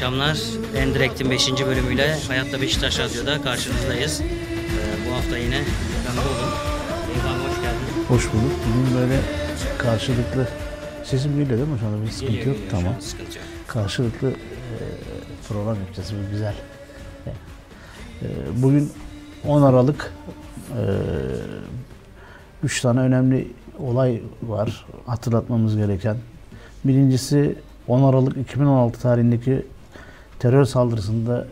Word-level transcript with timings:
Akşamlar. 0.00 0.38
Endirekt'in 0.76 1.30
5. 1.30 1.66
bölümüyle 1.66 2.16
Hayatta 2.28 2.60
Beşiktaş 2.60 2.98
Radyo'da 2.98 3.42
karşınızdayız. 3.42 4.20
Ee, 4.20 4.26
bu 5.08 5.14
hafta 5.14 5.38
yine 5.38 5.54
yanımda 5.54 6.20
olun. 6.20 6.52
Eyvallah 7.14 7.50
hoş 7.50 7.56
geldin. 7.62 8.08
Hoş 8.08 8.32
bulduk. 8.32 8.52
Bugün 8.66 9.00
böyle 9.00 9.20
karşılıklı 9.78 10.48
sesim 11.04 11.32
geliyor 11.32 11.58
değil 11.58 11.68
mi 11.68 11.78
şu 11.80 11.86
anda? 11.86 12.02
Bir 12.02 12.10
sıkıntı 12.10 12.32
Geliyor, 12.32 12.46
yok. 12.46 12.56
geliyor 12.56 12.82
Tamam. 12.82 13.00
Sıkıntı 13.00 13.38
yok. 13.38 13.46
Karşılıklı 13.66 14.28
e, 14.30 14.36
program 15.48 15.76
yapacağız. 15.80 16.12
Bu 16.12 16.30
güzel. 16.30 16.54
E, 17.26 18.26
bugün 18.56 18.92
10 19.46 19.62
Aralık 19.62 20.12
e, 20.70 20.82
üç 22.62 22.80
tane 22.80 23.00
önemli 23.00 23.48
olay 23.78 24.22
var 24.42 24.86
hatırlatmamız 25.06 25.76
gereken. 25.76 26.16
Birincisi 26.84 27.54
10 27.88 28.02
Aralık 28.02 28.36
2016 28.36 29.00
tarihindeki 29.00 29.66
terör 30.40 30.64
saldırısında 30.64 31.46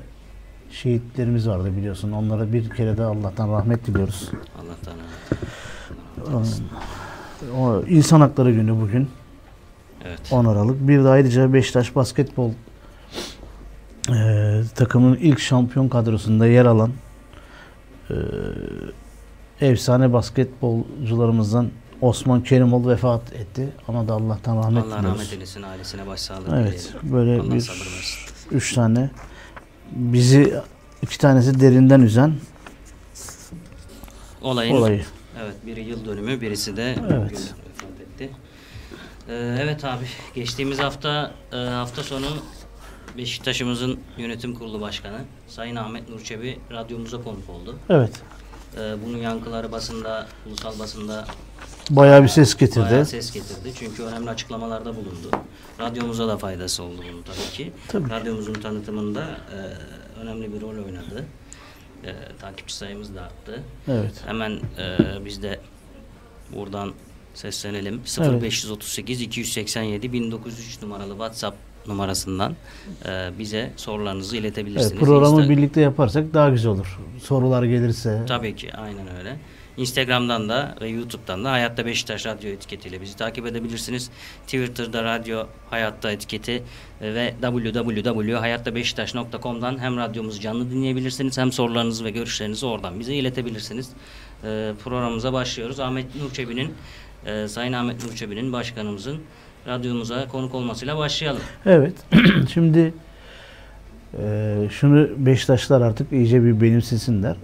şehitlerimiz 0.70 1.48
vardı 1.48 1.76
biliyorsun. 1.76 2.12
Onlara 2.12 2.52
bir 2.52 2.70
kere 2.70 2.96
de 2.96 3.04
Allah'tan 3.04 3.52
rahmet 3.52 3.86
diliyoruz. 3.86 4.30
Allah'tan 4.58 4.94
O 7.58 7.82
İnsan 7.88 8.20
Hakları 8.20 8.52
Günü 8.52 8.80
bugün. 8.80 9.08
Evet. 10.04 10.20
10 10.30 10.44
Aralık. 10.44 10.88
Bir 10.88 11.04
de 11.04 11.08
ayrıca 11.08 11.52
Beşiktaş 11.52 11.96
basketbol 11.96 12.50
e, 14.10 14.62
takımının 14.74 15.16
ilk 15.16 15.40
şampiyon 15.40 15.88
kadrosunda 15.88 16.46
yer 16.46 16.66
alan 16.66 16.90
e, 18.10 18.14
efsane 19.60 20.12
basketbolcularımızdan 20.12 21.70
Osman 22.00 22.42
Kerimoğlu 22.42 22.88
vefat 22.88 23.32
etti. 23.32 23.68
Ona 23.88 24.08
da 24.08 24.14
Allah'tan 24.14 24.56
rahmet 24.56 24.84
Allah 24.84 24.98
diliyoruz. 24.98 25.20
rahmet 25.20 25.32
eylesin 25.32 25.62
ailesine 25.62 26.06
başsağlığı 26.06 26.60
Evet, 26.60 26.94
böyle 27.02 27.40
Allah 27.40 27.54
bir. 27.54 28.27
Üç 28.52 28.74
tane 28.74 29.10
bizi 29.92 30.54
iki 31.02 31.18
tanesi 31.18 31.60
derinden 31.60 32.00
üzen 32.00 32.34
Olayın 34.42 34.74
olayı. 34.76 35.04
evet 35.42 35.54
biri 35.66 35.84
yıl 35.84 36.04
dönümü 36.04 36.40
birisi 36.40 36.76
de 36.76 36.96
Evet. 37.12 37.32
vefat 37.32 38.00
etti. 38.00 38.30
Ee, 39.28 39.56
evet 39.60 39.84
abi 39.84 40.04
geçtiğimiz 40.34 40.78
hafta 40.78 41.32
e, 41.52 41.56
hafta 41.56 42.02
sonu 42.02 42.26
Beşiktaş'ımızın 43.18 44.00
yönetim 44.18 44.54
kurulu 44.54 44.80
başkanı 44.80 45.18
Sayın 45.48 45.76
Ahmet 45.76 46.08
Nurçebi 46.08 46.58
radyomuza 46.72 47.22
konuk 47.22 47.50
oldu. 47.50 47.76
Evet. 47.90 48.22
Ee, 48.76 48.94
bunun 49.06 49.18
yankıları 49.18 49.72
basında, 49.72 50.26
ulusal 50.46 50.78
basında 50.78 51.24
Bayağı 51.90 52.22
bir 52.22 52.28
ses 52.28 52.56
getirdi. 52.56 52.84
bayağı 52.90 53.06
ses 53.06 53.32
getirdi. 53.32 53.72
Çünkü 53.74 54.02
önemli 54.02 54.30
açıklamalarda 54.30 54.94
bulundu. 54.96 55.30
Radyomuza 55.80 56.28
da 56.28 56.36
faydası 56.38 56.82
oldu 56.82 56.96
bunun 57.12 57.22
tabii 57.22 57.52
ki. 57.56 57.72
Tabii. 57.88 58.10
Radyomuzun 58.10 58.54
tanıtımında 58.54 59.20
e, 59.22 59.58
önemli 60.20 60.54
bir 60.54 60.60
rol 60.60 60.68
oynadı. 60.68 61.24
E, 62.04 62.12
takipçi 62.40 62.74
sayımız 62.76 63.14
da 63.14 63.22
arttı. 63.22 63.62
Evet. 63.88 64.12
Hemen 64.26 64.50
e, 64.52 64.96
biz 65.24 65.42
de 65.42 65.60
buradan 66.56 66.92
seslenelim. 67.34 68.00
Evet. 68.20 68.42
0538 68.42 69.20
287 69.20 70.12
1903 70.12 70.82
numaralı 70.82 71.10
WhatsApp 71.10 71.56
numarasından 71.86 72.56
e, 73.06 73.30
bize 73.38 73.72
sorularınızı 73.76 74.36
iletebilirsiniz. 74.36 74.92
Evet, 74.92 75.00
programı 75.00 75.40
Insta- 75.42 75.48
birlikte 75.48 75.80
yaparsak 75.80 76.34
daha 76.34 76.48
güzel 76.50 76.70
olur. 76.72 76.98
Sorular 77.22 77.62
gelirse. 77.62 78.22
Tabii 78.28 78.56
ki 78.56 78.74
aynen 78.74 79.16
öyle. 79.18 79.36
Instagram'dan 79.78 80.48
da 80.48 80.74
ve 80.80 80.88
YouTube'dan 80.88 81.44
da 81.44 81.52
Hayatta 81.52 81.86
Beşiktaş 81.86 82.26
Radyo 82.26 82.50
etiketiyle 82.50 83.00
bizi 83.00 83.16
takip 83.16 83.46
edebilirsiniz. 83.46 84.10
Twitter'da 84.46 85.04
Radyo 85.04 85.46
Hayatta 85.70 86.12
etiketi 86.12 86.62
e, 87.00 87.14
ve 87.14 87.34
www.hayattabeşiktaş.com'dan 87.42 89.78
hem 89.78 89.96
radyomuzu 89.96 90.40
canlı 90.40 90.70
dinleyebilirsiniz 90.70 91.38
hem 91.38 91.52
sorularınızı 91.52 92.04
ve 92.04 92.10
görüşlerinizi 92.10 92.66
oradan 92.66 93.00
bize 93.00 93.14
iletebilirsiniz. 93.14 93.88
E, 94.44 94.72
programımıza 94.84 95.32
başlıyoruz. 95.32 95.80
Ahmet 95.80 96.14
Nurçebi'nin 96.14 96.74
e, 97.26 97.48
Sayın 97.48 97.72
Ahmet 97.72 98.04
Nurçebi'nin 98.04 98.52
başkanımızın 98.52 99.18
radyomuza 99.66 100.28
konuk 100.28 100.54
olmasıyla 100.54 100.98
başlayalım. 100.98 101.42
Evet. 101.66 101.94
Şimdi 102.54 102.94
e, 104.18 104.54
şunu 104.70 105.08
Beşiktaşlar 105.16 105.80
artık 105.80 106.12
iyice 106.12 106.44
bir 106.44 106.60
benimsesinler. 106.60 107.36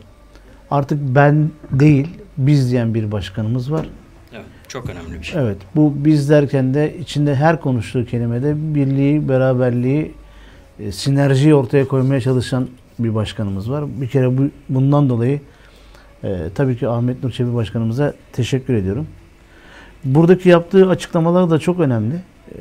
Artık 0.71 0.99
ben 1.01 1.51
değil 1.71 2.23
biz 2.37 2.71
diyen 2.71 2.95
bir 2.95 3.12
başkanımız 3.12 3.72
var. 3.72 3.87
Evet, 4.33 4.45
çok 4.69 4.91
önemli 4.91 5.21
bir 5.21 5.25
şey. 5.25 5.43
Evet. 5.43 5.56
Bu 5.77 5.93
biz 5.97 6.31
derken 6.31 6.75
de 6.75 6.99
içinde 6.99 7.34
her 7.34 7.61
konuştuğu 7.61 8.05
kelimede 8.05 8.75
birliği, 8.75 9.28
beraberliği, 9.28 10.12
e, 10.78 10.93
sinerjiyi 10.93 11.55
ortaya 11.55 11.89
koymaya 11.89 12.21
çalışan 12.21 12.69
bir 12.99 13.15
başkanımız 13.15 13.71
var. 13.71 14.00
Bir 14.00 14.09
kere 14.09 14.39
bu, 14.39 14.50
bundan 14.69 15.09
dolayı 15.09 15.41
e, 16.25 16.39
tabii 16.55 16.77
ki 16.77 16.89
Ahmet 16.89 17.25
Nur 17.25 17.31
Çebi 17.31 17.55
başkanımıza 17.55 18.15
teşekkür 18.33 18.75
ediyorum. 18.75 19.06
Buradaki 20.05 20.49
yaptığı 20.49 20.89
açıklamalar 20.89 21.51
da 21.51 21.59
çok 21.59 21.81
önemli. 21.81 22.15
E, 22.15 22.61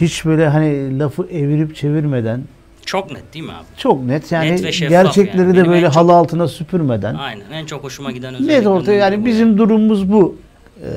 hiç 0.00 0.24
böyle 0.24 0.48
hani 0.48 0.98
lafı 0.98 1.26
evirip 1.30 1.76
çevirmeden 1.76 2.42
Çok 2.86 3.12
net 3.12 3.34
değil 3.34 3.44
mi 3.44 3.52
abi? 3.52 3.64
çok 3.76 4.02
net 4.04 4.32
yani 4.32 4.50
Net 4.50 4.78
gerçekleri 4.88 5.38
yani. 5.40 5.48
de 5.50 5.54
Benim 5.54 5.64
en 5.64 5.70
böyle 5.70 5.86
çok- 5.86 5.96
halı 5.96 6.12
altına 6.12 6.48
süpürmeden 6.48 7.14
Aynen. 7.14 7.50
En 7.52 7.66
çok 7.66 7.84
hoşuma 7.84 8.12
giden 8.12 8.34
özellik. 8.34 8.50
Net 8.50 8.66
ortaya 8.66 8.92
yani 8.98 9.22
bu 9.22 9.26
bizim 9.26 9.58
durumumuz 9.58 10.12
bu 10.12 10.36
e, 10.82 10.88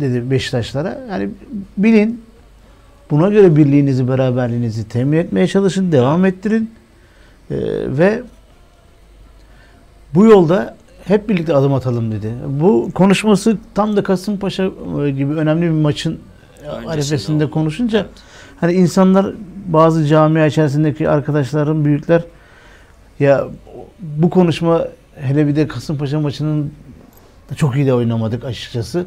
dedi 0.00 0.30
Beşiktaşlara. 0.30 0.98
Yani 1.10 1.30
bilin 1.76 2.22
buna 3.10 3.28
göre 3.28 3.56
birliğinizi 3.56 4.08
beraberliğinizi 4.08 4.88
temin 4.88 5.18
etmeye 5.18 5.46
çalışın, 5.46 5.92
devam 5.92 6.24
ettirin 6.24 6.70
E, 7.50 7.56
ve 7.98 8.22
bu 10.14 10.24
yolda 10.26 10.76
hep 11.04 11.28
birlikte 11.28 11.54
adım 11.54 11.74
atalım 11.74 12.12
dedi. 12.12 12.32
Bu 12.48 12.90
konuşması 12.94 13.58
tam 13.74 13.96
da 13.96 14.02
Kasımpaşa 14.02 14.70
e, 15.06 15.10
gibi 15.10 15.32
önemli 15.34 15.62
bir 15.62 15.70
maçın 15.70 16.18
Öncesinde 16.66 16.90
arifesinde 16.90 17.44
oldu. 17.44 17.52
konuşunca 17.52 17.98
Evet. 17.98 18.08
Hani 18.60 18.72
insanlar 18.72 19.26
bazı 19.66 20.06
camia 20.06 20.46
içerisindeki 20.46 21.08
arkadaşlarım, 21.08 21.84
büyükler 21.84 22.22
ya 23.20 23.44
bu 24.00 24.30
konuşma 24.30 24.84
hele 25.14 25.46
bir 25.46 25.56
de 25.56 25.68
Kasımpaşa 25.68 26.20
maçının 26.20 26.72
da 27.50 27.54
çok 27.54 27.76
iyi 27.76 27.86
de 27.86 27.94
oynamadık 27.94 28.44
açıkçası. 28.44 29.06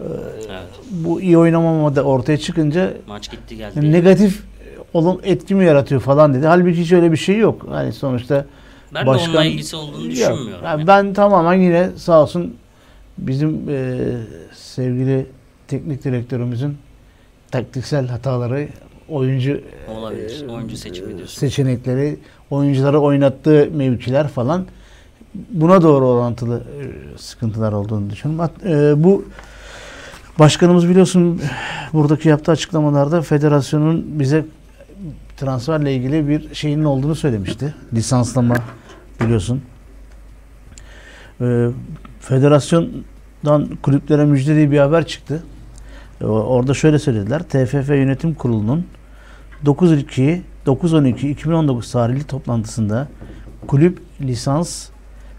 Evet. 0.00 0.62
Bu 0.90 1.20
iyi 1.20 1.38
oynamama 1.38 1.96
da 1.96 2.02
ortaya 2.02 2.38
çıkınca 2.38 2.92
Maç 3.08 3.30
gitti 3.30 3.56
geldi. 3.56 3.92
negatif 3.92 4.42
olum 4.94 5.20
etki 5.22 5.54
mi 5.54 5.64
yaratıyor 5.64 6.00
falan 6.00 6.34
dedi. 6.34 6.46
Halbuki 6.46 6.80
hiç 6.80 6.92
öyle 6.92 7.12
bir 7.12 7.16
şey 7.16 7.38
yok. 7.38 7.66
Hani 7.70 7.92
sonuçta 7.92 8.44
ben 8.94 9.06
başkan- 9.06 9.26
de 9.32 9.36
onunla 9.38 9.44
ilgisi 9.44 9.76
olduğunu 9.76 10.02
Yok. 10.02 10.10
düşünmüyorum. 10.12 10.64
Yani 10.64 10.78
yani. 10.80 10.86
ben 10.86 11.12
tamamen 11.12 11.54
yine 11.54 11.88
sağ 11.96 12.22
olsun 12.22 12.54
bizim 13.18 13.68
e, 13.70 13.98
sevgili 14.54 15.26
teknik 15.68 16.04
direktörümüzün 16.04 16.78
taktiksel 17.50 18.08
hataları, 18.08 18.68
oyuncu 19.08 19.60
Olabilir. 19.88 20.44
e, 20.48 20.52
Oyuncu 20.52 20.76
seçimi 20.76 21.16
diyorsun. 21.16 21.40
seçenekleri, 21.40 22.18
oyuncuları 22.50 23.00
oynattığı 23.00 23.68
mevkiler 23.74 24.28
falan 24.28 24.66
buna 25.50 25.82
doğru 25.82 26.06
orantılı 26.06 26.56
e, 26.58 27.18
sıkıntılar 27.18 27.72
olduğunu 27.72 28.10
düşünüyorum. 28.10 28.50
E, 28.64 29.04
bu 29.04 29.24
başkanımız 30.38 30.88
biliyorsun 30.88 31.40
buradaki 31.92 32.28
yaptığı 32.28 32.52
açıklamalarda 32.52 33.22
federasyonun 33.22 34.04
bize 34.20 34.44
transferle 35.36 35.94
ilgili 35.94 36.28
bir 36.28 36.54
şeyinin 36.54 36.84
olduğunu 36.84 37.14
söylemişti. 37.14 37.74
Lisanslama 37.94 38.54
biliyorsun. 39.20 39.62
E, 41.40 41.68
federasyondan 42.20 43.68
kulüplere 43.82 44.24
müjdeli 44.24 44.70
bir 44.70 44.78
haber 44.78 45.06
çıktı. 45.06 45.42
Orada 46.24 46.74
şöyle 46.74 46.98
söylediler. 46.98 47.42
TFF 47.42 47.88
Yönetim 47.88 48.34
Kurulu'nun 48.34 48.86
9.2 49.64 50.40
9.12.2019 50.66 51.92
tarihli 51.92 52.24
toplantısında 52.24 53.08
kulüp 53.66 53.98
lisans 54.20 54.88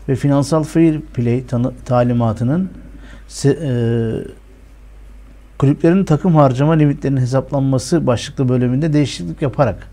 ve 0.09 0.15
finansal 0.15 0.63
fair 0.63 1.01
play 1.01 1.43
talimatının 1.85 2.69
e, 3.45 3.51
kulüplerin 5.57 6.03
takım 6.03 6.35
harcama 6.35 6.73
limitlerinin 6.73 7.21
hesaplanması 7.21 8.07
başlıklı 8.07 8.49
bölümünde 8.49 8.93
değişiklik 8.93 9.41
yaparak 9.41 9.87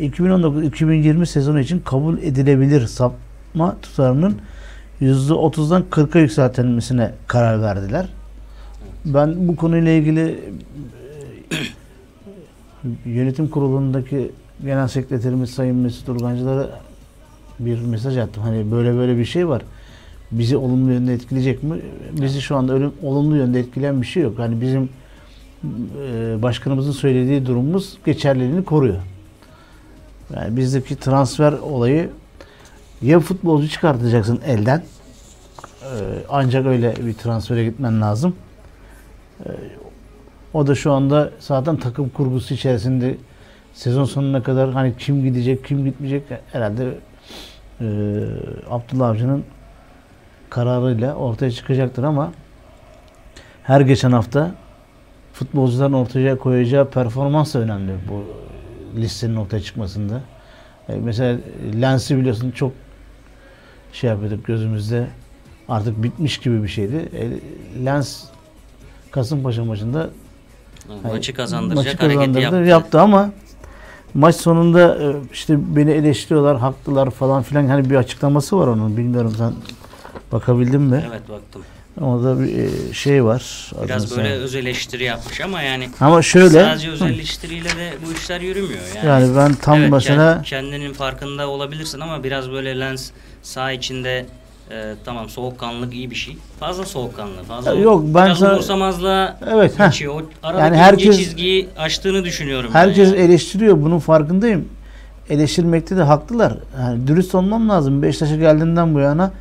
2019-2020 0.00 1.26
sezonu 1.26 1.60
için 1.60 1.80
kabul 1.80 2.18
edilebilir 2.18 2.86
sapma 2.86 3.76
tutarının 3.82 4.36
%30'dan 5.00 5.84
40'a 5.90 6.20
yükseltilmesine 6.20 7.12
karar 7.26 7.62
verdiler. 7.62 8.08
Ben 9.04 9.48
bu 9.48 9.56
konuyla 9.56 9.92
ilgili 9.92 10.40
e, 11.52 13.10
yönetim 13.10 13.48
kurulundaki 13.48 14.30
genel 14.62 14.88
sekreterimiz 14.88 15.50
Sayın 15.50 15.76
Mesut 15.76 16.08
Urgancılara 16.08 16.70
bir 17.58 17.80
mesaj 17.80 18.16
attım. 18.18 18.42
Hani 18.42 18.70
böyle 18.70 18.94
böyle 18.94 19.18
bir 19.18 19.24
şey 19.24 19.48
var. 19.48 19.62
Bizi 20.30 20.56
olumlu 20.56 20.92
yönde 20.92 21.14
etkileyecek 21.14 21.62
mi? 21.62 21.80
Bizi 22.12 22.40
şu 22.40 22.56
anda 22.56 22.72
öyle 22.72 22.90
olumlu 23.02 23.36
yönde 23.36 23.60
etkileyen 23.60 24.02
bir 24.02 24.06
şey 24.06 24.22
yok. 24.22 24.38
Hani 24.38 24.60
bizim 24.60 24.88
e, 26.02 26.42
başkanımızın 26.42 26.92
söylediği 26.92 27.46
durumumuz 27.46 27.98
geçerliliğini 28.06 28.64
koruyor. 28.64 28.96
Yani 30.34 30.56
bizdeki 30.56 30.96
transfer 30.96 31.52
olayı 31.52 32.10
ya 33.02 33.20
futbolcu 33.20 33.68
çıkartacaksın 33.68 34.40
elden 34.46 34.82
e, 35.82 35.90
ancak 36.28 36.66
öyle 36.66 36.94
bir 37.06 37.14
transfere 37.14 37.64
gitmen 37.64 38.00
lazım. 38.00 38.34
O 40.54 40.66
da 40.66 40.74
şu 40.74 40.92
anda 40.92 41.30
zaten 41.38 41.76
takım 41.76 42.08
kurgusu 42.08 42.54
içerisinde 42.54 43.16
sezon 43.72 44.04
sonuna 44.04 44.42
kadar 44.42 44.72
hani 44.72 44.96
kim 44.98 45.24
gidecek, 45.24 45.64
kim 45.64 45.84
gitmeyecek 45.84 46.22
herhalde 46.52 46.94
e, 47.80 47.86
Abdullah 48.70 49.08
Avcı'nın 49.08 49.44
kararıyla 50.50 51.14
ortaya 51.14 51.50
çıkacaktır 51.50 52.02
ama 52.02 52.32
her 53.62 53.80
geçen 53.80 54.12
hafta 54.12 54.54
futbolcuların 55.32 55.92
ortaya 55.92 56.38
koyacağı 56.38 56.90
performans 56.90 57.54
da 57.54 57.58
önemli 57.58 57.92
bu 58.08 58.24
listenin 59.00 59.36
ortaya 59.36 59.60
çıkmasında. 59.60 60.20
E, 60.88 60.94
mesela 60.94 61.38
Lens'i 61.80 62.16
biliyorsun 62.16 62.50
çok 62.50 62.72
şey 63.92 64.10
yapıyorduk 64.10 64.44
gözümüzde 64.44 65.06
artık 65.68 66.02
bitmiş 66.02 66.38
gibi 66.38 66.62
bir 66.62 66.68
şeydi. 66.68 67.08
E, 67.16 67.30
Lens 67.84 68.24
Kasımpaşa 69.10 69.64
maçında 69.64 70.10
Maçı 71.12 71.34
kazandıracak 71.34 71.84
maçı 71.94 71.96
hareketi 71.96 72.32
kazandırdı, 72.32 72.56
yaptı. 72.56 72.68
yaptı 72.70 73.00
ama 73.00 73.30
maç 74.14 74.36
sonunda 74.36 74.98
e, 75.02 75.16
işte 75.32 75.76
beni 75.76 75.90
eleştiriyorlar, 75.90 76.58
haklılar 76.58 77.10
falan 77.10 77.42
filan 77.42 77.66
hani 77.66 77.90
bir 77.90 77.96
açıklaması 77.96 78.58
var 78.58 78.66
onun. 78.66 78.96
Bilmiyorum 78.96 79.34
sen 79.38 79.52
bakabildin 80.32 80.80
mi? 80.80 81.04
Evet 81.10 81.28
baktım. 81.28 81.62
Orada 82.00 82.40
bir 82.40 82.58
e, 82.58 82.92
şey 82.94 83.24
var. 83.24 83.72
Biraz 83.84 84.16
böyle 84.16 84.28
sen- 84.28 84.38
öz 84.40 84.54
eleştiri 84.54 85.04
yapmış 85.04 85.40
ama 85.40 85.62
yani 85.62 85.88
Ama 86.00 86.22
şöyle 86.22 86.62
sadece 86.64 86.90
öz 86.90 87.02
eleştiriyle 87.02 87.68
de 87.68 87.92
bu 88.06 88.12
işler 88.12 88.40
yürümüyor. 88.40 88.80
Yani, 88.96 89.06
yani 89.06 89.36
ben 89.36 89.54
tam 89.54 89.78
evet, 89.78 89.92
kend- 89.92 90.42
kendinin 90.42 90.92
farkında 90.92 91.48
olabilirsin 91.48 92.00
ama 92.00 92.24
biraz 92.24 92.50
böyle 92.50 92.80
lens 92.80 93.10
sağ 93.42 93.72
içinde 93.72 94.26
e, 94.70 94.94
tamam 95.04 95.28
soğukkanlılık 95.28 95.94
iyi 95.94 96.10
bir 96.10 96.16
şey. 96.16 96.36
Fazla 96.60 96.84
soğukkanlı. 96.86 97.42
Fazla 97.48 97.74
yok, 97.74 98.02
ben 98.04 98.26
biraz 98.26 98.38
sana- 98.38 98.52
umursamazlığa 98.52 99.38
Evet, 99.50 99.78
geçiyor. 99.78 100.14
O 100.14 100.22
aradaki 100.42 100.64
Yani 100.64 100.76
herkes- 100.76 101.16
çizgiyi 101.18 101.68
aştığını 101.78 102.24
düşünüyorum. 102.24 102.70
herkes 102.72 103.08
yani. 103.08 103.20
eleştiriyor. 103.20 103.82
Bunun 103.82 103.98
farkındayım. 103.98 104.68
Eleştirmekte 105.30 105.96
de 105.96 106.02
haklılar. 106.02 106.58
Yani 106.80 107.06
dürüst 107.06 107.34
olmam 107.34 107.68
lazım. 107.68 108.02
Beşiktaş'a 108.02 108.36
geldiğinden 108.36 108.94
bu 108.94 108.98
yana 108.98 109.32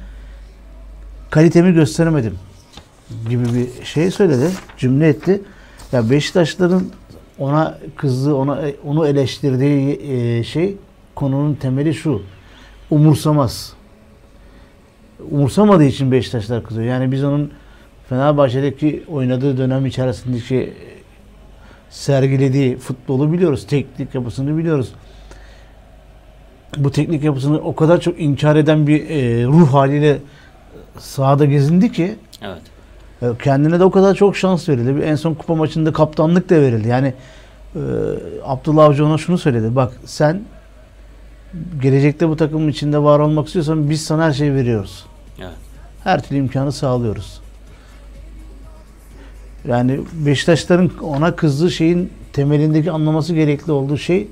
kalitemi 1.30 1.74
gösteremedim 1.74 2.36
gibi 3.30 3.44
bir 3.54 3.86
şey 3.86 4.12
söyledi. 4.12 4.50
Cümle 4.78 5.08
etti. 5.08 5.42
Ya 5.92 6.10
Beşiktaşların 6.10 6.84
ona 7.40 7.78
kızdığı, 7.96 8.36
ona 8.36 8.60
onu 8.86 9.08
eleştirdiği 9.08 10.00
e, 10.12 10.44
şey 10.44 10.76
konunun 11.16 11.54
temeli 11.54 11.94
şu. 11.94 12.22
Umursamaz. 12.90 13.74
Umursamadığı 15.32 15.84
için 15.84 16.12
Beşiktaşlar 16.12 16.64
kızıyor. 16.64 16.88
Yani 16.88 17.12
biz 17.12 17.24
onun 17.24 17.52
Fenerbahçe'deki 18.10 19.04
oynadığı 19.08 19.58
dönem 19.58 19.86
içerisindeki 19.86 20.74
sergilediği 21.90 22.78
futbolu 22.78 23.32
biliyoruz. 23.34 23.68
Teknik 23.68 24.16
yapısını 24.16 24.58
biliyoruz. 24.58 24.92
Bu 26.78 26.92
teknik 26.92 27.24
yapısını 27.24 27.58
o 27.60 27.76
kadar 27.76 28.02
çok 28.02 28.22
inkar 28.22 28.56
eden 28.56 28.88
bir 28.88 29.10
e, 29.10 29.46
ruh 29.46 29.74
haliyle 29.74 30.18
sahada 30.98 31.46
gezindi 31.46 31.92
ki 31.92 32.16
Evet. 32.42 32.62
e, 33.22 33.44
kendine 33.44 33.80
de 33.80 33.84
o 33.84 33.92
kadar 33.92 34.16
çok 34.16 34.38
şans 34.38 34.70
verildi. 34.70 35.02
En 35.04 35.16
son 35.16 35.34
kupa 35.34 35.56
maçında 35.56 35.94
kaptanlık 35.94 36.50
da 36.50 36.56
verildi. 36.56 36.88
Yani 36.88 37.14
e, 37.76 37.80
Abdullah 38.46 38.86
Avcı 38.86 39.06
ona 39.06 39.18
şunu 39.18 39.38
söyledi. 39.38 39.76
Bak 39.76 39.92
sen 40.06 40.42
gelecekte 41.82 42.30
bu 42.30 42.36
takımın 42.36 42.68
içinde 42.68 42.98
var 42.98 43.20
olmak 43.20 43.48
istiyorsan 43.48 43.90
biz 43.90 44.06
sana 44.06 44.26
her 44.26 44.34
şeyi 44.34 44.56
veriyoruz. 44.56 45.06
Evet. 45.40 45.54
Her 46.04 46.24
türlü 46.24 46.40
imkanı 46.40 46.72
sağlıyoruz. 46.72 47.42
Yani 49.68 50.00
Beşiktaşların 50.14 50.92
ona 51.02 51.36
kızdığı 51.36 51.72
şeyin 51.72 52.10
temelindeki 52.34 52.92
anlaması 52.92 53.34
gerekli 53.34 53.72
olduğu 53.72 53.98
şey 53.98 54.28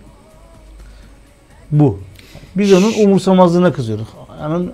bu. 1.72 2.00
Biz 2.56 2.74
onun 2.74 2.94
umursamazlığına 2.94 3.74
kızıyoruz. 3.74 4.08
Onun 4.46 4.74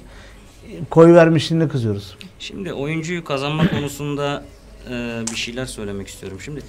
koy 0.90 1.14
vermişliğine 1.14 1.68
kızıyoruz. 1.68 2.16
Şimdi 2.40 2.74
oyuncuyu 2.74 3.24
kazanma 3.24 3.70
konusunda 3.70 4.44
e, 4.90 5.22
bir 5.32 5.36
şeyler 5.36 5.66
söylemek 5.66 6.08
istiyorum. 6.08 6.38
Şimdi 6.42 6.62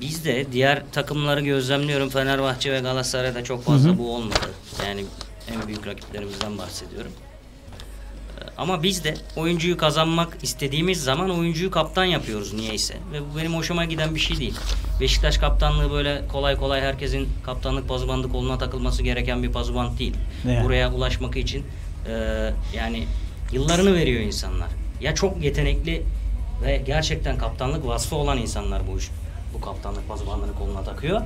bizde 0.00 0.46
diğer 0.52 0.82
takımları 0.92 1.40
gözlemliyorum. 1.40 2.08
Fenerbahçe 2.08 2.72
ve 2.72 2.80
Galatasaray'da 2.80 3.44
çok 3.44 3.64
fazla 3.64 3.98
bu 3.98 4.14
olmadı. 4.14 4.50
Yani 4.86 5.04
en 5.54 5.66
büyük 5.68 5.86
rakiplerimizden 5.86 6.58
bahsediyorum. 6.58 7.12
E, 8.40 8.42
Ama 8.58 8.82
biz 8.82 9.04
de 9.04 9.14
oyuncuyu 9.36 9.76
kazanmak 9.76 10.36
istediğimiz 10.42 11.02
zaman 11.04 11.30
oyuncuyu 11.30 11.70
kaptan 11.70 12.04
yapıyoruz 12.04 12.52
niyeyse. 12.52 12.94
Ve 13.12 13.20
bu 13.20 13.38
benim 13.38 13.54
hoşuma 13.54 13.84
giden 13.84 14.14
bir 14.14 14.20
şey 14.20 14.38
değil. 14.38 14.54
Beşiktaş 15.00 15.38
kaptanlığı 15.38 15.90
böyle 15.90 16.22
kolay 16.32 16.56
kolay 16.56 16.80
herkesin 16.80 17.28
kaptanlık 17.44 17.88
pazubandı 17.88 18.28
koluna 18.28 18.58
takılması 18.58 19.02
gereken 19.02 19.42
bir 19.42 19.52
pazuband 19.52 19.98
değil. 19.98 20.14
Ne? 20.44 20.64
Buraya 20.64 20.92
ulaşmak 20.92 21.36
için 21.36 21.64
e, 22.08 22.12
yani 22.76 23.04
yıllarını 23.52 23.94
veriyor 23.94 24.20
insanlar. 24.20 24.68
Ya 25.00 25.14
çok 25.14 25.42
yetenekli 25.42 26.02
ve 26.64 26.82
gerçekten 26.86 27.38
kaptanlık 27.38 27.86
vasfı 27.86 28.16
olan 28.16 28.38
insanlar 28.38 28.82
bu 28.92 28.98
iş. 28.98 29.08
Bu 29.54 29.60
kaptanlık 29.60 30.08
pazubandını 30.08 30.54
koluna 30.58 30.82
takıyor. 30.82 31.20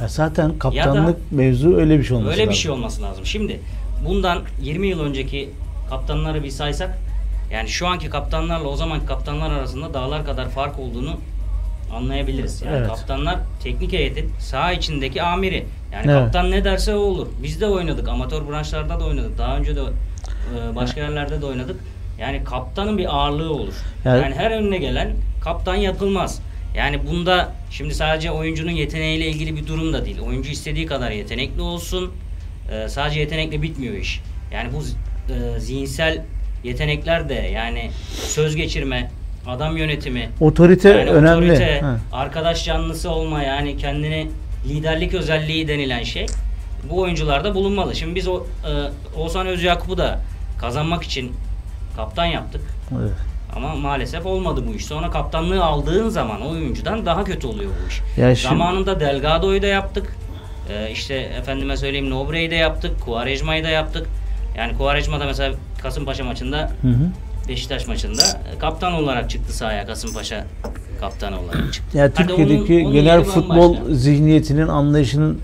Ya 0.00 0.08
zaten 0.08 0.58
kaptanlık 0.58 1.32
mevzu 1.32 1.76
öyle 1.76 1.98
bir 1.98 2.04
şey 2.04 2.16
olması 2.16 2.32
Öyle 2.32 2.42
bir 2.42 2.46
lazım. 2.48 2.60
şey 2.62 2.70
olması 2.70 3.02
lazım. 3.02 3.26
Şimdi 3.26 3.60
bundan 4.08 4.38
20 4.60 4.86
yıl 4.86 5.00
önceki 5.00 5.50
kaptanları 5.90 6.42
bir 6.44 6.50
saysak 6.50 6.98
yani 7.52 7.68
şu 7.68 7.86
anki 7.88 8.10
kaptanlarla 8.10 8.68
o 8.68 8.76
zamanki 8.76 9.06
kaptanlar 9.06 9.50
arasında 9.50 9.94
dağlar 9.94 10.24
kadar 10.26 10.48
fark 10.48 10.78
olduğunu 10.78 11.16
anlayabiliriz. 11.94 12.62
Yani 12.62 12.76
Evet. 12.76 12.88
kaptanlar 12.88 13.38
teknik 13.62 13.92
heyetin 13.92 14.30
saha 14.40 14.72
içindeki 14.72 15.22
amiri. 15.22 15.66
Yani 15.92 16.04
Evet. 16.10 16.24
kaptan 16.24 16.50
ne 16.50 16.64
derse 16.64 16.94
o 16.94 16.98
olur. 16.98 17.26
Biz 17.42 17.60
de 17.60 17.66
oynadık. 17.66 18.08
Amatör 18.08 18.48
branşlarda 18.48 19.00
da 19.00 19.04
oynadık. 19.04 19.38
Daha 19.38 19.56
önce 19.56 19.76
de 19.76 19.80
e, 19.80 20.76
başka 20.76 21.00
yerlerde 21.00 21.40
de 21.40 21.46
oynadık. 21.46 21.76
Yani 22.20 22.44
kaptanın 22.44 22.98
bir 22.98 23.16
ağırlığı 23.16 23.52
olur. 23.52 23.74
Yani- 24.04 24.22
Yani 24.22 24.34
her 24.34 24.50
önüne 24.50 24.78
gelen 24.78 25.10
kaptan 25.40 25.74
yapılmaz. 25.74 26.40
Yani 26.76 27.06
bunda 27.06 27.52
şimdi 27.70 27.94
sadece 27.94 28.30
oyuncunun 28.30 28.70
yeteneğiyle 28.70 29.26
ilgili 29.26 29.56
bir 29.56 29.66
durum 29.66 29.92
da 29.92 30.04
değil. 30.04 30.20
Oyuncu 30.20 30.50
istediği 30.50 30.86
kadar 30.86 31.10
yetenekli 31.10 31.60
olsun. 31.60 32.12
Ee, 32.72 32.88
sadece 32.88 33.20
yetenekle 33.20 33.62
bitmiyor 33.62 33.94
iş. 33.94 34.20
Yani 34.52 34.68
bu 34.72 34.82
e, 35.32 35.60
zihinsel 35.60 36.22
yetenekler 36.64 37.28
de 37.28 37.34
yani 37.34 37.90
söz 38.12 38.56
geçirme, 38.56 39.10
adam 39.46 39.76
yönetimi, 39.76 40.28
Otorite 40.40 40.88
yani 40.88 41.10
önemli. 41.10 41.44
otorite, 41.52 41.80
Ha. 41.80 41.96
arkadaş 42.12 42.64
canlısı 42.64 43.10
olma 43.10 43.42
yani 43.42 43.76
kendini 43.76 44.28
liderlik 44.68 45.14
özelliği 45.14 45.68
denilen 45.68 46.02
şey 46.02 46.26
bu 46.90 47.00
oyuncularda 47.00 47.54
bulunmalı. 47.54 47.94
Şimdi 47.96 48.14
biz 48.14 48.28
o 48.28 48.46
e, 48.66 48.70
Oğuzhan 49.20 49.46
Özyakup'u 49.46 49.98
da 49.98 50.20
kazanmak 50.60 51.02
için 51.02 51.32
kaptan 51.96 52.24
yaptık. 52.26 52.62
Evet. 53.00 53.12
Ama 53.56 53.74
maalesef 53.74 54.26
olmadı 54.26 54.64
bu 54.68 54.74
iş. 54.74 54.84
Sonra 54.86 55.10
kaptanlığı 55.10 55.64
aldığın 55.64 56.08
zaman 56.08 56.40
o 56.40 56.50
oyuncudan 56.50 57.06
daha 57.06 57.24
kötü 57.24 57.46
oluyor 57.46 57.70
bu 57.84 57.88
iş. 57.88 58.00
Ya 58.18 58.34
şimdi- 58.34 58.48
Zamanında 58.48 59.00
Delgado'yu 59.00 59.62
da 59.62 59.66
yaptık. 59.66 60.16
Ee, 60.70 60.90
işte 60.92 61.14
efendime 61.14 61.76
söyleyeyim 61.76 62.10
Nobre'yi 62.10 62.50
de 62.50 62.54
yaptık. 62.54 63.00
Kuvarejma'yı 63.00 63.64
da 63.64 63.68
yaptık. 63.68 64.06
Yani 64.58 64.76
Kuvarejma'da 64.78 65.24
mesela 65.26 65.54
Kasımpaşa 65.82 66.24
maçında 66.24 66.70
Hı 66.82 66.88
hı. 66.88 67.10
Beşiktaş 67.48 67.86
maçında 67.86 68.22
e, 68.22 68.58
kaptan 68.58 68.92
olarak 68.92 69.30
çıktı 69.30 69.52
sahaya 69.56 69.86
Kasımpaşa 69.86 70.44
kaptanı 71.00 71.40
olarak 71.40 71.72
çıktı. 71.72 71.98
Ya 71.98 72.04
Hadi 72.04 72.14
Türkiye'deki 72.14 72.74
onun- 72.74 72.84
onun 72.84 72.92
genel 72.92 73.24
futbol 73.24 73.74
bambaşka. 73.76 73.94
zihniyetinin 73.94 74.68
anlayışının 74.68 75.40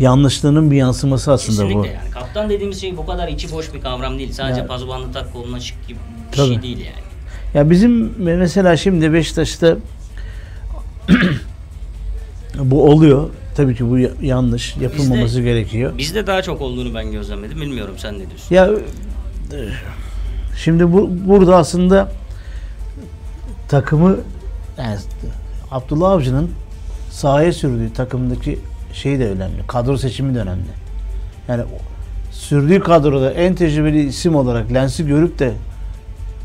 yanlışlığının 0.00 0.70
bir 0.70 0.76
yansıması 0.76 1.32
aslında 1.32 1.62
Kesinlikle 1.62 1.90
bu. 1.90 1.94
yani. 1.94 2.10
Kaptan 2.10 2.50
dediğimiz 2.50 2.80
şey 2.80 2.96
bu 2.96 3.06
kadar 3.06 3.28
içi 3.28 3.52
boş 3.52 3.74
bir 3.74 3.80
kavram 3.80 4.18
değil. 4.18 4.32
Sadece 4.32 4.60
Ya- 4.60 4.66
pazubanlı 4.66 5.12
tak 5.12 5.32
koluna 5.32 5.60
çık 5.60 5.88
gibi 5.88 5.98
bir 6.34 6.38
Tabii. 6.38 6.54
şey 6.54 6.62
değil 6.62 6.78
yani. 6.78 7.04
Ya 7.54 7.70
bizim 7.70 8.12
mesela 8.18 8.76
şimdi 8.76 9.12
Beşiktaş'ta 9.12 9.76
bu 12.58 12.84
oluyor. 12.90 13.28
Tabii 13.56 13.74
ki 13.76 13.90
bu 13.90 13.98
ya- 13.98 14.10
yanlış. 14.22 14.76
Yapılmaması 14.76 15.40
gerekiyor. 15.42 15.98
Bizde 15.98 16.26
daha 16.26 16.42
çok 16.42 16.60
olduğunu 16.60 16.94
ben 16.94 17.12
gözlemledim. 17.12 17.60
Bilmiyorum 17.60 17.94
sen 17.98 18.14
ne 18.14 18.18
diyorsun? 18.18 18.54
Ya 18.54 18.66
e, 19.52 19.58
şimdi 20.56 20.92
bu 20.92 21.10
burada 21.26 21.56
aslında 21.56 22.12
takımı 23.68 24.16
yani 24.78 24.96
Abdullah 25.70 26.10
Avcı'nın 26.10 26.50
sahaya 27.10 27.52
sürdüğü 27.52 27.92
takımdaki 27.92 28.58
şey 28.92 29.18
de 29.18 29.28
önemli. 29.30 29.66
Kadro 29.68 29.96
seçimi 29.96 30.34
de 30.34 30.38
önemli. 30.40 30.64
Yani 31.48 31.62
sürdüğü 32.30 32.80
kadroda 32.80 33.30
en 33.32 33.54
tecrübeli 33.54 34.06
isim 34.08 34.36
olarak 34.36 34.72
Lens'i 34.74 35.06
görüp 35.06 35.38
de 35.38 35.52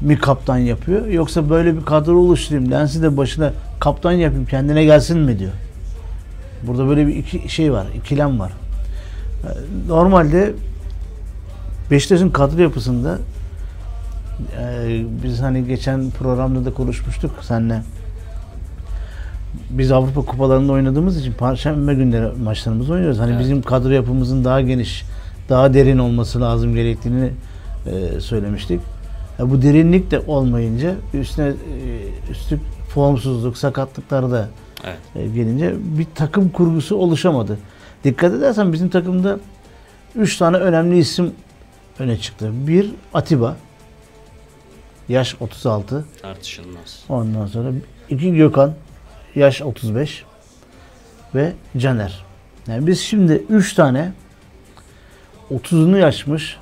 mi 0.01 0.17
kaptan 0.17 0.57
yapıyor 0.57 1.07
yoksa 1.07 1.49
böyle 1.49 1.77
bir 1.77 1.85
kadro 1.85 2.17
oluşturayım 2.17 2.71
Lens'i 2.71 3.01
de 3.01 3.17
başına 3.17 3.53
kaptan 3.79 4.11
yapayım 4.11 4.45
kendine 4.45 4.83
gelsin 4.83 5.19
mi 5.19 5.39
diyor. 5.39 5.51
Burada 6.67 6.87
böyle 6.87 7.07
bir 7.07 7.15
iki 7.15 7.49
şey 7.49 7.73
var, 7.73 7.87
ikilem 7.95 8.39
var. 8.39 8.51
Ee, 9.43 9.47
Normalde 9.87 10.53
Beşiktaş'ın 11.91 12.29
kadro 12.29 12.61
yapısında 12.61 13.17
e, 14.61 15.01
biz 15.23 15.41
hani 15.41 15.67
geçen 15.67 16.09
programda 16.09 16.65
da 16.65 16.73
konuşmuştuk 16.73 17.31
seninle. 17.41 17.81
Biz 19.69 19.91
Avrupa 19.91 20.21
kupalarında 20.21 20.71
oynadığımız 20.71 21.17
için 21.17 21.33
Perşembe 21.33 21.93
günleri 21.93 22.37
maçlarımızı 22.43 22.93
oynuyoruz. 22.93 23.19
Hani 23.19 23.31
Evet. 23.31 23.39
bizim 23.41 23.61
kadro 23.61 23.89
yapımızın 23.89 24.45
daha 24.45 24.61
geniş, 24.61 25.05
daha 25.49 25.73
derin 25.73 25.97
olması 25.97 26.41
lazım 26.41 26.75
gerektiğini 26.75 27.29
e, 27.85 28.19
söylemiştik. 28.19 28.79
Ya 29.39 29.49
bu 29.49 29.61
derinlik 29.61 30.11
de 30.11 30.19
olmayınca 30.19 30.95
üstüne 31.13 31.47
e, 31.47 31.53
üstlük 32.31 32.61
formsuzluk, 32.93 33.57
sakatlıklar 33.57 34.31
da 34.31 34.49
Evet. 34.83 34.97
e, 35.15 35.27
gelince 35.27 35.75
bir 35.79 36.07
takım 36.15 36.49
kurgusu 36.49 36.95
oluşamadı. 36.95 37.57
Dikkat 38.03 38.33
edersen 38.33 38.73
bizim 38.73 38.89
takımda 38.89 39.39
3 40.15 40.37
tane 40.37 40.57
önemli 40.57 40.97
isim 40.97 41.33
öne 41.99 42.17
çıktı. 42.17 42.51
Bir 42.53 42.91
Atiba. 43.13 43.57
Yaş 45.09 45.35
36. 45.39 46.05
Tartışılmaz. 46.21 47.03
Ondan 47.09 47.45
sonra 47.45 47.71
iki 48.09 48.35
Gökhan. 48.35 48.73
Yaş 49.35 49.61
35. 49.61 50.23
Ve 51.35 51.53
Caner. 51.77 52.25
Yani 52.67 52.87
biz 52.87 52.99
şimdi 52.99 53.33
3 53.49 53.73
tane 53.73 54.11
30'unu 55.51 55.97
yaşmış. 55.97 56.57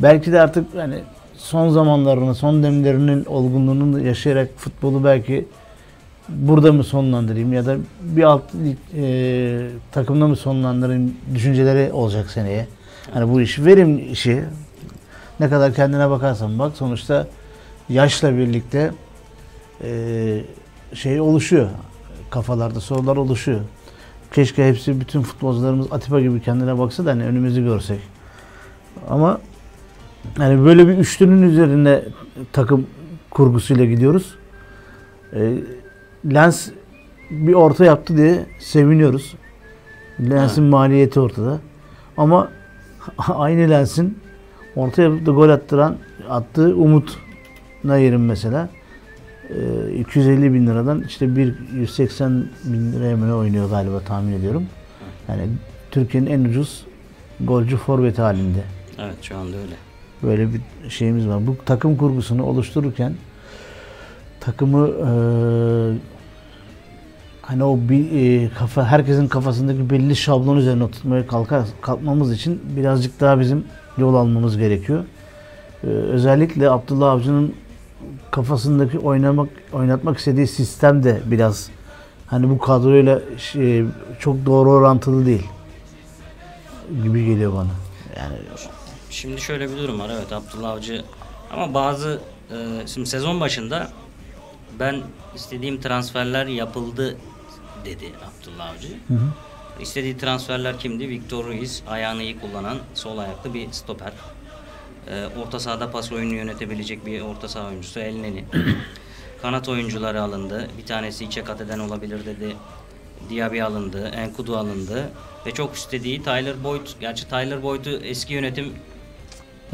Belki 0.00 0.32
de 0.32 0.40
artık 0.40 0.74
yani 0.74 1.00
son 1.44 1.70
zamanlarını, 1.70 2.34
son 2.34 2.62
demlerinin 2.62 3.24
olgunluğunu 3.24 4.00
yaşayarak 4.06 4.48
futbolu 4.56 5.04
belki 5.04 5.46
burada 6.28 6.72
mı 6.72 6.84
sonlandırayım 6.84 7.52
ya 7.52 7.66
da 7.66 7.76
bir 8.02 8.22
alt 8.22 8.42
e, 8.96 9.66
takımda 9.92 10.28
mı 10.28 10.36
sonlandırayım 10.36 11.14
düşünceleri 11.34 11.92
olacak 11.92 12.30
seneye. 12.30 12.66
Hani 13.14 13.32
bu 13.32 13.40
iş 13.40 13.58
verim 13.58 14.12
işi 14.12 14.44
ne 15.40 15.48
kadar 15.48 15.74
kendine 15.74 16.10
bakarsan 16.10 16.58
bak 16.58 16.76
sonuçta 16.76 17.26
yaşla 17.88 18.36
birlikte 18.36 18.90
e, 19.82 20.40
şey 20.94 21.20
oluşuyor. 21.20 21.68
Kafalarda 22.30 22.80
sorular 22.80 23.16
oluşuyor. 23.16 23.60
Keşke 24.32 24.68
hepsi 24.68 25.00
bütün 25.00 25.22
futbolcularımız 25.22 25.86
Atiba 25.90 26.20
gibi 26.20 26.42
kendine 26.42 26.78
baksa 26.78 27.06
da 27.06 27.10
hani 27.10 27.24
önümüzü 27.24 27.64
görsek. 27.64 28.00
Ama 29.08 29.40
yani 30.40 30.64
böyle 30.64 30.88
bir 30.88 30.98
üçlünün 30.98 31.42
üzerine 31.42 32.02
takım 32.52 32.86
kurgusuyla 33.30 33.84
gidiyoruz. 33.84 34.34
E, 35.32 35.52
Lens 36.34 36.68
bir 37.30 37.54
orta 37.54 37.84
yaptı 37.84 38.16
diye 38.16 38.46
seviniyoruz. 38.58 39.34
Lens'in 40.20 40.62
Evet. 40.62 40.72
maliyeti 40.72 41.20
ortada. 41.20 41.58
Ama 42.16 42.48
aynı 43.28 43.70
Lens'in 43.70 44.18
orta 44.76 45.02
yapıp 45.02 45.26
da 45.26 45.30
gol 45.30 45.48
attıran 45.48 45.96
attığı 46.30 46.76
Umut 46.76 47.18
Nayir'in 47.84 48.20
mesela 48.20 48.68
e, 49.50 49.92
250 49.98 50.54
bin 50.54 50.66
liradan 50.66 51.02
işte 51.02 51.36
bir 51.36 51.54
180 51.74 52.46
bin 52.64 52.92
liraya 52.92 53.16
mı 53.16 53.36
oynuyor 53.36 53.70
galiba 53.70 54.00
tahmin 54.00 54.32
ediyorum. 54.32 54.66
Yani 55.28 55.42
Türkiye'nin 55.90 56.30
en 56.30 56.44
ucuz 56.44 56.86
golcü 57.40 57.76
forvet 57.76 58.18
halinde. 58.18 58.62
Evet 58.98 59.14
şu 59.22 59.36
anda 59.36 59.56
öyle. 59.56 59.74
Böyle 60.22 60.48
bir 60.54 60.60
şeyimiz 60.88 61.28
var. 61.28 61.46
Bu 61.46 61.56
takım 61.66 61.96
kurgusunu 61.96 62.44
oluştururken 62.44 63.14
takımı 64.40 64.88
e, 64.88 65.10
hani 67.42 67.64
o 67.64 67.78
bir 67.88 68.42
e, 68.44 68.50
kafa 68.58 68.84
herkesin 68.84 69.28
kafasındaki 69.28 69.90
belli 69.90 70.16
şablon 70.16 70.56
üzerine 70.56 70.84
oturtmaya 70.84 71.26
kalkar 71.26 71.64
kalkmamız 71.80 72.32
için 72.32 72.60
birazcık 72.76 73.20
daha 73.20 73.40
bizim 73.40 73.64
yol 73.98 74.14
almamız 74.14 74.58
gerekiyor. 74.58 75.04
E, 75.84 75.86
özellikle 75.86 76.70
Abdullah 76.70 77.10
Avcı'nın 77.10 77.54
kafasındaki 78.30 78.98
oynamak 78.98 79.48
oynatmak 79.72 80.18
istediği 80.18 80.46
sistem 80.46 81.02
de 81.02 81.20
biraz 81.26 81.70
hani 82.26 82.50
bu 82.50 82.58
kadroyla 82.58 83.20
şey, 83.38 83.84
çok 84.18 84.46
doğru 84.46 84.70
orantılı 84.70 85.26
değil 85.26 85.46
gibi 87.02 87.26
geliyor 87.26 87.52
bana. 87.52 87.70
Yani 88.16 88.36
Şimdi 89.14 89.40
şöyle 89.40 89.70
bir 89.70 89.76
durum 89.76 90.00
var. 90.00 90.10
Evet 90.10 90.32
Abdullah 90.32 90.70
Avcı 90.70 91.04
ama 91.50 91.74
bazı 91.74 92.20
e, 92.50 92.86
şimdi 92.86 93.06
sezon 93.08 93.40
başında 93.40 93.90
ben 94.78 95.02
istediğim 95.34 95.80
transferler 95.80 96.46
yapıldı 96.46 97.16
dedi 97.84 98.12
Abdullah 98.16 98.70
Avcı. 98.70 98.88
hı 98.88 99.14
hı. 99.14 99.28
İstediği 99.80 100.18
transferler 100.18 100.78
kimdi? 100.78 101.08
Victor 101.08 101.44
Ruiz, 101.44 101.82
ayağını 101.88 102.22
iyi 102.22 102.40
kullanan 102.40 102.78
sol 102.94 103.18
ayaklı 103.18 103.54
bir 103.54 103.72
stoper. 103.72 104.12
Ee, 105.08 105.26
orta 105.42 105.60
sahada 105.60 105.90
pas 105.90 106.12
oyunu 106.12 106.34
yönetebilecek 106.34 107.06
bir 107.06 107.20
orta 107.20 107.48
saha 107.48 107.68
oyuncusu 107.68 108.00
Elneni. 108.00 108.44
Kanat 109.42 109.68
oyuncuları 109.68 110.22
alındı. 110.22 110.68
Bir 110.78 110.86
tanesi 110.86 111.24
içe 111.24 111.44
kat 111.44 111.60
eden 111.60 111.78
olabilir 111.78 112.26
dedi. 112.26 112.56
Diaby 113.30 113.62
alındı, 113.62 114.08
Enkudu 114.08 114.56
alındı 114.56 115.10
ve 115.46 115.50
çok 115.50 115.74
istediği 115.74 116.22
Tyler 116.22 116.64
Boyd, 116.64 116.86
gerçi 117.00 117.28
Tyler 117.28 117.62
Boyd'u 117.62 117.90
eski 117.90 118.34
yönetim 118.34 118.72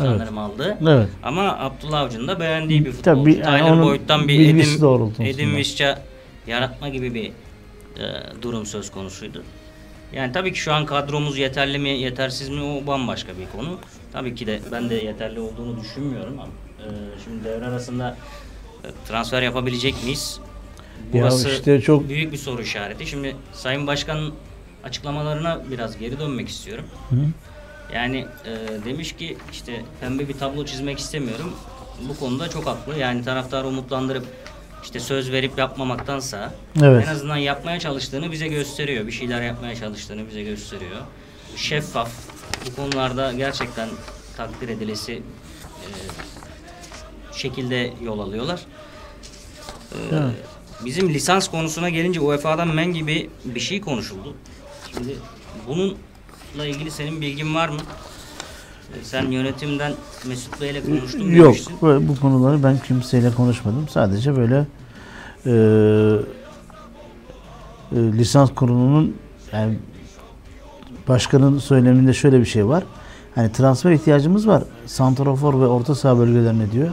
sanırım 0.04 0.38
aldı. 0.38 0.78
Evet. 0.88 1.09
Ama 1.23 1.59
Abdullah 1.59 2.00
Avcı'nın 2.00 2.28
da 2.28 2.40
beğendiği 2.40 2.85
bir 2.85 2.92
Tabii, 3.02 3.16
futbolcu. 3.19 3.38
yani 3.50 3.61
Tyler 3.61 3.83
Boyd'dan 3.83 4.28
bir 4.28 4.80
doğrultusunda. 4.80 5.28
Edim 5.28 5.57
Visca 5.57 6.02
yaratma 6.47 6.88
gibi 6.88 7.14
bir 7.14 7.26
e, 7.26 7.33
durum 8.42 8.66
söz 8.66 8.90
konusuydu. 8.90 9.42
Yani 10.12 10.33
tabii 10.33 10.52
ki 10.52 10.59
şu 10.59 10.73
an 10.73 10.87
kadromuz 10.87 11.38
yeterli 11.38 11.78
mi 11.78 11.88
yetersiz 11.88 12.49
mi 12.49 12.62
o 12.62 12.87
bambaşka 12.87 13.33
bir 13.38 13.59
konu. 13.59 13.78
Tabii 14.12 14.35
ki 14.35 14.47
de 14.47 14.61
ben 14.73 14.90
de 14.90 14.95
yeterli 14.95 15.40
olduğunu 15.40 15.80
düşünmüyorum 15.80 16.38
ama 16.40 16.49
e, 16.78 16.87
şimdi 17.25 17.45
devre 17.45 17.64
arasında 17.66 18.16
e, 18.85 18.88
transfer 19.09 19.42
yapabilecek 19.42 20.04
miyiz? 20.04 20.40
Ya 21.14 21.23
Burası 21.23 21.49
işte 21.50 21.80
çok- 21.80 22.09
büyük 22.09 22.33
bir 22.33 22.37
soru 22.37 22.62
işareti. 22.62 23.07
Şimdi 23.07 23.37
Sayın 23.52 23.87
Başkan'ın 23.87 24.35
açıklamalarına 24.85 25.61
biraz 25.71 25.99
geri 25.99 26.19
dönmek 26.19 26.49
istiyorum. 26.49 26.85
Hı. 27.11 27.16
Yani 27.95 28.27
e, 28.45 28.85
demiş 28.85 29.13
ki 29.17 29.37
işte 29.53 29.83
pembe 30.01 30.29
bir 30.29 30.39
tablo 30.39 30.65
çizmek 30.65 30.99
istemiyorum. 30.99 31.53
Bu 32.09 32.17
konuda 32.19 32.49
çok 32.51 32.67
haklı. 32.67 32.99
Yani 32.99 33.25
taraftarı 33.25 33.67
umutlandırıp 33.67 34.27
işte 34.83 35.01
söz 35.01 35.33
verip 35.33 35.59
yapmamaktansa 35.59 36.53
Evet. 36.83 37.07
en 37.09 37.13
azından 37.13 37.37
yapmaya 37.37 37.81
çalıştığını 37.81 38.33
bize 38.33 38.49
gösteriyor. 38.49 39.07
Bir 39.07 39.13
şeyler 39.13 39.43
yapmaya 39.43 39.77
çalıştığını 39.77 40.29
bize 40.29 40.43
gösteriyor. 40.43 41.01
Şeffaf. 41.57 42.11
Bu 42.67 42.77
konularda 42.77 43.33
gerçekten 43.33 43.89
takdir 44.37 44.69
edilesi 44.69 45.13
e, 45.83 45.89
şekilde 47.39 47.93
yol 48.03 48.19
alıyorlar. 48.21 48.61
E, 49.93 49.97
Evet. 50.13 50.35
Bizim 50.85 51.09
lisans 51.15 51.49
konusuna 51.51 51.89
gelince 51.89 52.21
UEFA'dan 52.21 52.69
men 52.75 52.93
gibi 52.95 53.31
bir 53.45 53.61
şey 53.61 53.81
konuşuldu. 53.81 54.35
Şimdi 54.95 55.17
bununla 55.69 55.95
ilgili 56.59 56.90
senin 56.90 57.21
bilgin 57.21 57.54
var 57.54 57.69
mı? 57.69 57.80
Sen 59.02 59.30
yönetimden 59.30 59.92
Mesut 60.28 60.61
Bey'le 60.61 60.83
konuştun 60.87 61.30
Yok, 61.30 61.47
demiştin. 61.47 62.09
bu 62.09 62.21
konuları 62.21 62.62
ben 62.62 62.78
kimseyle 62.78 63.30
konuşmadım. 63.30 63.88
Sadece 63.88 64.37
böyle 64.37 64.66
e, 65.47 65.50
e, 67.92 67.97
lisans 67.97 68.50
kurulunun 68.54 69.16
yani 69.52 69.78
başkanın 71.09 71.59
söyleminde 71.59 72.12
şöyle 72.12 72.40
bir 72.40 72.45
şey 72.45 72.66
var. 72.66 72.85
Hani 73.35 73.52
transfer 73.52 73.90
ihtiyacımız 73.92 74.49
var. 74.49 74.62
Santrafor 74.87 75.61
ve 75.61 75.66
orta 75.66 75.95
saha 75.95 76.19
bölgelerine 76.19 76.73
diyor. 76.73 76.90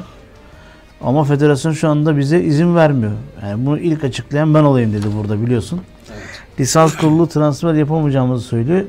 Ama 1.02 1.24
federasyon 1.24 1.72
şu 1.72 1.90
anda 1.90 2.18
bize 2.18 2.42
izin 2.44 2.76
vermiyor. 2.76 3.12
Yani 3.44 3.66
bunu 3.66 3.80
ilk 3.80 4.04
açıklayan 4.04 4.54
ben 4.54 4.64
olayım 4.64 4.94
dedi 4.94 5.08
burada 5.18 5.42
biliyorsun. 5.42 5.82
Evet. 6.12 6.22
lisans 6.60 6.98
kurulu 6.98 7.28
transfer 7.28 7.74
yapamayacağımızı 7.74 8.48
söylüyor. 8.48 8.86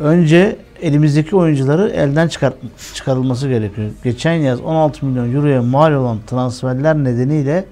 Önce 0.00 0.56
elimizdeki 0.82 1.36
oyuncuları 1.36 1.88
elden 1.88 2.28
çıkar, 2.28 2.52
çıkarılması 2.94 3.48
gerekiyor. 3.48 3.90
Geçen 4.04 4.32
yaz 4.32 4.60
16 4.60 5.06
milyon 5.06 5.34
euroya 5.34 5.62
mal 5.62 5.92
olan 5.92 6.18
transferler 6.26 6.96
nedeniyle 6.96 7.64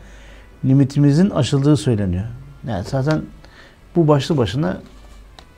limitimizin 0.64 1.30
aşıldığı 1.30 1.76
söyleniyor. 1.76 2.24
Yani 2.68 2.84
zaten 2.84 3.22
bu 3.96 4.08
başlı 4.08 4.36
başına 4.36 4.80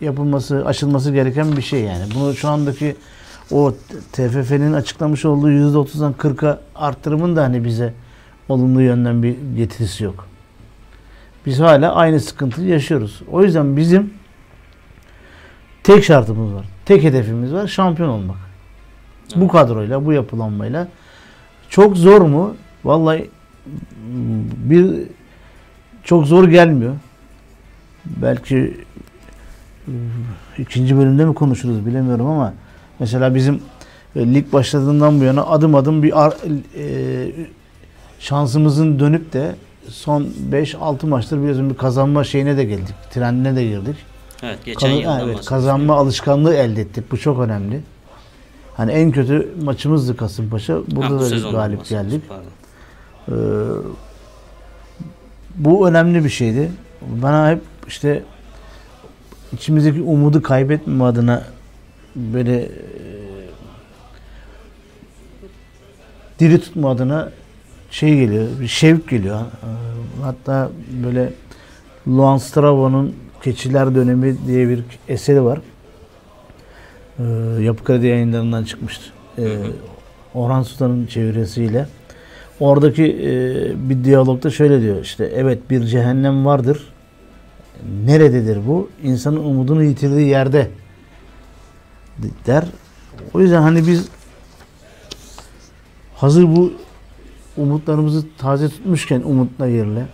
yapılması, 0.01 0.67
aşılması 0.67 1.13
gereken 1.13 1.57
bir 1.57 1.63
şey 1.63 1.81
yani. 1.81 2.05
Bunu 2.15 2.35
şu 2.35 2.49
andaki 2.49 2.97
o 3.51 3.73
TFF'nin 4.13 4.73
açıklamış 4.73 5.25
olduğu 5.25 5.51
%30'dan 5.51 6.13
40'a 6.13 6.61
arttırımın 6.75 7.37
da 7.37 7.43
hani 7.43 7.65
bize 7.65 7.95
olumlu 8.49 8.83
yönden 8.83 9.23
bir 9.23 9.37
getirisi 9.57 10.05
yok. 10.05 10.27
Biz 11.47 11.61
hala 11.61 11.95
aynı 11.95 12.21
sıkıntıyı 12.21 12.69
yaşıyoruz. 12.69 13.23
O 13.33 13.43
yüzden 13.43 13.77
bizim 13.77 14.11
tek 15.87 16.05
şartımız 16.05 16.55
var. 16.55 16.65
Tek 16.85 17.03
hedefimiz 17.03 17.53
var. 17.53 17.67
Şampiyon 17.67 18.09
olmak. 18.09 18.37
Bu 19.37 19.49
kadroyla, 19.49 20.07
bu 20.07 20.13
yapılanmayla 20.13 20.89
çok 21.69 21.97
zor 21.97 22.21
mu? 22.21 22.57
Vallahi 22.85 23.31
bir 24.57 25.03
çok 26.05 26.27
zor 26.27 26.49
gelmiyor. 26.49 26.95
Belki 28.07 28.77
mm, 29.87 29.95
ikinci 30.59 30.97
bölümde 30.97 31.25
mi 31.25 31.35
konuşuruz 31.35 31.87
bilemiyorum 31.87 32.27
ama 32.27 32.53
mesela 32.99 33.35
bizim 33.35 33.61
e, 34.17 34.35
lig 34.35 34.53
başladığından 34.53 35.21
bu 35.21 35.25
yana 35.25 35.47
adım 35.47 35.75
adım 35.75 36.03
bir 36.03 36.25
ar- 36.25 36.35
e, 36.79 37.33
şansımızın 38.19 38.99
dönüp 38.99 39.33
de 39.33 39.55
son 39.89 40.29
5-6 40.53 41.07
maçtır 41.07 41.39
biliyorsun 41.39 41.71
bir 41.71 41.75
kazanma 41.77 42.25
şeyine 42.25 42.57
de 42.57 42.65
geldik. 42.65 42.95
Trendine 43.11 43.57
de 43.57 43.65
girdik. 43.65 43.97
Evet 44.43 44.65
geçen 44.65 44.81
Kazan- 44.81 44.97
yıldan 45.01 45.29
evet, 45.29 45.45
kazanma 45.45 45.95
alışkanlığı 45.97 46.55
elde 46.55 46.81
ettik. 46.81 47.11
Bu 47.13 47.19
çok 47.19 47.41
önemli. 47.41 47.81
Hani 48.77 48.93
en 48.93 49.11
kötü 49.11 49.49
maçımızdı 49.63 50.17
Kasımpaşa. 50.17 50.75
Ha, 50.75 50.79
Burada 50.89 51.11
bu 51.11 51.15
da 51.21 51.25
bir 51.25 51.31
sezondan 51.31 51.61
galip 51.61 51.87
geldik. 51.89 52.23
pardon. 52.29 52.45
Ee, 53.29 53.35
bu 55.57 55.89
önemli 55.89 56.25
bir 56.25 56.29
şeydi. 56.31 56.73
Bana 57.23 57.51
hep 57.51 57.61
işte 57.89 58.23
içimizdeki 59.53 60.03
umudu 60.03 60.43
kaybetmeme 60.43 61.05
adına 61.05 61.43
böyle 62.17 62.63
e, 62.63 62.69
diri 66.39 66.61
tutma 66.61 66.91
adına 66.91 67.31
şey 67.91 68.17
geliyor, 68.17 68.47
bir 68.61 68.69
şevk 68.69 69.09
geliyor. 69.09 69.41
Ee, 69.41 70.23
Hatta 70.23 70.71
böyle 71.05 71.33
Luan 72.09 72.39
Stravo'nun 72.39 73.15
Keçiler 73.47 73.95
Dönemi 73.95 74.37
diye 74.47 74.69
bir 74.69 74.85
eseri 75.09 75.45
var. 75.45 75.61
Ee, 77.19 77.23
Yapı 77.63 77.85
Kredi 77.85 78.07
yayınlarından 78.07 78.65
çıkmıştı. 78.65 79.05
Hı. 79.37 79.73
Orhan 80.35 80.63
Sultan'ın 80.63 81.07
çevirisiyle. 81.07 81.87
Oradaki 82.61 83.05
e, 83.05 83.31
bir 83.91 84.05
diyalogda 84.05 84.51
şöyle 84.51 84.83
diyor 84.83 85.03
işte 85.03 85.33
evet 85.35 85.71
bir 85.71 85.85
cehennem 85.85 86.47
vardır. 86.47 86.93
Nerededir 88.05 88.59
bu? 88.67 88.91
İnsanın 89.03 89.37
umudunu 89.37 89.85
yitirdiği 89.85 90.29
yerde 90.29 90.71
der. 92.47 92.65
O 93.35 93.41
yüzden 93.41 93.63
hani 93.63 93.87
biz 93.87 94.09
hazır 96.15 96.57
bu 96.57 96.73
umutlarımızı 97.57 98.27
taze 98.39 98.69
tutmuşken 98.69 99.21
umutla 99.21 99.67
yerle 99.67 100.07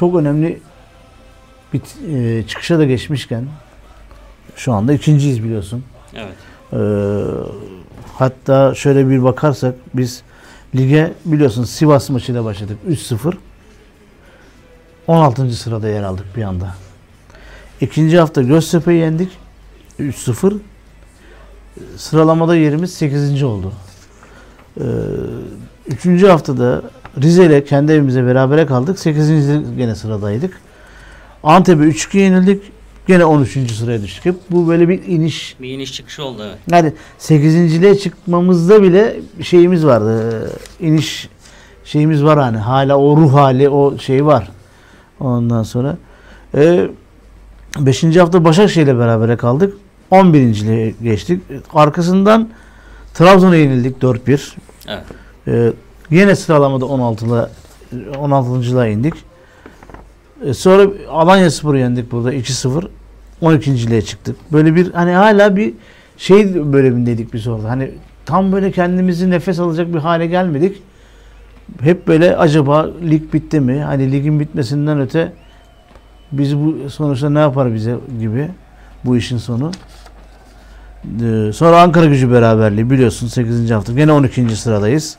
çok 0.00 0.16
önemli 0.16 0.60
bir 1.72 1.80
e, 2.14 2.46
çıkışa 2.46 2.78
da 2.78 2.84
geçmişken 2.84 3.44
şu 4.56 4.72
anda 4.72 4.92
ikinciyiz 4.92 5.44
biliyorsun. 5.44 5.84
Evet. 6.14 6.34
Ee, 6.72 6.76
hatta 8.14 8.74
şöyle 8.74 9.08
bir 9.08 9.22
bakarsak 9.22 9.74
biz 9.94 10.22
lige 10.74 11.12
biliyorsun 11.24 11.64
Sivas 11.64 12.10
maçıyla 12.10 12.44
başladık 12.44 12.78
3-0. 12.88 13.34
16. 15.06 15.50
sırada 15.50 15.88
yer 15.88 16.02
aldık 16.02 16.36
bir 16.36 16.42
anda. 16.42 16.74
İkinci 17.80 18.18
hafta 18.18 18.42
Göztepe'yi 18.42 19.00
yendik 19.00 19.38
3-0. 19.98 20.58
Sıralamada 21.96 22.56
yerimiz 22.56 22.94
8. 22.94 23.42
oldu. 23.42 23.72
Ee, 24.80 24.82
üçüncü 25.86 26.26
haftada 26.26 26.82
Rize 27.22 27.46
ile 27.46 27.64
kendi 27.64 27.92
evimize 27.92 28.26
berabere 28.26 28.66
kaldık. 28.66 28.98
8. 28.98 29.76
gene 29.76 29.94
sıradaydık. 29.94 30.60
Antep'e 31.42 31.84
3-2 31.84 32.18
yenildik. 32.18 32.62
Gene 33.06 33.24
13. 33.24 33.72
sıraya 33.72 34.02
düştük. 34.02 34.24
Hep 34.24 34.34
bu 34.50 34.68
böyle 34.68 34.88
bir 34.88 35.02
iniş 35.06 35.56
Bir 35.60 35.70
iniş 35.70 35.92
çıkışı 35.92 36.24
oldu 36.24 36.42
evet. 36.46 36.58
yani 36.70 36.92
8.liğe 37.18 37.98
çıkmamızda 37.98 38.82
bile 38.82 39.16
şeyimiz 39.42 39.86
vardı. 39.86 40.46
Ee, 40.80 40.86
İniş 40.86 41.28
şeyimiz 41.84 42.24
var 42.24 42.38
hani. 42.38 42.56
Hala 42.56 42.96
o 42.96 43.16
ruh 43.16 43.34
hali, 43.34 43.68
o 43.68 43.98
şey 43.98 44.26
var. 44.26 44.50
Ondan 45.20 45.62
sonra. 45.62 45.96
Ee, 46.54 46.88
5. 47.78 48.16
hafta 48.16 48.44
Başakşehir'le 48.44 48.98
berabere 48.98 49.36
kaldık. 49.36 49.74
11.liğe 50.10 50.94
geçtik. 51.02 51.42
Arkasından 51.74 52.48
Trabzon'a 53.14 53.56
yenildik 53.56 54.02
4-1. 54.02 54.52
Evet. 54.88 55.04
Ee, 55.48 55.72
yine 56.10 56.36
sıralamada 56.36 56.84
16'la 56.84 57.50
16.lığa 57.94 58.86
indik. 58.86 59.14
Ee, 60.44 60.54
sonra 60.54 60.90
Alanya 61.10 61.50
Spor'u 61.50 61.78
yendik 61.78 62.12
burada 62.12 62.34
2-0. 62.34 62.88
12.liğe 63.42 64.02
çıktık. 64.02 64.36
Böyle 64.52 64.74
bir 64.74 64.92
hani 64.92 65.12
hala 65.12 65.56
bir 65.56 65.74
şey 66.16 66.72
bölümündeydik 66.72 67.32
biz 67.34 67.46
orada. 67.46 67.70
Hani 67.70 67.90
tam 68.26 68.52
böyle 68.52 68.70
kendimizi 68.70 69.30
nefes 69.30 69.60
alacak 69.60 69.94
bir 69.94 69.98
hale 69.98 70.26
gelmedik. 70.26 70.82
Hep 71.80 72.08
böyle 72.08 72.36
acaba 72.36 72.90
lig 73.10 73.32
bitti 73.32 73.60
mi? 73.60 73.82
Hani 73.82 74.12
ligin 74.12 74.40
bitmesinden 74.40 75.00
öte 75.00 75.32
biz 76.32 76.56
bu 76.56 76.90
sonuçta 76.90 77.30
ne 77.30 77.38
yapar 77.38 77.74
bize 77.74 77.96
gibi 78.20 78.48
bu 79.04 79.16
işin 79.16 79.38
sonu. 79.38 79.70
Ee, 81.22 81.52
Sonra 81.52 81.82
Ankara 81.82 82.06
gücü 82.06 82.32
beraberliği 82.32 82.90
biliyorsun 82.90 83.26
8. 83.26 83.70
hafta. 83.70 83.92
Gene 83.92 84.12
12. 84.12 84.56
sıradayız. 84.56 85.16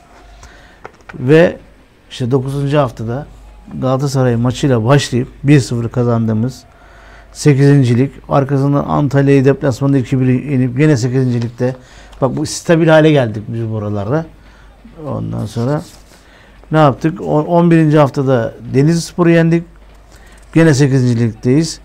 Ve 1.19 1.57
işte 2.11 2.31
9. 2.31 2.73
haftada 2.73 3.27
Galatasaray 3.81 4.35
maçıyla 4.35 4.85
başlayıp 4.85 5.27
1-0 5.45 5.89
kazandığımız 5.89 6.63
8. 7.31 7.97
lig. 7.97 8.11
Arkasından 8.29 8.85
Antalya'yı 8.87 9.45
deplasmanda 9.45 9.99
2-1 9.99 10.51
yenip 10.51 10.77
gene 10.77 10.97
8. 10.97 11.33
ligde. 11.33 11.75
Bak 12.21 12.37
bu 12.37 12.45
stabil 12.45 12.87
hale 12.87 13.11
geldik 13.11 13.43
biz 13.47 13.69
buralarda. 13.69 14.25
Ondan 15.07 15.45
sonra 15.45 15.81
ne 16.71 16.77
yaptık? 16.77 17.21
O- 17.21 17.41
11. 17.41 17.93
haftada 17.93 18.53
Denizlispor'u 18.73 19.29
yendik. 19.29 19.63
Gene 20.53 20.73
8. 20.73 21.19
ligdeyiz. 21.19 21.79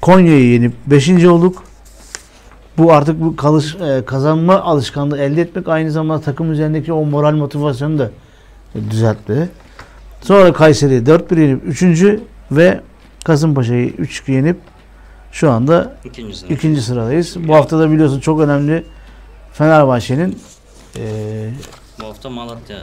Konya'yı 0.00 0.52
yenip 0.52 0.72
5. 0.86 1.26
olduk. 1.26 1.62
Bu 2.78 2.92
artık 2.92 3.20
bu 3.20 3.36
kalış, 3.36 3.76
e, 3.76 4.04
kazanma 4.06 4.60
alışkanlığı 4.60 5.18
elde 5.18 5.40
etmek 5.42 5.68
aynı 5.68 5.90
zamanda 5.90 6.22
takım 6.22 6.52
üzerindeki 6.52 6.92
o 6.92 7.04
moral 7.04 7.32
motivasyonu 7.34 7.98
da 7.98 8.10
düzeltti. 8.90 9.48
Sonra 10.22 10.52
Kayseri'yi 10.52 11.00
4-1 11.02 11.40
yenip 11.40 11.62
3. 11.82 12.20
ve 12.50 12.80
Kasımpaşa'yı 13.24 13.90
3-2 13.90 14.32
yenip 14.32 14.56
şu 15.32 15.50
anda 15.50 15.94
İkinci 16.04 16.36
sırada. 16.36 16.54
ikinci 16.54 16.82
sıradayız. 16.82 17.48
Bu 17.48 17.54
hafta 17.54 17.78
da 17.78 17.90
biliyorsun 17.90 18.20
çok 18.20 18.40
önemli 18.40 18.84
Fenerbahçe'nin 19.52 20.38
e, 20.96 21.50
Bu 22.00 22.06
hafta 22.06 22.30
Malatya 22.30 22.76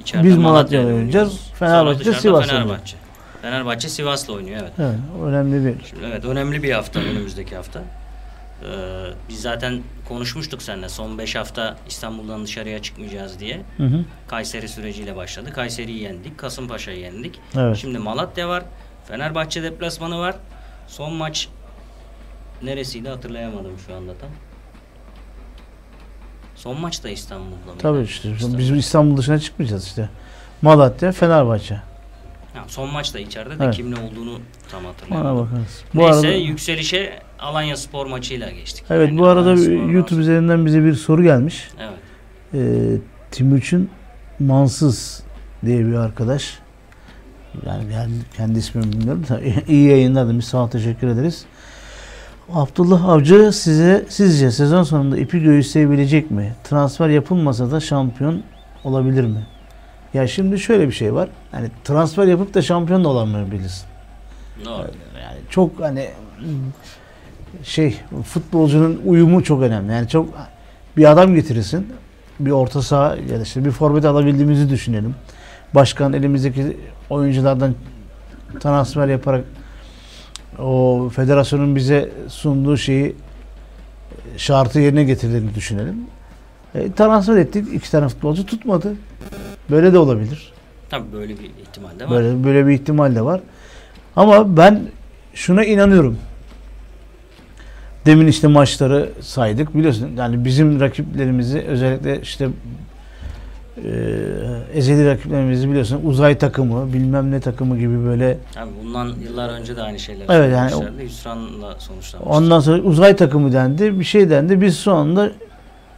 içeride 0.00 0.28
Biz 0.28 0.36
Malatya'yla 0.36 0.94
oynayacağız. 0.94 1.40
Fenerbahçe 1.58 2.12
Sivas'la 2.12 2.52
Fenerbahçe. 2.52 2.96
Fenerbahçe 3.42 3.88
Sivas'la 3.88 4.32
oynuyor 4.32 4.60
evet. 4.60 4.72
evet, 4.78 4.98
önemli 5.24 5.66
bir 5.66 5.84
Şimdi 5.84 6.02
evet 6.04 6.24
önemli 6.24 6.62
bir 6.62 6.72
hafta 6.72 7.00
önümüzdeki 7.00 7.56
hafta. 7.56 7.82
Ee, 8.64 9.04
biz 9.28 9.42
zaten 9.42 9.80
konuşmuştuk 10.08 10.62
seninle 10.62 10.88
son 10.88 11.18
5 11.18 11.34
hafta 11.36 11.76
İstanbul'dan 11.88 12.44
dışarıya 12.44 12.82
çıkmayacağız 12.82 13.40
diye. 13.40 13.60
hı 13.76 13.82
hı, 13.86 14.04
Kayseri 14.28 14.68
süreciyle 14.68 15.16
başladı. 15.16 15.52
Kayseri'yi 15.52 16.02
yendik, 16.02 16.38
Kasımpaşa'yı 16.38 16.98
yendik. 17.00 17.40
evet. 17.56 17.76
Şimdi 17.76 17.98
Malatya 17.98 18.48
var, 18.48 18.62
Fenerbahçe 19.08 19.62
deplasmanı 19.62 20.18
var. 20.18 20.36
Son 20.88 21.12
maç 21.14 21.48
neresiydi 22.62 23.08
hatırlayamadım 23.08 23.78
şu 23.86 23.94
anda 23.94 24.14
tam. 24.14 24.30
Son 26.54 26.80
maç 26.80 27.04
da 27.04 27.08
İstanbul'da 27.08 27.72
mı? 27.72 27.78
Tabii 27.78 28.02
işte 28.02 28.28
biz 28.58 28.70
İstanbul 28.70 29.16
dışına 29.16 29.38
çıkmayacağız 29.38 29.84
işte. 29.86 30.08
Malatya, 30.62 31.12
Fenerbahçe. 31.12 31.74
Ha, 32.54 32.64
son 32.68 32.90
maçta 32.90 33.18
içeride 33.18 33.58
de 33.58 33.64
Evet. 33.64 33.74
kimle 33.74 33.96
olduğunu 34.00 34.40
tam 34.70 34.80
Ona 34.84 34.88
hatırlayamadım. 34.92 35.38
bakarız. 35.46 35.82
Bu 35.94 35.98
Neyse 36.00 36.14
arada 36.14 36.26
yükselişe 36.26 37.18
Alanya 37.44 37.76
Spor 37.76 38.06
maçıyla 38.06 38.50
geçtik. 38.50 38.84
Evet 38.90 39.08
Yani 39.08 39.18
bu 39.18 39.26
arada 39.26 39.50
Alanya 39.50 39.92
YouTube 39.92 40.16
var. 40.16 40.22
üzerinden 40.22 40.66
bize 40.66 40.84
bir 40.84 40.94
soru 40.94 41.22
gelmiş. 41.22 41.68
Evet. 41.80 41.98
Ee, 42.54 42.98
Timuçin 43.30 43.90
Mansız 44.40 45.22
diye 45.64 45.86
bir 45.86 45.94
arkadaş. 45.94 46.58
Yani 47.66 47.90
kendi, 47.90 48.14
kendi 48.36 48.58
ismini 48.58 48.92
bilmiyorum 48.92 49.24
da 49.28 49.40
iyi 49.68 49.88
yayınlar 49.88 50.28
demiş. 50.28 50.46
Sağ 50.46 50.64
ol, 50.64 50.68
teşekkür 50.70 51.06
ederiz. 51.08 51.44
Abdullah 52.52 53.08
Avcı 53.08 53.52
size 53.52 54.06
sizce 54.08 54.50
sezon 54.50 54.82
sonunda 54.82 55.16
ipi 55.18 55.40
göğüsleyebilecek 55.40 56.30
mi? 56.30 56.54
Transfer 56.64 57.08
yapılmasa 57.08 57.70
da 57.70 57.80
şampiyon 57.80 58.42
olabilir 58.84 59.24
mi? 59.24 59.46
Ya 60.14 60.26
şimdi 60.26 60.58
şöyle 60.58 60.88
bir 60.88 60.92
şey 60.92 61.14
var. 61.14 61.28
Hani 61.50 61.70
transfer 61.84 62.26
yapıp 62.26 62.54
da 62.54 62.62
şampiyon 62.62 63.04
da 63.04 63.08
olamayabilirsin. 63.08 63.86
Doğru. 64.64 64.90
Yani 65.22 65.38
çok 65.50 65.80
hani 65.80 66.10
şey 67.62 68.00
futbolcunun 68.24 69.00
uyumu 69.06 69.44
çok 69.44 69.62
önemli. 69.62 69.92
Yani 69.92 70.08
çok 70.08 70.28
bir 70.96 71.10
adam 71.10 71.34
getirirsin. 71.34 71.86
Bir 72.40 72.50
orta 72.50 72.82
saha 72.82 73.16
ya 73.16 73.38
da 73.38 73.42
işte 73.42 73.64
bir 73.64 73.70
forvet 73.70 74.04
alabildiğimizi 74.04 74.70
düşünelim. 74.70 75.14
Başkan 75.74 76.12
elimizdeki 76.12 76.76
oyunculardan 77.10 77.74
transfer 78.60 79.08
yaparak 79.08 79.44
o 80.58 81.08
federasyonun 81.14 81.76
bize 81.76 82.10
sunduğu 82.28 82.76
şeyi 82.76 83.16
şartı 84.36 84.80
yerine 84.80 85.04
getirdiğini 85.04 85.54
düşünelim. 85.54 85.96
E, 86.74 86.92
transfer 86.92 87.36
ettik. 87.36 87.66
iki 87.72 87.90
tane 87.90 88.08
futbolcu 88.08 88.46
tutmadı. 88.46 88.94
Böyle 89.70 89.92
de 89.92 89.98
olabilir. 89.98 90.52
Tabii 90.90 91.12
böyle 91.12 91.38
bir 91.38 91.44
ihtimal 91.44 91.98
de 91.98 92.04
var. 92.04 92.10
Böyle 92.10 92.44
böyle 92.44 92.66
bir 92.66 92.72
ihtimal 92.72 93.14
de 93.14 93.24
var. 93.24 93.40
Ama 94.16 94.56
ben 94.56 94.82
şuna 95.34 95.64
inanıyorum. 95.64 96.18
Demin 98.06 98.26
işte 98.26 98.46
maçları 98.46 99.10
saydık. 99.20 99.74
Biliyorsun 99.74 100.10
yani 100.16 100.44
bizim 100.44 100.80
rakiplerimizi 100.80 101.60
özellikle 101.60 102.20
işte 102.20 102.48
e, 103.84 103.90
ezeli 104.74 105.06
rakiplerimizi 105.06 105.70
biliyorsun 105.70 106.00
uzay 106.04 106.38
takımı 106.38 106.92
bilmem 106.92 107.30
ne 107.30 107.40
takımı 107.40 107.78
gibi 107.78 108.04
böyle 108.04 108.38
Tabii 108.54 108.70
bundan 108.84 109.12
yıllar 109.24 109.48
önce 109.48 109.76
de 109.76 109.82
aynı 109.82 109.98
şeyler 109.98 110.26
Evet, 110.28 110.52
yani. 110.52 110.70
Hüsranla 111.02 111.74
sonuçlanmıştı. 111.78 112.18
ondan 112.18 112.60
sonra 112.60 112.82
uzay 112.82 113.16
takımı 113.16 113.52
dendi 113.52 114.00
bir 114.00 114.04
şey 114.04 114.30
dendi 114.30 114.60
biz 114.60 114.78
şu 114.78 114.92
anda 114.92 115.30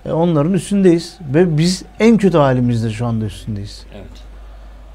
e, 0.06 0.12
onların 0.12 0.52
üstündeyiz 0.52 1.18
ve 1.34 1.58
biz 1.58 1.82
en 2.00 2.16
kötü 2.16 2.38
halimizde 2.38 2.90
şu 2.90 3.06
anda 3.06 3.24
üstündeyiz. 3.24 3.86
Evet. 3.94 4.06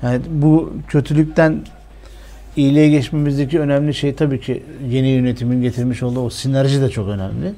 Yani 0.03 0.21
bu 0.29 0.73
kötülükten 0.87 1.61
iyiliğe 2.55 2.89
geçmemizdeki 2.89 3.59
önemli 3.59 3.93
şey 3.93 4.15
tabii 4.15 4.39
ki 4.39 4.63
yeni 4.89 5.07
yönetimin 5.07 5.61
getirmiş 5.61 6.03
olduğu 6.03 6.21
o 6.21 6.29
sinerji 6.29 6.81
de 6.81 6.89
çok 6.89 7.07
önemli. 7.07 7.53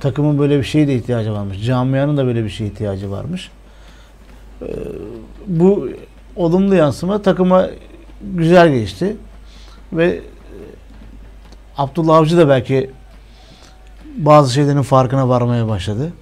Takımın 0.00 0.38
böyle 0.38 0.58
bir 0.58 0.64
şeye 0.64 0.88
de 0.88 0.94
ihtiyacı 0.94 1.32
varmış. 1.32 1.64
Camianın 1.64 2.16
da 2.16 2.26
böyle 2.26 2.44
bir 2.44 2.50
şeye 2.50 2.66
ihtiyacı 2.66 3.10
varmış. 3.10 3.50
Ee, 4.62 4.66
bu 5.46 5.88
olumlu 6.36 6.74
yansıma 6.74 7.22
takıma 7.22 7.70
güzel 8.22 8.72
geçti. 8.72 9.16
Ve 9.92 10.06
e, 10.06 10.20
Abdullah 11.76 12.16
Avcı 12.16 12.36
da 12.36 12.48
belki 12.48 12.90
bazı 14.16 14.54
şeylerin 14.54 14.82
farkına 14.82 15.28
varmaya 15.28 15.68
başladı. 15.68 16.12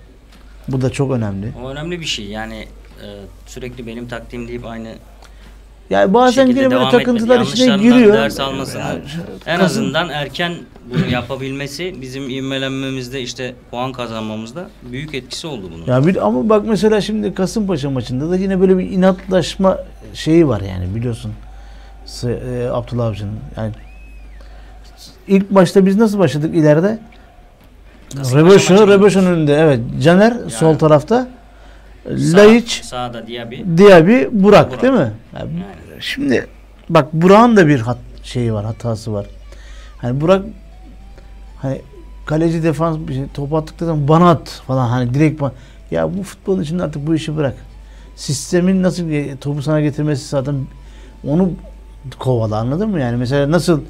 Bu 0.69 0.83
da 0.83 0.91
çok 0.91 1.11
önemli. 1.11 1.53
O 1.65 1.69
önemli 1.69 2.01
bir 2.01 2.07
şey. 2.07 2.25
Yani 2.25 2.67
e, 3.03 3.07
sürekli 3.47 3.87
benim 3.87 4.09
taktiğim 4.09 4.49
deyip 4.49 4.67
aynı 4.67 4.95
Yani 5.93 6.15
bazen 6.15 6.47
yine 6.47 6.71
böyle 6.71 6.91
takıntılar 6.91 7.41
etmedi. 7.41 7.53
içine 7.53 7.77
giriyor. 7.77 8.15
ders 8.15 8.41
almasını 8.41 8.81
Yani 8.81 9.01
en 9.47 9.59
Kasım- 9.59 9.65
azından 9.65 10.09
erken 10.09 10.53
bunu 10.95 11.13
yapabilmesi 11.13 11.95
bizim 12.01 12.31
ivmelenmemizde 12.31 13.21
işte 13.21 13.55
puan 13.71 13.93
kazanmamızda 13.93 14.69
büyük 14.91 15.15
etkisi 15.15 15.47
oldu 15.47 15.71
bunun. 15.75 15.87
Ya 15.87 16.07
bir, 16.07 16.27
ama 16.27 16.49
bak 16.49 16.65
mesela 16.67 17.01
şimdi 17.01 17.35
Kasımpaşa 17.35 17.91
maçında 17.91 18.31
da 18.31 18.37
yine 18.37 18.61
böyle 18.61 18.79
bir 18.79 18.91
inatlaşma 18.91 19.79
şeyi 20.15 20.49
var 20.49 20.61
yani 20.61 20.95
biliyorsun. 20.95 21.33
E, 22.25 22.69
Abdullah 22.73 23.07
Avcı'nın. 23.07 23.39
Yani 23.57 23.73
ilk 25.29 25.51
başta 25.51 25.87
biz 25.87 25.97
nasıl 25.97 26.19
başladık 26.19 26.55
ileride? 26.55 26.99
Maçı 28.17 28.37
Röbeşo'nun 28.87 29.27
önünde 29.27 29.55
evet. 29.55 29.81
Caner 30.03 30.35
sol 30.49 30.79
tarafta. 30.79 31.29
Sağ- 32.05 32.37
Laiç, 32.37 32.81
Sağda 32.85 33.27
Diaby. 33.27 33.57
Diaby, 33.79 34.23
Burak, 34.31 34.71
Burak. 34.71 34.83
değil 34.83 34.93
mi? 34.93 34.99
Yani 35.39 35.51
Yani 35.51 35.53
Şimdi 36.03 36.47
bak 36.89 37.13
Burak'ın 37.13 37.57
da 37.57 37.69
bir 37.69 37.81
hat 37.81 37.99
şeyi 38.23 38.53
var, 38.53 38.65
hatası 38.65 39.13
var. 39.13 39.27
Hani 39.99 40.21
Burak 40.21 40.45
hani 41.59 41.81
kaleci 42.27 42.63
defans 42.63 42.97
bir 43.09 43.15
şey, 43.15 43.25
top 43.35 43.55
attıktan 43.55 43.87
sonra 43.87 44.09
bana 44.09 44.31
at 44.31 44.63
falan 44.67 44.89
hani 44.89 45.15
direkt 45.15 45.41
bana. 45.41 45.53
Ya 45.91 46.19
bu 46.19 46.23
futbolun 46.23 46.63
içinde 46.63 46.83
artık 46.83 47.07
bu 47.07 47.15
işi 47.15 47.37
bırak. 47.37 47.55
Sistemin 48.17 48.83
nasıl 48.83 49.05
topu 49.41 49.63
sana 49.63 49.81
getirmesi 49.81 50.29
zaten 50.29 50.55
onu 51.27 51.53
kovala 52.19 52.57
anladın 52.57 52.91
mı? 52.91 53.01
Yani 53.01 53.17
mesela 53.17 53.51
nasıl 53.51 53.81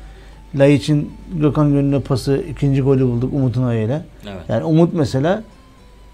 Laiç'in 0.55 1.13
Gökhan 1.35 1.73
Gönül'e 1.73 2.01
pası 2.01 2.45
ikinci 2.51 2.83
golü 2.83 3.05
bulduk 3.05 3.33
Umut'un 3.33 3.63
ayıyla. 3.63 4.03
evet. 4.25 4.43
Yani 4.49 4.65
Umut 4.65 4.95
mesela 4.95 5.43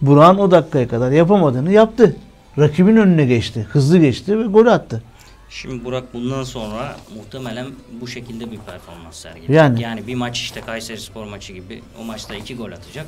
Burak'ın 0.01 0.39
o 0.39 0.51
dakikaya 0.51 0.89
kadar 0.89 1.11
yapamadığını 1.13 1.73
yaptı. 1.73 2.17
Rakibin 2.59 2.97
önüne 2.97 3.25
geçti. 3.25 3.67
Hızlı 3.71 3.99
geçti 3.99 4.39
ve 4.39 4.43
gol 4.43 4.67
attı. 4.67 5.03
Şimdi 5.51 5.85
Burak 5.85 6.15
bundan 6.15 6.43
sonra 6.43 6.97
muhtemelen 7.17 7.67
bu 8.01 8.09
şekilde 8.09 8.51
bir 8.51 8.59
performans 8.59 9.17
sergileyecek. 9.17 9.57
Yani. 9.57 9.83
Yani. 9.83 10.07
bir 10.07 10.15
maç 10.15 10.39
işte 10.41 10.61
Kayseri 10.61 11.01
Spor 11.01 11.25
maçı 11.25 11.53
gibi 11.53 11.83
o 12.01 12.05
maçta 12.05 12.35
iki 12.35 12.57
gol 12.57 12.73
atacak. 12.73 13.07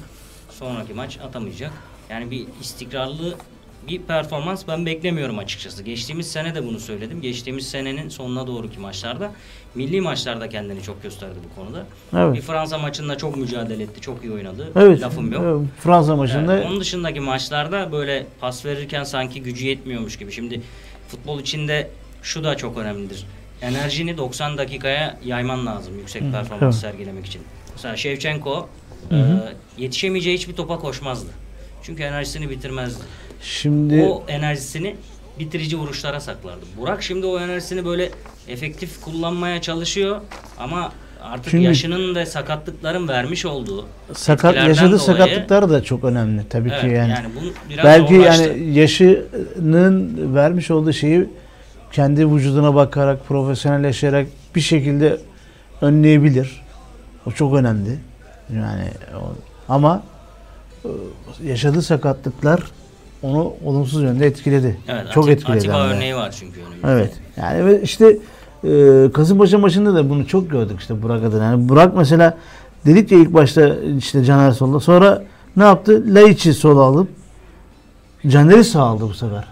Sonraki 0.50 0.94
maç 0.94 1.18
atamayacak. 1.18 1.72
Yani 2.10 2.30
bir 2.30 2.46
istikrarlı 2.60 3.34
bir 3.88 4.02
performans 4.02 4.64
ben 4.68 4.86
beklemiyorum 4.86 5.38
açıkçası. 5.38 5.82
Geçtiğimiz 5.82 6.32
sene 6.32 6.54
de 6.54 6.66
bunu 6.66 6.80
söyledim. 6.80 7.20
Geçtiğimiz 7.20 7.68
senenin 7.68 8.08
sonuna 8.08 8.46
doğruki 8.46 8.80
maçlarda 8.80 9.32
milli 9.74 10.00
maçlarda 10.00 10.48
kendini 10.48 10.82
çok 10.82 11.02
gösterdi 11.02 11.38
bu 11.50 11.60
konuda. 11.60 11.86
Evet. 12.16 12.36
Bir 12.36 12.40
Fransa 12.40 12.78
maçında 12.78 13.16
çok 13.16 13.36
mücadele 13.36 13.82
etti, 13.82 14.00
çok 14.00 14.24
iyi 14.24 14.32
oynadı. 14.32 14.72
Evet. 14.76 15.00
Lafım 15.00 15.32
yok. 15.32 15.42
evet, 15.46 15.68
Fransa 15.80 16.16
maçında 16.16 16.54
Yani 16.54 16.66
onun 16.66 16.80
dışındaki 16.80 17.20
maçlarda 17.20 17.92
böyle 17.92 18.26
pas 18.40 18.64
verirken 18.64 19.04
sanki 19.04 19.42
gücü 19.42 19.66
yetmiyormuş 19.66 20.18
gibi. 20.18 20.32
Şimdi 20.32 20.60
futbol 21.08 21.40
içinde 21.40 21.90
şu 22.22 22.44
da 22.44 22.56
çok 22.56 22.78
önemlidir. 22.78 23.26
Enerjini 23.62 24.16
90 24.18 24.58
dakikaya 24.58 25.16
yayman 25.24 25.66
lazım 25.66 25.98
yüksek 25.98 26.22
Hı, 26.22 26.30
performans 26.32 26.62
evet. 26.62 26.92
sergilemek 26.94 27.26
için. 27.26 27.42
Mesela 27.72 27.96
Şevçenko 27.96 28.68
Hı 29.08 29.14
e, 29.16 29.22
yetişemeyeceği 29.82 30.36
hiçbir 30.36 30.54
topa 30.54 30.78
koşmazdı. 30.78 31.30
Çünkü 31.82 32.02
enerjisini 32.02 32.50
bitirmezdi. 32.50 33.02
şimdi 33.42 34.02
O 34.02 34.24
enerjisini 34.28 34.96
bitirici 35.38 35.76
vuruşlara 35.76 36.20
saklardı. 36.20 36.60
Burak 36.76 37.02
şimdi 37.02 37.26
o 37.26 37.40
enerjisini 37.40 37.84
böyle 37.84 38.10
efektif 38.48 39.00
kullanmaya 39.00 39.60
çalışıyor 39.60 40.20
ama 40.58 40.92
artık 41.22 41.50
Çünkü- 41.50 41.64
yaşının 41.64 42.14
ve 42.14 42.26
sakatlıkların 42.26 43.08
vermiş 43.08 43.44
olduğu 43.46 43.86
sakat 44.12 44.56
yaşadığı 44.56 44.86
dolayı- 44.86 44.98
sakatlıklar 45.00 45.70
da 45.70 45.82
çok 45.82 46.04
önemli 46.04 46.48
tabii 46.50 46.68
Evet, 46.68 46.80
ki 46.80 46.86
yani. 46.86 47.26
bunu 47.40 47.50
biraz 47.70 47.84
Belki 47.84 48.14
zorlaştı. 48.14 48.42
yani 48.42 48.78
yaşının 48.78 50.34
vermiş 50.34 50.70
olduğu 50.70 50.92
şeyi 50.92 51.28
kendi 51.92 52.30
vücuduna 52.30 52.74
bakarak, 52.74 53.28
profesyonelleşerek 53.28 54.28
bir 54.54 54.60
şekilde 54.60 55.18
önleyebilir. 55.80 56.62
O 57.26 57.30
çok 57.32 57.54
önemli. 57.54 57.98
Yani 58.54 58.84
ama 59.68 60.02
e, 60.84 60.88
yaşadığı 61.44 61.82
sakatlıklar 61.82 62.60
onu 63.22 63.52
olumsuz 63.64 64.02
yönde 64.02 64.26
etkiledi. 64.26 64.78
Evet, 64.88 65.06
çok 65.12 65.24
Ati- 65.24 65.32
etkiledi. 65.32 65.58
Atiba 65.58 65.86
örneği 65.86 66.14
var 66.16 66.30
çünkü 66.38 66.60
önümüzde. 66.60 66.88
Evet. 66.92 67.12
Yani 67.36 67.66
ve 67.66 67.82
işte 67.82 68.18
e, 68.64 69.10
Kasımpaşa 69.14 69.58
maçında 69.58 69.94
da 69.94 70.10
bunu 70.10 70.26
çok 70.26 70.50
gördük 70.50 70.80
işte 70.80 71.02
Burak 71.02 71.24
adına. 71.24 71.44
Yani 71.44 71.68
Burak 71.68 71.96
mesela 71.96 72.38
dedik 72.86 73.12
ya 73.12 73.18
ilk 73.18 73.34
başta 73.34 73.76
işte 73.98 74.24
Caner 74.24 74.52
solda. 74.52 74.80
Sonra 74.80 75.22
ne 75.56 75.64
yaptı? 75.64 76.04
Laiç'i 76.06 76.54
sola 76.54 76.80
alıp 76.80 77.08
Caner'i 78.26 78.64
sağ 78.64 78.82
aldı 78.82 79.04
bu 79.08 79.14
sefer. 79.14 79.44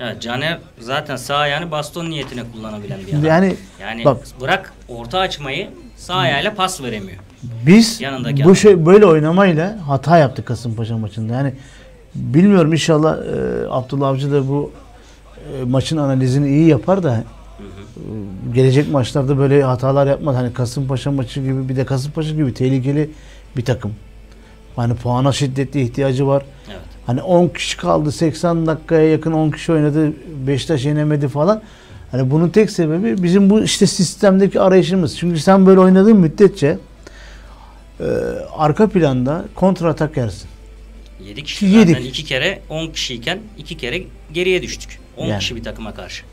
Evet, 0.00 0.22
Caner 0.22 0.58
zaten 0.78 1.16
sağ 1.16 1.36
ayağını 1.36 1.70
baston 1.70 2.10
niyetine 2.10 2.42
kullanabilen 2.52 2.98
bir 3.06 3.12
adam. 3.12 3.24
Yani 3.24 3.56
yani 3.80 4.04
bak 4.04 4.16
bırak 4.40 4.72
orta 4.88 5.18
açmayı 5.18 5.68
sağ 5.96 6.14
ayağıyla 6.14 6.54
pas 6.54 6.82
veremiyor. 6.82 7.18
biz 7.66 8.00
Yanındaki 8.00 8.38
bu 8.44 8.46
adam. 8.46 8.56
şey 8.56 8.86
böyle 8.86 9.06
oynamayla 9.06 9.78
hata 9.88 10.18
yaptık 10.18 10.46
Kasımpaşa 10.46 10.98
maçında. 10.98 11.32
Yani 11.34 11.52
bilmiyorum 12.14 12.72
inşallah 12.72 13.16
e, 13.18 13.68
Abdullah 13.70 14.08
Avcı 14.08 14.32
da 14.32 14.48
bu 14.48 14.72
e, 15.60 15.64
maçın 15.64 15.96
analizini 15.96 16.48
iyi 16.48 16.68
yapar 16.68 17.02
da 17.02 17.10
Hı 17.10 17.14
hı. 17.14 17.20
e, 17.20 18.54
gelecek 18.54 18.92
maçlarda 18.92 19.38
böyle 19.38 19.62
hatalar 19.62 20.06
yapmaz. 20.06 20.36
Hani 20.36 20.52
Kasımpaşa 20.52 21.10
maçı 21.10 21.40
gibi 21.40 21.68
bir 21.68 21.76
de 21.76 21.84
Kasımpaşa 21.84 22.30
gibi 22.34 22.54
tehlikeli 22.54 23.10
bir 23.56 23.64
takım. 23.64 23.94
Hani 24.76 24.94
puana 24.94 25.32
şiddetli 25.32 25.82
ihtiyacı 25.82 26.26
var. 26.26 26.42
Evet. 26.68 26.80
Hani 27.06 27.22
10 27.22 27.48
kişi 27.48 27.76
kaldı 27.76 28.12
80 28.12 28.66
dakikaya 28.66 29.10
yakın 29.10 29.32
10 29.32 29.50
kişi 29.50 29.72
oynadı. 29.72 30.12
Beşiktaş 30.46 30.84
yenemedi 30.84 31.28
falan. 31.28 31.62
Hani 32.10 32.30
bunun 32.30 32.48
tek 32.48 32.70
sebebi 32.70 33.22
bizim 33.22 33.50
bu 33.50 33.62
işte 33.62 33.86
sistemdeki 33.86 34.60
arayışımız. 34.60 35.18
Çünkü 35.18 35.40
sen 35.40 35.66
böyle 35.66 35.80
oynadığın 35.80 36.16
müddetçe 36.16 36.78
e, 38.00 38.04
arka 38.56 38.88
planda 38.88 39.44
kontra 39.54 39.88
atak 39.88 40.16
yersin. 40.16 40.48
7 41.24 41.42
kişi 41.44 41.66
Yedik. 41.66 41.96
zaten 41.96 42.08
2 42.08 42.24
kere 42.24 42.60
10 42.68 42.86
kişiyken 42.86 43.38
2 43.58 43.76
kere 43.76 44.02
geriye 44.32 44.62
düştük. 44.62 44.98
10 45.16 45.26
Yani. 45.26 45.38
kişi 45.38 45.56
bir 45.56 45.62
takıma 45.64 45.94
karşı. 45.94 46.24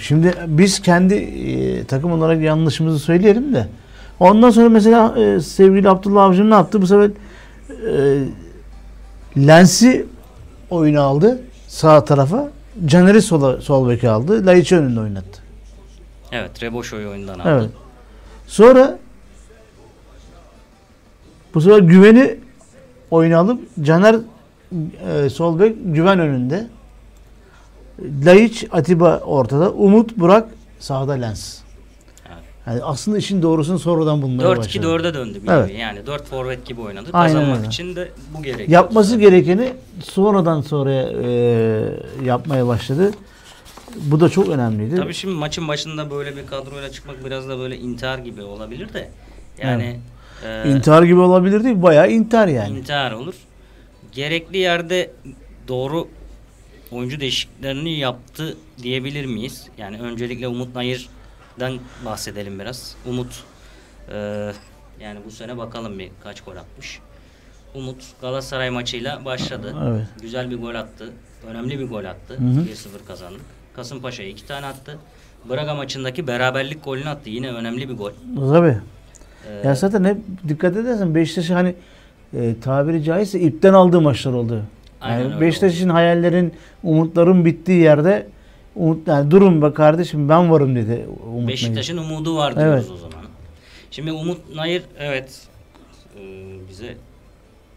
Şimdi 0.00 0.34
biz 0.46 0.82
kendi 0.82 1.14
e, 1.14 1.84
takım 1.84 2.12
olarak 2.12 2.42
yanlışımızı 2.42 2.98
söyleyelim 2.98 3.54
de. 3.54 3.68
Ondan 4.20 4.50
sonra 4.50 4.68
mesela 4.68 5.18
e, 5.18 5.40
sevgili 5.40 5.88
Abdullah 5.88 6.22
Avcı 6.24 6.50
ne 6.50 6.54
yaptı? 6.54 6.82
Bu 6.82 6.86
sefer 6.86 7.10
e, 7.70 8.24
Lens'i 9.36 10.06
oyuna 10.70 11.02
aldı 11.02 11.40
sağ 11.68 12.04
tarafa. 12.04 12.50
Caner'i 12.86 13.22
sola, 13.22 13.60
sol 13.60 13.88
beke 13.88 14.10
aldı. 14.10 14.46
Laiç'i 14.46 14.76
önünde 14.76 15.00
oynattı. 15.00 15.42
Evet, 16.32 16.62
Reboşo'yu 16.62 17.10
oyundan 17.10 17.38
aldı. 17.38 17.48
Evet. 17.48 17.70
Sonra 18.46 18.98
bu 21.54 21.60
sefer 21.60 21.78
güveni 21.78 22.36
oyuna 23.10 23.38
alıp 23.38 23.60
Caner 23.82 24.16
e, 25.08 25.30
sol 25.30 25.58
bek 25.60 25.76
güven 25.84 26.18
önünde. 26.18 26.66
Laiç 28.24 28.66
Atiba 28.72 29.18
ortada. 29.18 29.72
Umut 29.72 30.16
Burak 30.16 30.48
sağda 30.78 31.12
Lens. 31.12 31.63
Evet. 32.66 32.76
Yani 32.80 32.84
aslında 32.84 33.18
işin 33.18 33.42
doğrusunu 33.42 33.78
sonradan 33.78 34.22
bulmaya 34.22 34.48
4-2 34.48 34.56
başladı. 34.58 34.86
4'e 34.86 35.14
döndü 35.14 35.38
bir 35.42 35.48
Evet. 35.48 35.78
Yani 35.78 36.06
4 36.06 36.26
forvet 36.26 36.66
gibi 36.66 36.80
oynadı. 36.80 37.10
Aynen 37.12 37.34
Kazanmak 37.34 37.58
öyle. 37.58 37.68
için 37.68 37.96
de 37.96 38.08
bu 38.38 38.42
gerekiyor. 38.42 38.68
Yapması 38.68 39.18
gerekeni 39.18 39.72
sonradan 40.04 40.60
sonra 40.60 40.92
e, 40.92 41.28
yapmaya 42.24 42.66
başladı. 42.66 43.10
Bu 43.96 44.20
da 44.20 44.28
çok 44.28 44.48
önemliydi. 44.48 44.96
Tabii 44.96 45.14
şimdi 45.14 45.34
maçın 45.34 45.68
başında 45.68 46.10
böyle 46.10 46.36
bir 46.36 46.46
kadroyla 46.46 46.90
çıkmak 46.90 47.24
biraz 47.24 47.48
da 47.48 47.58
böyle 47.58 47.76
intihar 47.78 48.18
gibi 48.18 48.42
olabilir 48.42 48.92
de. 48.92 49.10
Yani 49.62 50.00
e, 50.46 50.70
İntihar 50.70 51.02
gibi 51.02 51.20
olabilir 51.20 51.64
değil, 51.64 51.82
bayağı 51.82 52.10
intihar 52.10 52.48
yani. 52.48 52.78
intihar 52.78 53.12
olur. 53.12 53.34
Gerekli 54.12 54.58
yerde 54.58 55.10
doğru 55.68 56.08
oyuncu 56.92 57.20
değişikliklerini 57.20 57.98
yaptı 57.98 58.56
diyebilir 58.82 59.26
miyiz? 59.26 59.66
Yani 59.78 59.98
öncelikle 60.00 60.48
Umut 60.48 60.74
Nayır'dan 61.58 61.80
bahsedelim 62.04 62.58
biraz. 62.58 62.96
Umut 63.06 63.44
e, 64.12 64.16
yani 65.00 65.18
bu 65.26 65.30
sene 65.30 65.58
bakalım 65.58 65.98
bir 65.98 66.10
kaç 66.24 66.40
gol 66.40 66.56
atmış. 66.56 67.00
Umut 67.74 68.04
Galatasaray 68.20 68.70
maçıyla 68.70 69.24
başladı. 69.24 69.74
Evet. 69.88 70.06
Güzel 70.22 70.50
bir 70.50 70.58
gol 70.58 70.74
attı. 70.74 71.10
Önemli 71.50 71.78
bir 71.78 71.88
gol 71.88 72.04
attı. 72.04 72.34
Hı 72.34 72.44
hı. 72.44 72.64
1-0 72.64 73.06
kazandık. 73.06 73.40
Kasımpaşa'ya 73.76 74.28
iki 74.28 74.46
tane 74.46 74.66
attı. 74.66 74.98
Braga 75.50 75.74
maçındaki 75.74 76.26
beraberlik 76.26 76.84
golünü 76.84 77.08
attı. 77.08 77.30
Yine 77.30 77.52
önemli 77.52 77.88
bir 77.88 77.94
gol. 77.96 78.10
Tabii. 78.36 78.76
Ee, 79.48 79.68
Ya 79.68 79.74
zaten 79.74 80.04
hep 80.04 80.16
dikkat 80.48 80.76
edersen 80.76 81.14
Beşiktaş'ı 81.14 81.54
hani 81.54 81.74
e, 82.36 82.54
tabiri 82.60 83.02
caizse 83.04 83.40
ipten 83.40 83.72
aldığı 83.72 84.00
maçlar 84.00 84.32
oldu. 84.32 84.62
Yani 85.02 85.24
öyle 85.24 85.40
Beşiktaş'ın 85.40 85.88
hayallerin, 85.88 86.52
umutların 86.82 87.44
bittiği 87.44 87.80
yerde 87.80 88.26
umut 88.76 89.08
yani 89.08 89.30
durun 89.30 89.62
be 89.62 89.72
kardeşim 89.74 90.28
ben 90.28 90.50
varım 90.50 90.76
dedi 90.76 91.06
Umut 91.26 91.34
Nayır. 91.36 91.48
Beşiktaş'ın 91.48 91.96
umudu 91.96 92.36
var 92.36 92.56
diyoruz 92.56 92.72
Evet. 92.88 92.90
o 92.94 92.96
zaman. 92.96 93.24
Şimdi 93.90 94.12
Umut 94.12 94.54
Nayır 94.54 94.82
evet 94.98 95.46
e, 96.20 96.22
bize 96.70 96.96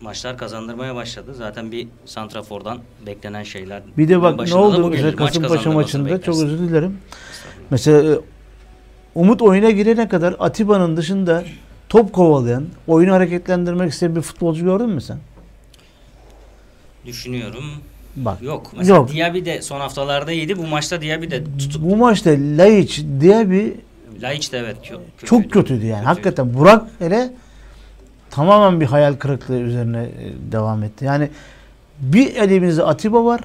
maçlar 0.02 0.38
kazandırmaya 0.38 0.96
başladı. 0.96 1.34
Zaten 1.34 1.72
bir 1.72 1.88
santrafordan 2.06 2.80
beklenen 3.06 3.44
şeyler. 3.44 3.82
Bir 3.98 4.10
de 4.10 4.22
bak 4.22 4.48
ne 4.48 4.56
oldu. 4.56 4.90
Maç 4.90 5.00
Kasımpaşa 5.02 5.42
kazandırmasını 5.42 5.74
maçında 5.74 6.22
çok 6.22 6.36
özür 6.36 6.60
dilerim. 6.60 6.98
Mesela 7.70 8.14
e, 8.14 8.20
Umut 9.16 9.42
oyuna 9.42 9.70
girene 9.72 10.08
kadar 10.08 10.36
Atiba'nın 10.40 10.98
dışında 10.98 11.44
top 11.90 12.14
kovalayan, 12.14 12.66
oyunu 12.88 13.14
hareketlendirmek 13.14 13.92
isteyen 13.92 14.16
bir 14.16 14.22
futbolcu 14.22 14.66
gördün 14.66 14.90
mü 14.90 15.02
sen? 15.02 15.18
Düşünüyorum. 17.06 17.64
Bak. 18.18 18.42
Yok. 18.42 18.72
Mesela 18.78 18.96
Yok. 18.96 19.14
Diaby 19.14 19.46
de 19.46 19.62
son 19.62 19.80
haftalarda 19.80 20.32
iyiydi. 20.32 20.58
Bu 20.58 20.68
maçta 20.68 21.02
Diaby 21.02 21.30
de 21.32 21.44
tutup 21.60 21.82
Bu 21.84 21.96
maçta 21.96 22.30
Laiç 22.30 23.04
bir 23.04 23.74
Laiç 24.22 24.52
de 24.54 24.58
evet 24.58 24.78
kö- 24.78 24.82
kötüydü. 25.18 25.26
çok 25.26 25.52
kötüydü 25.52 25.86
yani. 25.86 26.04
Hakikaten 26.06 26.54
Burak 26.54 26.88
hele 27.00 27.34
tamamen 28.30 28.82
bir 28.82 28.86
hayal 28.86 29.14
kırıklığı 29.14 29.60
üzerine 29.60 30.04
e, 30.04 30.52
devam 30.52 30.84
etti. 30.84 31.06
Yani 31.06 31.30
bir 32.00 32.36
elimizde 32.36 32.84
Atiba 32.84 33.26
var. 33.26 33.42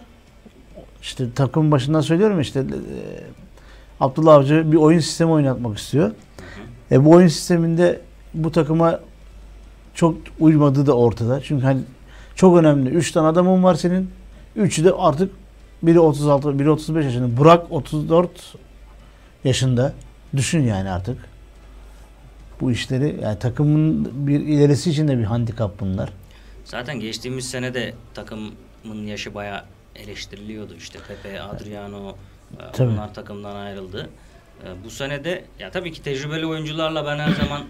İşte 1.03 1.25
takım 1.35 1.71
başından 1.71 2.01
söylüyorum 2.01 2.41
işte 2.41 2.61
e, 2.61 2.65
Abdullah 4.01 4.35
Avcı 4.35 4.73
bir 4.73 4.77
oyun 4.77 5.01
sistemi 5.01 5.31
oynatmak 5.31 5.79
istiyor. 5.79 6.11
E 6.93 7.05
bu 7.05 7.11
oyun 7.11 7.29
sisteminde 7.29 8.01
bu 8.35 8.53
takıma 8.53 9.01
çok 9.95 10.17
uymadığı 10.41 10.87
da 10.87 10.97
ortada. 10.97 11.41
Çünkü 11.41 11.65
hani 11.65 11.81
çok 12.35 12.57
önemli. 12.57 12.89
3 12.91 13.13
tane 13.13 13.27
adamın 13.27 13.63
var 13.63 13.75
senin. 13.75 14.11
Üçü 14.57 14.85
de 14.85 14.93
artık 14.93 15.33
biri 15.83 16.01
36, 16.01 16.59
biri 16.59 16.71
35 16.71 17.05
yaşında. 17.05 17.37
Burak 17.37 17.73
34 17.73 18.31
yaşında. 19.45 19.93
Düşün 20.37 20.63
yani 20.63 20.91
artık. 20.91 21.19
Bu 22.61 22.73
işleri 22.73 23.17
yani 23.23 23.39
takımın 23.39 24.11
bir 24.27 24.41
ilerisi 24.41 24.91
için 24.91 25.09
de 25.09 25.19
bir 25.19 25.25
handikap 25.25 25.81
bunlar. 25.81 26.11
Zaten 26.65 27.01
geçtiğimiz 27.01 27.51
sene 27.51 27.75
de 27.75 27.95
takımın 28.15 29.07
yaşı 29.07 29.35
bayağı 29.35 29.65
eleştiriliyordu. 29.97 30.75
İşte 30.75 30.99
Pepe, 31.09 31.43
Adriano 31.43 32.11
e, 32.11 32.73
Tabii. 32.73 32.89
onlar 32.93 33.15
takımdan 33.15 33.57
ayrıldı. 33.57 34.09
E, 34.65 34.85
Bu 34.85 34.91
sene 34.91 35.25
de 35.25 35.45
ya 35.59 35.71
tabii 35.71 35.93
ki 35.93 36.03
tecrübeli 36.03 36.47
oyuncularla 36.47 37.07
ben 37.07 37.19
her 37.19 37.31
zaman 37.33 37.63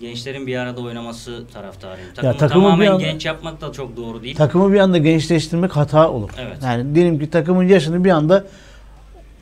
gençlerin 0.00 0.46
bir 0.46 0.56
arada 0.56 0.80
oynaması 0.80 1.44
taraftarıyım. 1.54 2.08
Takımı, 2.14 2.36
takımı 2.38 2.64
bir 2.64 2.70
tamamen 2.70 2.86
anda- 2.86 3.02
genç 3.02 3.26
yapmak 3.26 3.60
da 3.60 3.72
çok 3.72 3.96
doğru 3.96 4.22
değil. 4.22 4.36
Takımı 4.36 4.72
bir 4.72 4.78
anda 4.78 4.98
gençleştirmek 4.98 5.76
hata 5.76 6.10
olur. 6.10 6.30
Evet. 6.38 6.56
Yani 6.64 6.94
diyelim 6.94 7.18
ki 7.18 7.30
takımın 7.30 7.64
yaşını 7.68 8.04
bir 8.04 8.10
anda 8.10 8.44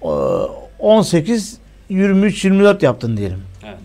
e, 0.02 0.08
18 0.78 1.58
23 1.88 2.44
24 2.44 2.82
yaptın 2.82 3.16
diyelim. 3.16 3.42
Evet. 3.66 3.78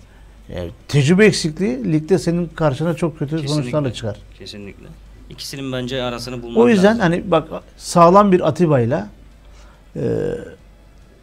Yani 0.56 0.70
tecrübe 0.88 1.26
eksikliği 1.26 1.94
ligde 1.94 2.20
senin 2.20 2.48
karşına 2.48 2.94
çok 2.94 3.20
kötü 3.20 3.32
Kesinlikle. 3.32 3.54
sonuçlarla 3.62 3.94
çıkar. 3.94 4.18
Kesinlikle. 4.40 4.86
İkisinin 5.30 5.72
bence 5.72 6.04
arasını 6.04 6.44
bulmak 6.44 6.58
O 6.64 6.70
yüzden 6.70 6.86
lazım. 6.86 7.00
hani 7.02 7.32
bak 7.32 7.48
sağlam 7.78 8.32
bir 8.32 8.48
Atiba'yla 8.48 9.08
e, 9.96 10.02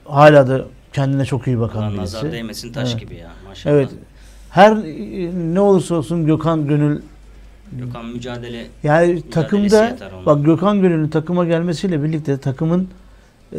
hala 0.04 0.48
da 0.48 0.64
kendine 0.92 1.24
çok 1.24 1.46
iyi 1.46 1.60
bakan 1.60 1.82
Ulan 1.82 1.88
birisi. 1.98 2.16
nazar 2.16 2.32
değmesin 2.32 2.72
taş 2.72 2.90
Evet. 2.90 3.00
gibi 3.00 3.14
ya 3.14 3.30
maşallah. 3.48 3.74
Evet. 3.74 3.88
Her 4.50 4.72
e, 4.72 5.54
ne 5.54 5.60
olursa 5.60 5.94
olsun 5.94 6.26
Gökhan 6.26 6.66
Gönül 6.68 7.00
Gökhan 7.72 8.06
mücadele 8.06 8.66
yani 8.82 9.30
takımda 9.30 9.96
bak 10.26 10.44
Gökhan 10.44 10.80
Gönül'ün 10.80 11.08
takıma 11.08 11.44
gelmesiyle 11.44 12.02
birlikte 12.02 12.38
takımın 12.38 12.88
e, 13.52 13.58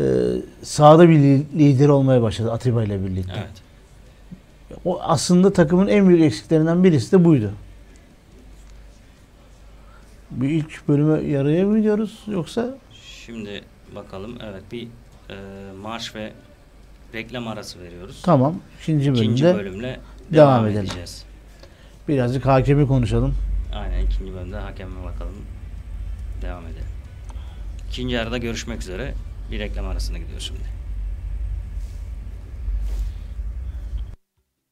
sahada 0.64 1.10
bir 1.10 1.16
li- 1.20 1.46
lider 1.60 1.88
olmaya 1.90 2.22
başladı 2.22 2.52
Atiba 2.52 2.84
ile 2.84 3.06
birlikte. 3.06 3.34
evet. 3.38 3.62
O 4.86 5.02
aslında 5.02 5.54
takımın 5.54 5.88
en 5.88 6.08
büyük 6.10 6.22
eksiklerinden 6.22 6.84
birisi 6.84 7.12
de 7.12 7.26
buydu. 7.26 7.52
Bir 10.32 10.50
ilk 10.50 10.88
bölüme 10.88 11.22
yarıya 11.30 11.66
mı 11.66 11.78
gidiyoruz 11.78 12.20
yoksa 12.28 12.78
Şimdi 13.26 13.62
bakalım. 13.96 14.38
Evet 14.44 14.64
bir 14.72 14.84
e, 15.30 15.36
marş 15.82 16.16
ve 16.16 16.32
reklam 17.14 17.48
arası 17.48 17.80
veriyoruz. 17.80 18.22
tamam 18.24 18.56
ikinci 18.82 19.06
bölümde 19.12 19.24
İkinci 19.24 19.44
bölümle 19.46 20.00
devam, 20.34 20.54
devam 20.54 20.68
edelim. 20.68 20.82
edeceğiz. 20.86 21.26
birazcık 22.08 22.46
hakemi 22.46 22.88
konuşalım. 22.88 23.36
Aynen 23.74 24.06
ikinci 24.06 24.34
bölümde 24.34 24.58
hakeme 24.58 25.04
bakalım. 25.04 25.36
Devam 26.42 26.64
edelim. 26.68 26.86
İkinci 27.90 28.16
yarıda 28.16 28.38
görüşmek 28.38 28.82
üzere. 28.82 29.14
Bir 29.52 29.60
reklam 29.60 29.88
arasına 29.88 30.18
gidiyoruz 30.18 30.46
şimdi. 30.48 30.62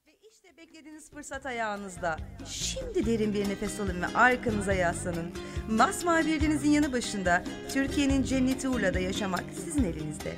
Ve 0.08 0.12
işte 0.32 0.58
beklediğiniz 0.58 1.12
fırsat 1.12 1.45
ayağınızda. 1.45 2.17
Şimdi 2.50 3.06
derin 3.06 3.34
bir 3.34 3.50
nefes 3.50 3.80
alın 3.80 4.02
ve 4.02 4.08
arkanıza 4.08 4.74
yaslanın. 4.74 5.32
Masmavi 5.69 6.26
bir 6.26 6.41
denizin 6.41 6.69
yanı 6.69 6.93
başında 6.93 7.43
Türkiye'nin 7.74 8.24
cenneti 8.24 8.69
Urla'da 8.69 9.00
yaşamak 9.00 9.43
sizin 9.65 9.84
elinizde. 9.84 10.34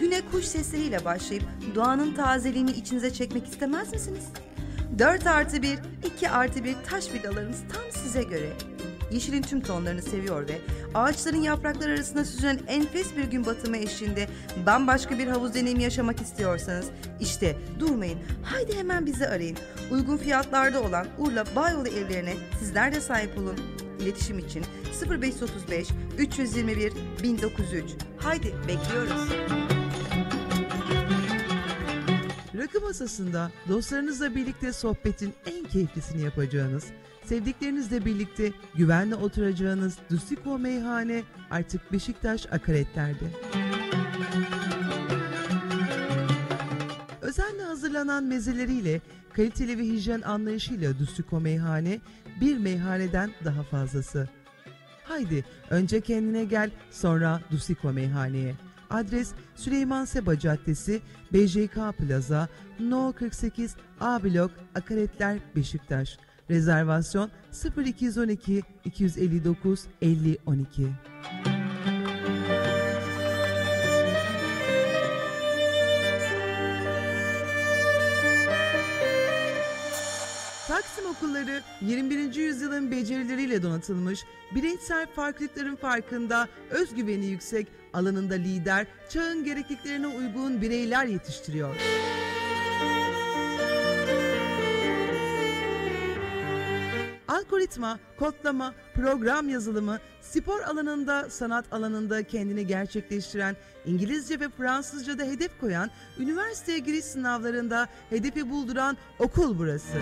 Güne 0.00 0.20
kuş 0.32 0.44
sesleriyle 0.44 1.04
başlayıp 1.04 1.44
doğanın 1.74 2.14
tazeliğini 2.14 2.70
içinize 2.70 3.12
çekmek 3.12 3.46
istemez 3.48 3.92
misiniz? 3.92 4.24
4 4.98 5.26
artı 5.26 5.62
1, 5.62 5.78
2 6.16 6.30
artı 6.30 6.64
1 6.64 6.76
taş 6.90 7.12
villalarımız 7.12 7.58
tam 7.72 8.02
size 8.02 8.22
göre. 8.22 8.52
Yeşilin 9.12 9.42
tüm 9.42 9.60
tonlarını 9.60 10.02
seviyor 10.02 10.48
ve 10.48 10.58
ağaçların 10.94 11.42
yaprakları 11.42 11.92
arasında 11.92 12.24
süzülen 12.24 12.60
enfes 12.66 13.16
bir 13.16 13.24
gün 13.24 13.46
batımı 13.46 13.76
eşliğinde 13.76 14.28
bambaşka 14.66 15.18
bir 15.18 15.26
havuz 15.26 15.54
deneyimi 15.54 15.82
yaşamak 15.82 16.20
istiyorsanız 16.20 16.86
işte 17.20 17.56
durmayın. 17.78 18.18
Haydi 18.42 18.76
hemen 18.76 19.06
bizi 19.06 19.28
arayın. 19.28 19.56
Uygun 19.90 20.16
fiyatlarda 20.16 20.82
olan 20.82 21.06
Urla 21.18 21.44
Bayolu 21.56 21.88
evlerine 21.88 22.34
sizler 22.58 22.94
de 22.94 23.00
sahip 23.00 23.38
olun. 23.38 23.56
İletişim 24.00 24.38
için 24.38 24.64
0535 25.10 25.88
321 26.18 26.92
1903. 27.22 27.84
Haydi 28.18 28.54
bekliyoruz. 28.68 29.28
Rakı 32.58 32.80
masasında 32.80 33.50
dostlarınızla 33.68 34.34
birlikte 34.34 34.72
sohbetin 34.72 35.34
en 35.46 35.64
keyiflisini 35.64 36.22
yapacağınız, 36.22 36.84
sevdiklerinizle 37.24 38.04
birlikte 38.04 38.52
güvenle 38.74 39.14
oturacağınız 39.14 39.98
Dustiko 40.10 40.58
Meyhane 40.58 41.22
artık 41.50 41.92
Beşiktaş 41.92 42.46
Akaretler'de. 42.46 43.24
Özenle 47.22 47.62
hazırlanan 47.62 48.24
mezeleriyle, 48.24 49.00
kaliteli 49.32 49.78
ve 49.78 49.82
hijyen 49.82 50.20
anlayışıyla 50.20 50.98
Dustiko 50.98 51.40
Meyhane 51.40 52.00
bir 52.40 52.58
meyhaneden 52.58 53.30
daha 53.44 53.62
fazlası. 53.62 54.28
Haydi 55.04 55.44
önce 55.70 56.00
kendine 56.00 56.44
gel 56.44 56.70
sonra 56.90 57.40
Dustiko 57.50 57.92
Meyhane'ye. 57.92 58.54
Adres 58.90 59.32
Süleyman 59.56 60.04
Seba 60.04 60.38
Caddesi, 60.38 61.00
BJK 61.32 61.92
Plaza, 61.98 62.48
No 62.80 63.12
48 63.12 63.76
A 64.00 64.24
Blok, 64.24 64.50
Akaretler, 64.74 65.38
Beşiktaş. 65.56 66.18
Rezervasyon 66.50 67.30
0212 67.76 68.62
259 68.84 69.84
50 70.02 70.38
12. 70.46 70.88
okulları 81.18 81.62
21. 81.80 82.34
yüzyılın 82.34 82.90
becerileriyle 82.90 83.62
donatılmış, 83.62 84.24
bireysel 84.54 85.06
farklılıkların 85.06 85.76
farkında, 85.76 86.48
özgüveni 86.70 87.26
yüksek, 87.26 87.66
alanında 87.92 88.34
lider, 88.34 88.86
çağın 89.08 89.44
gerekliliklerine 89.44 90.06
uygun 90.06 90.62
bireyler 90.62 91.04
yetiştiriyor. 91.04 91.76
Algoritma, 97.28 97.98
kodlama, 98.18 98.74
program 98.94 99.48
yazılımı, 99.48 99.98
spor 100.20 100.60
alanında, 100.60 101.30
sanat 101.30 101.72
alanında 101.72 102.22
kendini 102.22 102.66
gerçekleştiren, 102.66 103.56
İngilizce 103.86 104.40
ve 104.40 104.48
Fransızca'da 104.48 105.24
hedef 105.24 105.60
koyan, 105.60 105.90
üniversiteye 106.18 106.78
giriş 106.78 107.04
sınavlarında 107.04 107.88
hedefi 108.10 108.50
bulduran 108.50 108.96
okul 109.18 109.58
burası. 109.58 109.98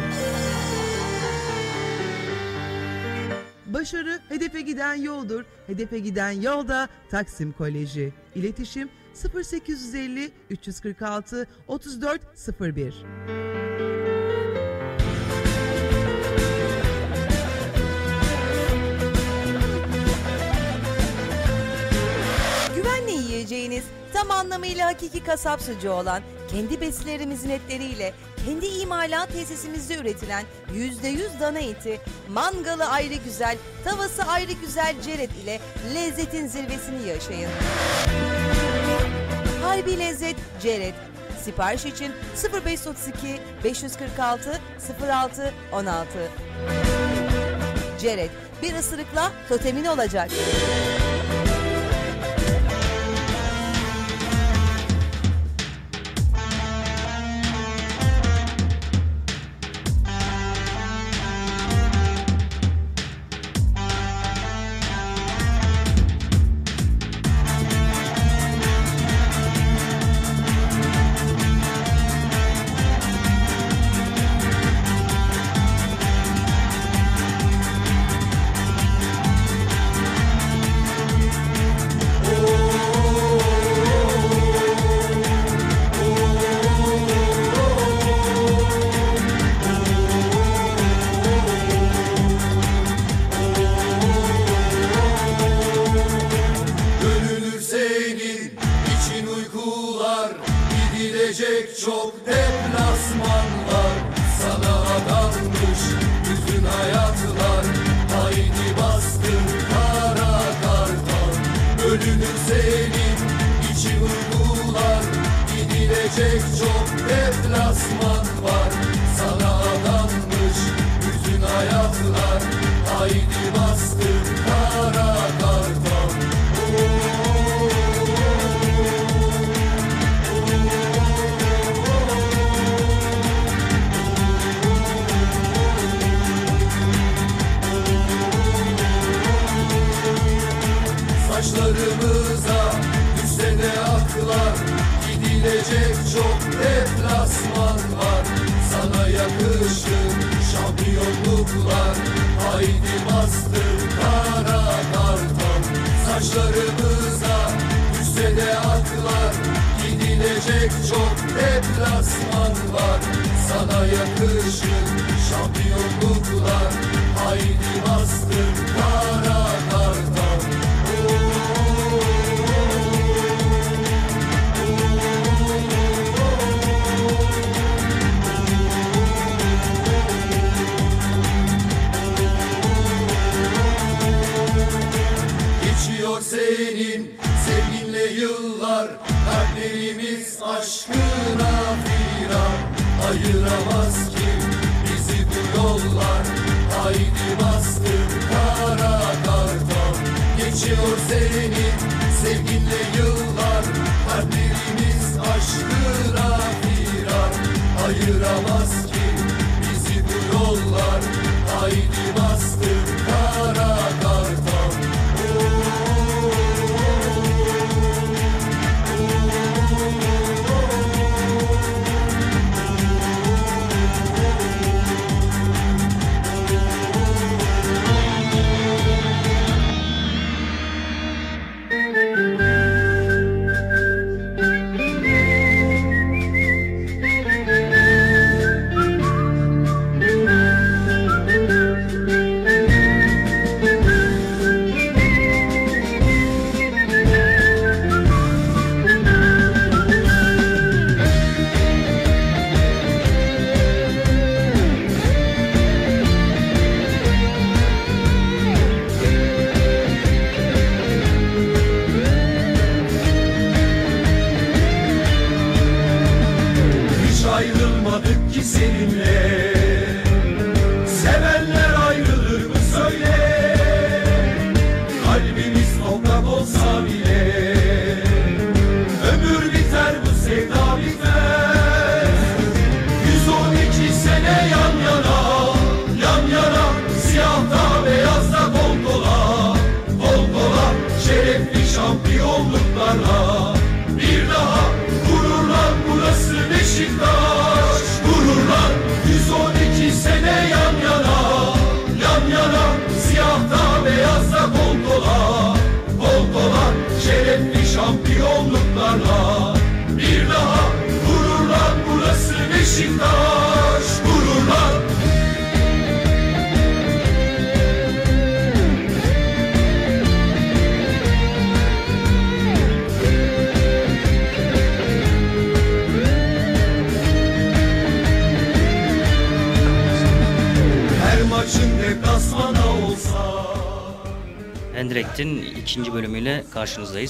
Başarı 3.66 4.20
hedefe 4.28 4.60
giden 4.60 4.94
yoldur. 4.94 5.44
Hedefe 5.66 5.98
giden 5.98 6.30
yolda 6.30 6.88
Taksim 7.10 7.52
Koleji. 7.52 8.12
İletişim 8.34 8.88
0850 9.34 10.30
346 10.50 11.48
3401. 11.68 12.94
Güvenle 22.76 23.12
yiyeceğiniz, 23.12 23.84
tam 24.12 24.30
anlamıyla 24.30 24.86
hakiki 24.86 25.24
kasap 25.24 25.62
sucuğu 25.62 25.90
olan, 25.90 26.22
kendi 26.56 26.80
besilerimizin 26.80 27.50
etleriyle, 27.50 28.12
kendi 28.46 28.66
imalat 28.66 29.32
tesisimizde 29.32 29.96
üretilen 29.96 30.44
%100 30.74 31.40
dana 31.40 31.58
eti, 31.58 32.00
mangalı 32.28 32.84
ayrı 32.84 33.14
güzel, 33.14 33.56
tavası 33.84 34.22
ayrı 34.22 34.52
güzel 34.52 34.94
ceret 35.02 35.30
ile 35.44 35.60
lezzetin 35.94 36.46
zirvesini 36.46 37.08
yaşayın. 37.08 37.50
Harbi 39.62 39.98
Lezzet 39.98 40.36
Ceret. 40.62 40.94
Sipariş 41.44 41.84
için 41.84 42.12
0532 42.64 43.40
546 43.64 44.60
06 45.08 45.52
16. 45.72 46.08
Ceret 48.00 48.30
bir 48.62 48.74
ısırıkla 48.74 49.32
totemin 49.48 49.84
olacak. 49.84 50.30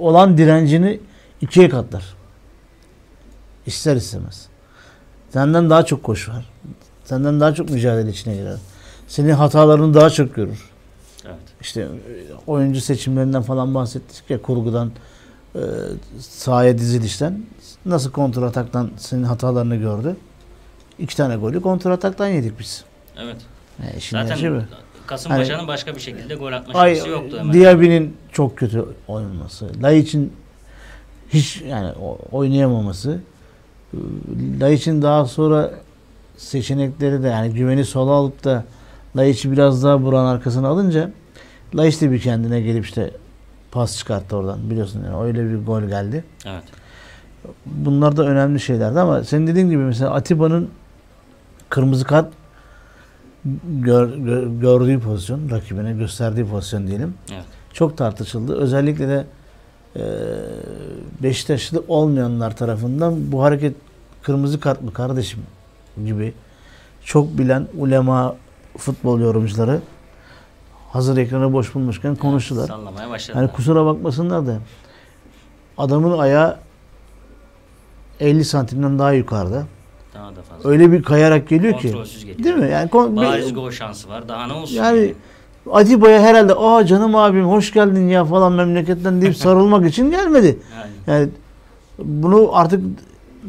olan 0.00 0.38
direncini 0.38 1.00
ikiye 1.40 1.68
katlar. 1.68 2.04
İster 3.66 3.96
istemez. 3.96 4.46
Senden 5.30 5.70
daha 5.70 5.84
çok 5.84 6.02
koşar. 6.02 6.50
Senden 7.04 7.40
daha 7.40 7.54
çok 7.54 7.70
mücadele 7.70 8.10
içine 8.10 8.34
girer. 8.34 8.56
Senin 9.08 9.30
hatalarını 9.30 9.94
daha 9.94 10.10
çok 10.10 10.34
görür. 10.34 10.70
Evet. 11.26 11.36
İşte 11.60 11.80
e, 11.80 11.88
oyuncu 12.46 12.80
seçimlerinden 12.80 13.42
falan 13.42 13.74
bahsettik 13.74 14.30
ya 14.30 14.42
kurgudan 14.42 14.92
e, 15.54 15.60
sahaya 16.20 16.78
dizilişten 16.78 17.42
nasıl 17.86 18.10
kontra 18.10 18.46
ataktan 18.46 18.90
senin 18.96 19.22
hatalarını 19.24 19.76
gördü. 19.76 20.16
İki 20.98 21.16
tane 21.16 21.36
golü 21.36 21.62
kontra 21.62 21.92
ataktan 21.92 22.28
yedik 22.28 22.58
biz. 22.58 22.84
Evet. 23.18 23.36
İşin 23.96 24.16
Zaten 24.16 24.28
gerçeği 24.28 24.52
bu. 24.52 24.62
Kasımpaşa'nın 25.06 25.68
başka 25.68 25.94
bir 25.94 26.00
şekilde 26.00 26.34
gol 26.34 26.52
atma 26.52 26.80
Ay, 26.80 26.94
şansı 26.94 27.08
yoktu 27.08 27.38
hemen. 27.38 27.52
Diaby'nin 27.52 28.16
çok 28.32 28.58
kötü 28.58 28.84
oynaması. 29.08 29.82
Laiç'in 29.82 30.32
hiç 31.28 31.60
yani 31.60 31.92
oynayamaması. 32.32 33.20
Laiç'in 34.60 35.02
daha 35.02 35.24
sonra 35.26 35.70
seçenekleri 36.36 37.22
de 37.22 37.28
yani 37.28 37.50
güveni 37.54 37.84
sola 37.84 38.10
alıp 38.10 38.44
da 38.44 38.64
Laiç'i 39.16 39.52
biraz 39.52 39.84
daha 39.84 40.02
buranın 40.02 40.26
arkasına 40.26 40.68
alınca 40.68 41.10
Laiç 41.74 42.00
de 42.00 42.10
bir 42.12 42.20
kendine 42.20 42.60
gelip 42.60 42.84
işte 42.84 43.10
pas 43.72 43.98
çıkarttı 43.98 44.36
oradan 44.36 44.70
biliyorsun 44.70 45.02
yani 45.04 45.24
öyle 45.24 45.50
bir 45.50 45.66
gol 45.66 45.82
geldi. 45.82 46.24
Evet. 46.46 46.64
Bunlar 47.66 48.16
da 48.16 48.26
önemli 48.26 48.60
şeylerdi 48.60 49.00
ama 49.00 49.24
senin 49.24 49.46
dediğin 49.46 49.70
gibi 49.70 49.82
mesela 49.82 50.10
Atiba'nın 50.10 50.68
kırmızı 51.68 52.04
kart 52.04 52.28
gör- 53.80 54.08
gö- 54.08 54.60
gördüğü 54.60 55.00
pozisyon, 55.00 55.50
rakibine 55.50 55.92
gösterdiği 55.92 56.46
pozisyon 56.46 56.86
diyelim. 56.86 57.14
Evet. 57.32 57.44
Çok 57.72 57.96
tartışıldı. 57.98 58.56
Özellikle 58.56 59.08
de 59.08 59.24
Beşiktaşlı 61.22 61.84
olmayanlar 61.88 62.56
tarafından 62.56 63.32
bu 63.32 63.42
hareket 63.42 63.74
kırmızı 64.22 64.60
kart 64.60 64.82
mı 64.82 64.92
kardeşim 64.92 65.40
gibi 66.04 66.34
çok 67.04 67.38
bilen 67.38 67.66
ulema 67.78 68.36
futbol 68.78 69.20
yorumcuları 69.20 69.80
hazır 70.92 71.16
ekranı 71.16 71.52
boş 71.52 71.74
bulmuşken 71.74 72.14
konuştular. 72.16 72.66
Sallamaya 72.66 73.10
başladılar. 73.10 73.42
Yani 73.42 73.52
kusura 73.52 73.86
bakmasınlar 73.86 74.46
da 74.46 74.58
adamın 75.78 76.18
ayağı 76.18 76.56
50 78.20 78.44
santimden 78.44 78.98
daha 78.98 79.12
yukarıda. 79.12 79.66
Daha 80.14 80.36
da 80.36 80.42
fazla. 80.42 80.68
Öyle 80.70 80.92
bir 80.92 81.02
kayarak 81.02 81.48
geliyor 81.48 81.78
ki. 81.78 81.88
Kontrolsüz 81.88 82.24
geliyor. 82.24 82.44
Değil 82.44 82.56
mi? 82.56 82.70
Yani 82.70 82.90
kon- 82.90 83.16
Bariz 83.16 83.54
gol 83.54 83.70
şansı 83.70 84.08
var. 84.08 84.28
Daha 84.28 84.46
ne 84.46 84.52
olsun? 84.52 84.74
yani 84.76 85.14
Atiba'ya 85.72 86.20
herhalde 86.22 86.54
aa 86.54 86.86
canım 86.86 87.16
abim 87.16 87.44
hoş 87.44 87.72
geldin 87.72 88.08
ya 88.08 88.24
falan 88.24 88.52
memleketten 88.52 89.22
deyip 89.22 89.36
sarılmak 89.44 89.86
için 89.86 90.10
gelmedi. 90.10 90.58
Yani. 91.06 91.18
Yani 91.18 91.28
bunu 91.98 92.50
artık 92.52 92.80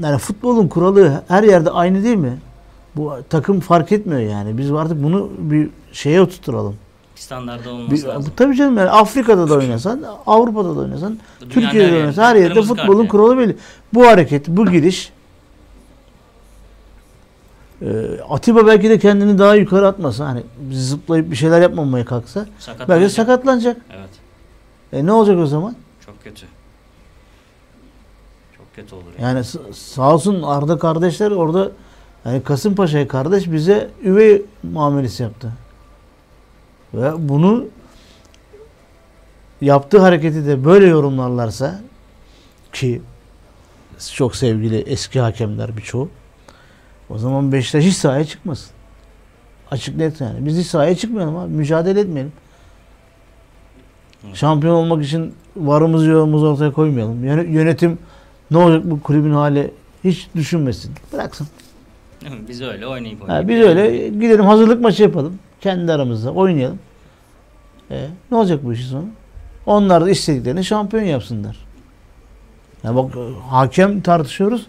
yani 0.04 0.18
futbolun 0.18 0.68
kuralı 0.68 1.24
her 1.28 1.44
yerde 1.44 1.70
aynı 1.70 2.04
değil 2.04 2.18
mi? 2.18 2.38
Bu 2.96 3.14
takım 3.30 3.60
fark 3.60 3.92
etmiyor 3.92 4.22
yani. 4.22 4.58
Biz 4.58 4.72
artık 4.72 5.04
bunu 5.04 5.30
bir 5.38 5.70
şeye 5.92 6.22
oturturalım. 6.22 6.76
standarda 7.16 7.70
olması 7.70 7.92
Bir, 7.92 8.04
lazım. 8.10 8.32
bu, 8.32 8.36
tabii 8.36 8.56
canım 8.56 8.78
yani 8.78 8.90
Afrika'da 8.90 9.50
da 9.50 9.54
oynasan, 9.56 10.04
Avrupa'da 10.28 10.76
da 10.76 10.80
oynasan, 10.80 11.18
Dünyanın 11.42 11.54
Türkiye'de 11.54 11.92
de 11.92 11.96
oynasan 11.98 12.24
her 12.24 12.36
yerde 12.36 12.62
futbolun 12.62 12.98
yani. 13.00 13.08
kuralı 13.08 13.38
belli. 13.38 13.58
Bu 13.94 14.08
hareket, 14.08 14.48
bu 14.48 14.66
giriş 14.72 15.12
Atiba 18.30 18.68
belki 18.68 18.90
de 18.90 19.00
kendini 19.00 19.40
daha 19.40 19.56
yukarı 19.56 19.88
atmasa 19.88 20.26
hani 20.26 20.44
zıplayıp 20.72 21.32
bir 21.32 21.36
şeyler 21.36 21.62
yapmamaya 21.62 22.06
kalksa 22.06 22.46
belki 22.90 23.10
sakatlanacak. 23.10 23.78
Evet. 23.90 24.10
E 24.94 25.06
ne 25.06 25.12
olacak 25.12 25.38
o 25.40 25.46
zaman? 25.46 25.76
Çok 26.06 26.24
kötü. 26.24 26.46
Çok 28.58 28.76
kötü 28.76 28.96
olur. 28.96 29.04
Yani. 29.20 29.36
Yani 29.36 29.46
sağ 29.74 30.14
olsun 30.14 30.42
Arda 30.42 30.78
kardeşler 30.78 31.32
orada 31.32 31.72
yani 32.26 32.44
Kasımpaşa'ya 32.44 33.08
kardeş 33.08 33.52
bize 33.52 33.90
üvey 34.04 34.46
muamelesi 34.64 35.24
yaptı. 35.24 35.54
Ve 36.94 37.30
bunu 37.30 37.66
yaptığı 39.62 40.00
hareketi 40.00 40.46
de 40.46 40.66
böyle 40.66 40.88
yorumlarlarsa 40.88 41.82
ki 42.74 43.02
çok 44.16 44.36
sevgili 44.36 44.78
eski 44.78 45.20
hakemler 45.20 45.78
birçoğu 45.78 46.10
o 47.16 47.18
zaman 47.18 47.52
Beşiktaş 47.52 47.84
hiç 47.84 47.96
sahaya 47.96 48.26
çıkmasın. 48.26 48.70
Açık 49.72 49.96
net 49.98 50.22
yani. 50.22 50.46
Biz 50.46 50.58
hiç 50.58 50.68
sahaya 50.68 50.96
çıkmayalım 50.96 51.38
abi. 51.38 51.52
Mücadele 51.54 52.00
etmeyelim. 52.00 52.32
Şampiyon 54.34 54.76
olmak 54.76 55.04
için 55.06 55.34
varımızı 55.58 56.06
yoğumuzu 56.10 56.48
ortaya 56.48 56.72
koymayalım. 56.72 57.24
Yöne- 57.24 57.52
Yönetim 57.52 57.98
ne 58.52 58.58
olacak 58.58 58.92
bu 58.92 59.02
kulübün 59.02 59.32
hali 59.34 59.72
hiç 60.04 60.28
düşünmesin. 60.36 60.92
Bıraksın. 61.14 61.48
Biz 62.48 62.62
öyle 62.62 62.88
oynayıp 62.88 63.22
Ha, 63.22 63.26
oynayıp. 63.26 63.50
biz 63.50 63.62
öyle 63.62 64.08
gidelim 64.10 64.46
hazırlık 64.46 64.82
maçı 64.82 65.04
yapalım. 65.04 65.40
Kendi 65.62 65.92
aramızda 65.94 66.32
oynayalım. 66.32 66.80
E, 67.92 68.08
ne 68.32 68.38
olacak 68.38 68.60
bu 68.66 68.74
işin 68.74 68.86
sonu? 68.88 69.06
Onlar 69.66 70.06
da 70.06 70.10
istediklerini 70.10 70.64
şampiyon 70.66 71.04
yapsınlar. 71.04 71.58
Ya 72.84 72.96
bak 72.96 73.12
hakem 73.50 74.02
tartışıyoruz. 74.02 74.68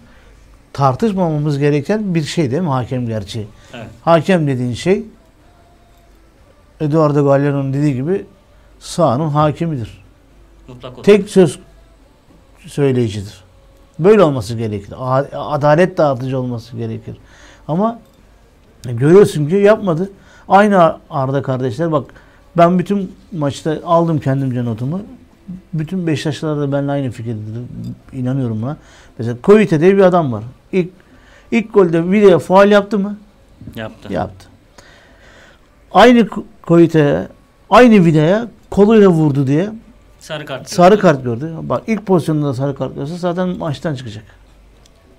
Tartışmamamız 0.72 1.58
gereken 1.58 2.14
bir 2.14 2.22
şey 2.22 2.50
değil 2.50 2.62
mi 2.62 2.68
hakem 2.68 3.06
gerçeği? 3.06 3.46
Evet. 3.74 3.86
Hakem 4.02 4.46
dediğin 4.46 4.74
şey 4.74 5.04
Eduardo 6.80 7.24
Galliano'nun 7.24 7.72
dediği 7.72 7.94
gibi 7.94 8.26
sahanın 8.78 9.28
hakimidir. 9.28 10.04
Mutlak. 10.68 11.04
Tek 11.04 11.28
söz 11.28 11.58
söyleyicidir. 12.66 13.44
Böyle 13.98 14.22
olması 14.22 14.56
gerekir. 14.56 14.94
Adalet 15.32 15.98
dağıtıcı 15.98 16.38
olması 16.38 16.76
gerekir. 16.76 17.16
Ama 17.68 17.98
görüyorsun 18.84 19.48
ki 19.48 19.56
yapmadı. 19.56 20.10
Aynı 20.48 20.98
Arda 21.10 21.42
kardeşler 21.42 21.92
bak 21.92 22.10
ben 22.56 22.78
bütün 22.78 23.14
maçta 23.32 23.78
aldım 23.84 24.18
kendimce 24.18 24.64
notumu. 24.64 25.00
Bütün 25.72 26.06
Beşiktaşlılar 26.06 26.58
da 26.58 26.72
benimle 26.72 26.92
aynı 26.92 27.10
fikirdedir. 27.10 27.62
İnanıyorum 28.12 28.62
buna. 28.62 28.76
Mesela 29.18 29.36
Koyite 29.42 29.80
diye 29.80 29.96
bir 29.96 30.02
adam 30.02 30.32
var. 30.32 30.44
İlk 30.72 30.88
ilk 31.50 31.74
golde 31.74 32.10
video 32.10 32.38
faal 32.38 32.70
yaptı 32.70 32.98
mı? 32.98 33.18
Yaptı. 33.76 34.12
Yaptı. 34.12 34.46
Aynı 35.92 36.20
Ko- 36.20 36.44
Koyite'ye, 36.66 37.28
aynı 37.70 38.04
videoya 38.04 38.48
koluyla 38.70 39.08
vurdu 39.08 39.46
diye 39.46 39.70
Sarı 40.20 40.46
kart. 40.46 40.70
sarı 40.70 40.98
kart 41.00 41.24
gördü. 41.24 41.52
Bak 41.62 41.82
ilk 41.86 42.06
pozisyonda 42.06 42.46
da 42.46 42.54
sarı 42.54 42.74
kart 42.76 42.94
görse 42.94 43.16
zaten 43.16 43.48
maçtan 43.48 43.94
çıkacak. 43.94 44.24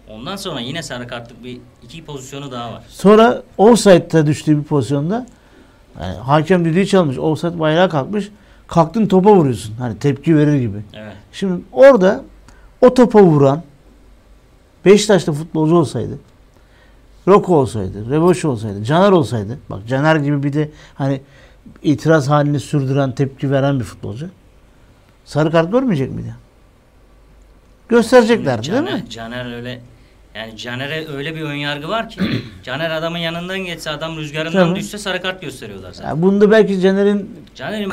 Ondan 0.10 0.36
sonra 0.36 0.60
yine 0.60 0.84
sarı 0.84 1.08
kartlık 1.08 1.44
bir 1.44 1.58
iki 1.84 2.06
pozisyonu 2.06 2.52
daha 2.52 2.74
var. 2.74 2.84
Sonra 2.90 3.44
offside'da 3.58 4.26
düştüğü 4.28 4.58
bir 4.58 4.64
pozisyonda 4.64 5.26
yani 6.02 6.16
hakem 6.18 6.66
düdüğü 6.66 6.86
çalmış. 6.88 7.18
Offside 7.18 7.60
bayrağı 7.60 7.90
kalkmış. 7.90 8.30
Kalktın 8.68 9.06
topa 9.08 9.36
vuruyorsun. 9.36 9.76
Hani 9.80 10.00
tepki 10.00 10.38
verir 10.38 10.60
gibi. 10.60 10.78
Evet. 10.94 11.14
Şimdi 11.32 11.62
orada 11.72 12.24
o 12.82 12.94
topa 12.94 13.24
vuran 13.24 13.62
Beşiktaş'ta 14.86 15.34
futbolcu 15.34 15.76
olsaydı 15.76 16.18
Roko 17.28 17.56
olsaydı, 17.56 18.10
Reboş 18.12 18.46
olsaydı, 18.46 18.84
Caner 18.84 19.12
olsaydı 19.12 19.60
bak 19.70 19.88
Caner 19.88 20.16
gibi 20.16 20.44
bir 20.44 20.54
de 20.54 20.70
hani 20.96 21.22
itiraz 21.84 22.30
halini 22.30 22.60
sürdüren, 22.60 23.12
tepki 23.12 23.52
veren 23.52 23.80
bir 23.80 23.84
futbolcu 23.86 24.30
sarı 25.26 25.52
kart 25.52 25.72
görmeyecek 25.72 26.12
miydi? 26.12 26.36
Göstereceklerdi 27.90 28.72
değil 28.72 28.74
Caner, 28.74 28.94
mi? 28.94 29.10
Caner 29.10 29.56
öyle 29.56 29.82
yani 30.36 30.58
Caner'e 30.58 31.08
öyle 31.08 31.36
bir 31.36 31.42
önyargı 31.42 31.90
var 31.90 32.10
ki 32.10 32.22
Caner 32.64 32.90
adamın 32.92 33.18
yanından 33.18 33.60
geçse 33.60 33.90
adam 33.90 34.18
rüzgarından 34.18 34.68
Tabii. 34.68 34.80
düşse 34.80 34.98
sarı 34.98 35.22
kart 35.22 35.42
gösteriyorlar 35.42 35.92
zaten. 35.92 36.10
Yani 36.10 36.22
bunda 36.22 36.52
belki 36.52 36.80
Caner'in 36.80 37.32
Caner'in 37.56 37.90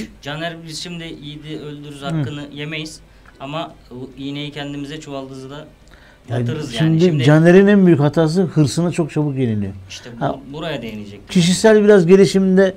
büyük. 0.00 0.22
Caner 0.22 0.56
biz 0.66 0.82
şimdi 0.82 1.04
yiğidi 1.04 1.60
öldürürüz 1.60 2.02
hakkını 2.02 2.44
yemeyiz. 2.52 3.00
Ama 3.40 3.74
iğneyi 4.18 4.52
kendimize 4.52 5.00
çuvaldızı 5.00 5.50
yani 5.50 5.64
batırız 6.30 6.74
yani. 6.74 6.78
şimdi, 7.00 7.04
Şimdi 7.04 7.24
Caner'in 7.24 7.66
en 7.66 7.86
büyük 7.86 8.00
hatası 8.00 8.42
hırsına 8.42 8.90
çok 8.90 9.10
çabuk 9.10 9.38
yeniliyor. 9.38 9.72
işte 9.88 10.10
bu, 10.20 10.24
Ha. 10.24 10.38
buraya 10.52 10.82
değinecek. 10.82 11.28
Kişisel 11.28 11.84
biraz 11.84 12.06
gelişiminde 12.06 12.74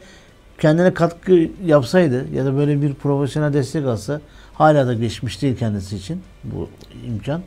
kendine 0.60 0.94
katkı 0.94 1.50
yapsaydı 1.66 2.26
ya 2.36 2.46
da 2.46 2.58
böyle 2.58 2.82
bir 2.82 2.94
profesyonel 2.94 3.54
destek 3.54 3.86
alsa 3.86 4.22
hala 4.54 4.88
da 4.88 4.94
geçmiş 4.94 5.42
değil 5.42 5.58
kendisi 5.58 5.96
için 5.96 6.22
bu 6.44 6.70
imkan. 7.08 7.42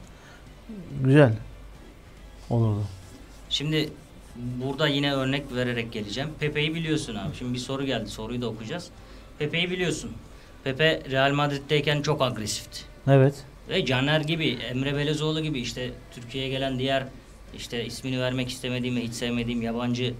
Güzel 1.04 1.32
olurdu. 2.50 2.82
Şimdi 3.50 3.88
burada 4.36 4.88
yine 4.88 5.14
örnek 5.14 5.44
vererek 5.54 5.92
geleceğim. 5.92 6.28
Pepe'yi 6.40 6.74
biliyorsun 6.74 7.14
abi. 7.14 7.34
Şimdi 7.38 7.54
bir 7.54 7.58
soru 7.58 7.84
geldi. 7.84 8.08
Soruyu 8.10 8.42
da 8.42 8.46
okuyacağız. 8.48 8.88
Pepe'yi 9.38 9.70
biliyorsun. 9.70 10.10
Pepe 10.64 11.02
Real 11.10 11.32
Madrid'deyken 11.32 12.02
çok 12.02 12.22
agresifti. 12.22 12.80
Evet. 13.08 13.34
Ve 13.68 13.84
Caner 13.84 14.20
gibi, 14.20 14.48
Emre 14.70 14.96
Belezoğlu 14.96 15.42
gibi 15.42 15.60
işte 15.60 15.90
Türkiye'ye 16.14 16.50
gelen 16.50 16.78
diğer 16.78 17.04
işte 17.56 17.84
ismini 17.84 18.20
vermek 18.20 18.50
istemediğim 18.50 18.96
ve 18.96 19.00
hiç 19.00 19.12
sevmediğim 19.12 19.62
yabancı 19.62 20.14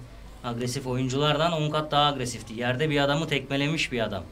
agresif 0.45 0.87
oyunculardan 0.87 1.53
10 1.53 1.71
kat 1.71 1.93
daha 1.93 2.07
agresifti. 2.07 2.55
Yerde 2.55 2.91
bir 2.91 3.01
adamı 3.01 3.29
tekmelemiş 3.29 3.93
bir 3.93 4.01
adam. 4.01 4.23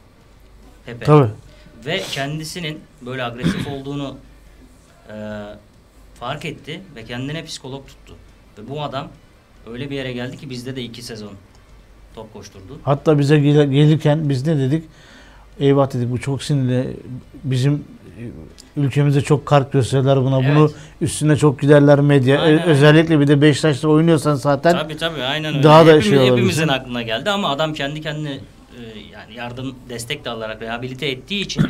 Pepe. 0.86 1.04
Tabii. 1.04 1.30
Ve 1.86 2.02
kendisinin 2.12 2.80
böyle 3.06 3.24
agresif 3.24 3.68
olduğunu 3.72 4.16
e, 5.08 5.14
fark 6.14 6.44
etti 6.44 6.80
ve 6.96 7.04
kendine 7.04 7.44
psikolog 7.44 7.86
tuttu. 7.86 8.14
Ve 8.58 8.68
bu 8.68 8.82
adam 8.82 9.08
öyle 9.70 9.90
bir 9.90 9.96
yere 9.96 10.12
geldi 10.12 10.36
ki 10.36 10.50
bizde 10.50 10.76
de 10.76 10.82
iki 10.82 11.02
sezon 11.02 11.32
top 12.14 12.32
koşturdu. 12.32 12.80
Hatta 12.82 13.18
bize 13.18 13.38
gel- 13.38 13.70
gelirken 13.70 14.28
biz 14.28 14.46
ne 14.46 14.58
dedik? 14.58 14.84
Eyvah 15.60 15.92
dedik 15.92 16.10
bu 16.10 16.20
çok 16.20 16.42
sinirli. 16.42 16.96
Bizim 17.44 17.84
ülkemize 18.76 19.20
çok 19.20 19.46
kart 19.46 19.72
gösterirler 19.72 20.16
buna. 20.24 20.38
Bunu 20.38 20.60
Evet. 20.60 20.74
üstüne 21.00 21.36
çok 21.36 21.60
giderler 21.60 22.00
medya. 22.00 22.40
Aynen, 22.40 22.62
Özellikle 22.62 23.20
bir 23.20 23.26
de 23.26 23.42
Beşiktaş'ta 23.42 23.88
oynuyorsan 23.88 24.34
zaten 24.34 24.72
Tabii 24.72 24.96
tabii 24.96 25.22
aynen 25.22 25.54
öyle. 25.54 25.62
Daha 25.62 25.86
da 25.86 25.90
Hepimiz- 25.90 26.02
şey 26.08 26.18
olabilir. 26.18 26.32
hepimizin 26.36 26.68
aklına 26.68 27.02
geldi 27.02 27.30
ama 27.30 27.48
adam 27.48 27.72
kendi 27.74 28.00
kendine 28.00 28.32
e, 28.32 28.40
yani 29.12 29.34
yardım 29.34 29.74
destek 29.88 30.24
de 30.24 30.30
alarak 30.30 30.62
rehabilite 30.62 31.06
ettiği 31.06 31.40
için 31.40 31.64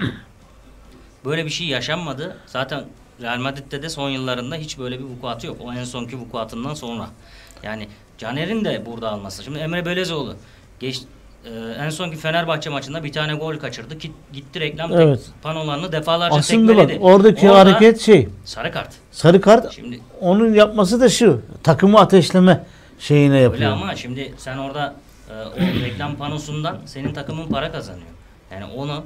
böyle 1.25 1.45
bir 1.45 1.51
şey 1.51 1.67
yaşanmadı. 1.67 2.37
Zaten 2.47 2.85
Real 3.23 3.39
Madrid'de 3.39 3.83
de 3.83 3.89
son 3.89 4.11
yıllarında 4.11 4.57
hiç 4.57 4.79
böyle 4.79 4.99
bir 4.99 5.05
vukuatı 5.05 5.47
yok. 5.47 5.57
O 5.65 5.73
en 5.73 5.85
sonki 5.85 6.19
vukuatından 6.19 6.75
sonra. 6.75 7.07
Yani 7.63 7.89
Caner'in 8.19 8.65
de 8.65 8.83
burada 8.87 9.11
alması. 9.11 9.45
Şimdi 9.45 9.59
Emre 9.59 9.87
Belezoğlu 9.87 10.35
geç 10.81 11.01
e, 11.47 11.85
en 11.85 11.91
sonki 11.91 12.17
Fenerbahçe 12.17 12.71
maçında 12.71 13.05
bir 13.05 13.13
tane 13.13 13.35
gol 13.35 13.57
kaçırdı. 13.57 13.95
Git- 13.95 14.33
Gitti 14.33 14.61
reklam 14.61 14.91
tek- 14.91 15.01
Evet. 15.01 15.21
panolarını 15.43 15.93
defalarca 15.93 16.37
aslında 16.37 16.77
bak 16.77 16.91
oradaki 17.01 17.51
Orada 17.51 17.59
hareket 17.61 18.01
şey 18.01 18.29
sarı 18.45 18.73
kart. 18.73 18.89
sarı 19.11 19.41
kart 19.41 19.73
Şimdi 19.73 20.01
onun 20.21 20.55
yapması 20.55 21.01
da 21.01 21.09
şu 21.09 21.41
takımı 21.63 21.99
ateşleme 22.01 22.65
şeyine 22.99 23.35
Öyle 23.35 23.43
yapıyor. 23.43 23.73
ama 23.73 23.97
şimdi 23.97 24.35
sen 24.39 24.59
orada 24.59 24.95
e, 25.31 25.33
o 25.33 25.85
reklam 25.85 26.17
panosundan 26.17 26.79
senin 26.87 27.13
takımın 27.15 27.47
para 27.49 27.73
kazanıyor. 27.73 28.07
Yani 28.53 28.65
onu 28.77 29.05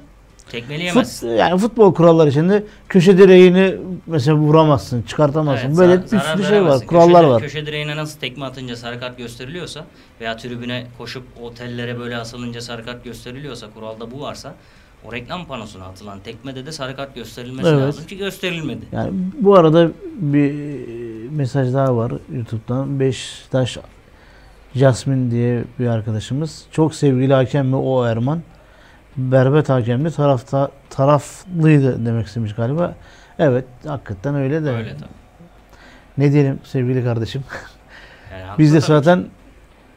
tekmeleyemezsin. 0.50 1.28
Fut, 1.28 1.38
yani 1.38 1.58
futbol 1.58 1.94
kuralları 1.94 2.28
içinde 2.30 2.64
köşe 2.88 3.18
direğini 3.18 3.76
mesela 4.06 4.36
vuramazsın, 4.36 5.02
çıkartamazsın. 5.02 5.68
Evet, 5.68 5.78
Böyle 5.78 6.02
bir 6.02 6.18
sürü 6.36 6.44
şey 6.44 6.64
var, 6.64 6.86
kurallar 6.86 7.22
Köşe- 7.22 7.30
var. 7.30 7.42
Köşe 7.42 7.66
direğine 7.66 7.96
nasıl 7.96 8.20
tekme 8.20 8.44
atınca 8.44 8.76
sarı 8.76 9.00
kart 9.00 9.18
gösteriliyorsa 9.18 9.84
veya 10.20 10.36
tribüne 10.36 10.86
koşup 10.98 11.22
otellere 11.42 11.98
böyle 11.98 12.16
asılınca 12.16 12.60
sarı 12.60 12.84
kart 12.84 13.04
gösteriliyorsa 13.04 13.66
kuralda 13.74 14.10
bu 14.10 14.20
varsa 14.20 14.54
o 15.08 15.12
reklam 15.12 15.46
panosuna 15.46 15.84
atılan 15.84 16.18
tekmede 16.24 16.66
de 16.66 16.72
sarı 16.72 16.96
kart 16.96 17.14
gösterilmesi 17.14 17.68
Evet. 17.68 17.82
lazım 17.82 18.06
ki 18.06 18.16
gösterilmedi. 18.16 18.84
Yani 18.92 19.10
bu 19.40 19.56
arada 19.56 19.90
bir 20.16 20.54
mesaj 21.30 21.74
daha 21.74 21.96
var 21.96 22.12
YouTube'dan. 22.34 23.00
Beşiktaş 23.00 23.78
Jasmine 24.74 25.30
diye 25.30 25.64
bir 25.78 25.86
arkadaşımız. 25.86 26.64
Çok 26.72 26.94
sevgili 26.94 27.34
hakem 27.34 27.66
mi 27.66 27.76
o 27.76 28.04
Erman? 28.04 28.42
Berbet 29.20 29.68
hakemli 29.68 30.10
tarafta 30.10 30.70
taraflıydı 30.90 32.06
demek 32.06 32.26
istemiş 32.26 32.54
galiba. 32.54 32.94
Evet 33.38 33.64
hakikaten 33.86 34.34
öyle 34.34 34.64
de. 34.64 34.70
Öyle 34.70 34.94
tabii. 34.96 35.10
Ne 36.18 36.32
diyelim 36.32 36.58
sevgili 36.64 37.04
kardeşim? 37.04 37.44
Yani 38.32 38.44
Biz 38.58 38.74
de 38.74 38.80
zaten 38.80 39.26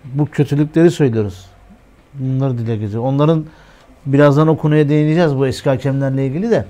bu 0.06 0.26
kötülükleri 0.26 0.92
söylüyoruz. 0.92 1.46
Bunları 2.14 2.58
dile 2.58 2.76
getiriyoruz. 2.76 3.14
Onların 3.14 3.46
birazdan 4.06 4.48
o 4.48 4.58
konuya 4.58 4.90
değineceğiz 4.90 5.38
bu 5.38 5.48
eski 5.48 5.70
hakemlerle 5.70 6.28
ilgili 6.28 6.52
de. 6.52 6.66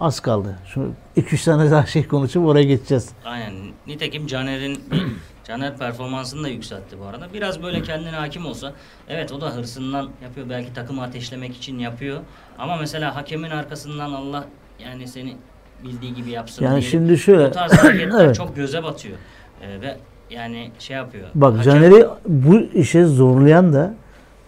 Az 0.00 0.20
kaldı. 0.20 0.54
Şu 0.66 0.90
2-3 1.16 1.44
tane 1.44 1.70
daha 1.70 1.86
şey 1.86 2.08
konuşup 2.08 2.46
oraya 2.46 2.64
geçeceğiz. 2.64 3.08
Aynen. 3.24 3.52
Nitekim 3.86 4.26
Caner'in 4.26 4.78
Caner 5.44 5.76
performansını 5.76 6.44
da 6.44 6.48
yükseltti 6.48 6.96
bu 7.00 7.04
arada. 7.06 7.28
Biraz 7.32 7.62
böyle 7.62 7.82
kendine 7.82 8.10
hakim 8.10 8.46
olsa 8.46 8.72
evet 9.08 9.32
o 9.32 9.40
da 9.40 9.50
hırsından 9.56 10.08
yapıyor. 10.22 10.48
Belki 10.50 10.72
takımı 10.72 11.02
ateşlemek 11.02 11.56
için 11.56 11.78
yapıyor. 11.78 12.20
Ama 12.58 12.76
mesela 12.76 13.16
hakemin 13.16 13.50
arkasından 13.50 14.12
Allah 14.12 14.44
yani 14.84 15.08
seni 15.08 15.36
bildiği 15.84 16.14
gibi 16.14 16.30
yapsın 16.30 16.64
Yani 16.64 16.80
diye. 16.80 16.90
şimdi 16.90 17.18
şöyle 17.18 17.46
bu 17.48 17.52
tarz 17.52 17.72
hareketler 17.72 18.20
Evet. 18.24 18.36
çok 18.36 18.56
göze 18.56 18.82
batıyor. 18.82 19.16
Ee, 19.62 19.80
ve 19.80 19.96
yani 20.30 20.70
şey 20.78 20.96
yapıyor. 20.96 21.28
Bak 21.34 21.58
Hakem- 21.58 21.62
Caner'i 21.72 22.06
bu 22.28 22.58
işe 22.58 23.04
zorlayan 23.04 23.72
da 23.72 23.94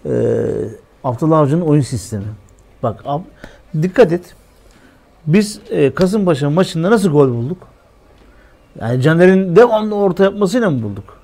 e, 0.07 0.11
Abdullah 1.05 1.39
Avcı'nın 1.39 1.61
oyun 1.63 1.81
sistemi. 1.83 2.25
Bak 2.83 3.01
ab- 3.07 3.23
dikkat 3.83 4.13
et. 4.13 4.35
Biz 5.29 5.61
e, 5.71 5.95
Kasımpaşa 5.95 6.51
maçında 6.51 6.91
nasıl 6.91 7.11
gol 7.11 7.29
bulduk? 7.29 7.69
Yani 8.81 9.03
Caner'in 9.03 9.57
devamlı 9.57 9.95
orta 9.95 10.25
yapmasıyla 10.25 10.71
mı 10.71 10.83
bulduk? 10.83 11.19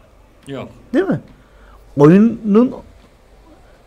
Yok. 0.48 0.68
Değil 0.94 1.04
mi? 1.04 1.20
Oyunun 1.96 2.72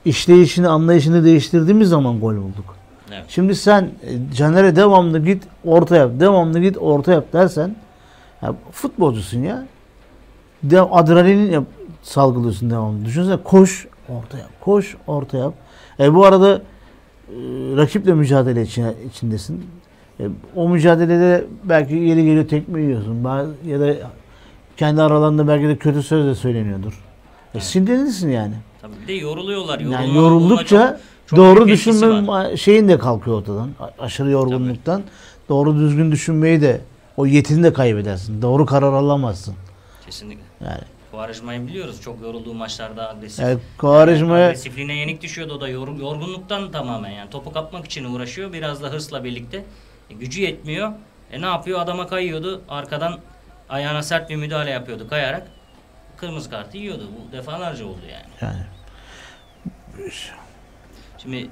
işleyişini, 0.06 0.68
anlayışını 0.68 1.26
değiştirdiğimiz 1.26 1.90
zaman 1.90 2.20
gol 2.20 2.36
bulduk. 2.36 2.76
Evet. 3.12 3.26
Şimdi 3.28 3.56
sen 3.56 3.82
e, 3.84 4.36
Caner'e 4.36 4.76
devamlı 4.76 5.26
git 5.26 5.44
orta 5.66 5.96
yap, 5.96 6.12
devamlı 6.20 6.60
git 6.60 6.78
orta 6.78 7.12
yap 7.12 7.34
dersen 7.34 7.76
ya 8.42 8.56
futbolcusun 8.72 9.40
ya. 9.40 9.66
De, 10.64 10.82
adrenalin 10.82 11.52
yap, 11.52 11.64
salgılıyorsun 12.02 12.70
devamlı. 12.70 13.06
Düşünsene 13.06 13.38
koş 13.44 13.88
orta 14.10 14.38
yap, 14.38 14.50
koş 14.62 14.96
orta 15.08 15.38
yap. 15.38 15.54
E 16.00 16.14
bu 16.14 16.26
arada 16.26 16.56
e, 16.56 16.62
rakiple 17.78 18.14
mücadele 18.14 18.62
içine, 18.62 18.94
içindesin. 19.10 19.66
E, 20.20 20.24
o 20.56 20.70
mücadelede 20.70 21.46
belki 21.64 21.96
yeri 21.96 22.26
geliyor 22.26 22.48
tekme 22.48 22.82
yiyorsun. 22.82 23.24
Bazı- 23.24 23.54
Ya 23.68 23.80
da 23.80 23.94
kendi 24.78 25.02
aralarında 25.02 25.48
belki 25.48 25.68
de 25.68 25.76
kötü 25.78 26.04
söz 26.04 26.26
de 26.26 26.36
söyleniyordur. 26.36 26.92
E, 26.94 26.96
Evet. 27.54 27.64
sinirlisin 27.64 28.30
yani. 28.30 28.54
Tabii 28.82 28.94
bir 29.04 29.08
de 29.08 29.14
yoruluyorlar. 29.14 29.80
Yani 29.80 29.94
Yorulma- 29.94 30.16
yoruldukça 30.16 31.00
çok- 31.28 31.40
doğru 31.40 31.68
düşünme 31.68 32.28
var. 32.28 32.58
şeyin 32.58 32.88
de 32.88 32.98
kalkıyor 32.98 33.38
ortadan. 33.38 33.70
Aşırı 34.00 34.30
yorgunluktan. 34.30 35.02
Doğru 35.50 35.76
düzgün 35.76 36.12
düşünmeyi 36.12 36.62
de 36.62 36.82
o 37.18 37.26
yetini 37.26 37.64
de 37.64 37.74
kaybedersin. 37.74 38.42
Doğru 38.42 38.66
karar 38.66 38.94
alamazsın. 38.94 39.56
Kesinlikle. 40.06 40.44
Yani 40.66 40.82
Quaresma'yı 41.12 41.68
biliyoruz. 41.68 42.02
Çok 42.02 42.22
yorulduğu 42.22 42.54
maçlarda 42.54 43.10
agresif. 43.10 43.40
yani 43.40 43.58
Quaresma'ya 43.78 44.48
Agresifliğine 44.48 44.94
yenik 44.96 45.22
düşüyordu 45.22 45.54
o 45.54 45.62
da 45.62 45.68
yor- 45.70 46.00
yorgunluktan 46.00 46.72
tamamen 46.72 47.10
yani. 47.10 47.30
Topu 47.30 47.54
kapmak 47.54 47.86
için 47.86 48.04
uğraşıyor. 48.06 48.54
Biraz 48.54 48.84
da 48.84 48.88
hırsla 48.88 49.24
birlikte. 49.24 49.64
E, 50.10 50.14
gücü 50.14 50.42
yetmiyor. 50.42 50.92
E 51.32 51.42
ne 51.42 51.46
yapıyor? 51.46 51.80
Adama 51.80 52.08
kayıyordu. 52.08 52.62
Arkadan 52.70 53.20
ayağına 53.70 54.04
sert 54.04 54.30
bir 54.30 54.36
müdahale 54.36 54.70
yapıyordu 54.70 55.08
kayarak. 55.10 55.48
Kırmızı 56.18 56.50
kartı 56.50 56.78
yiyordu. 56.78 57.04
Bu 57.18 57.32
defalarca 57.32 57.86
oldu 57.86 58.02
yani. 58.12 58.26
yani 58.42 58.66
Şimdi 61.18 61.50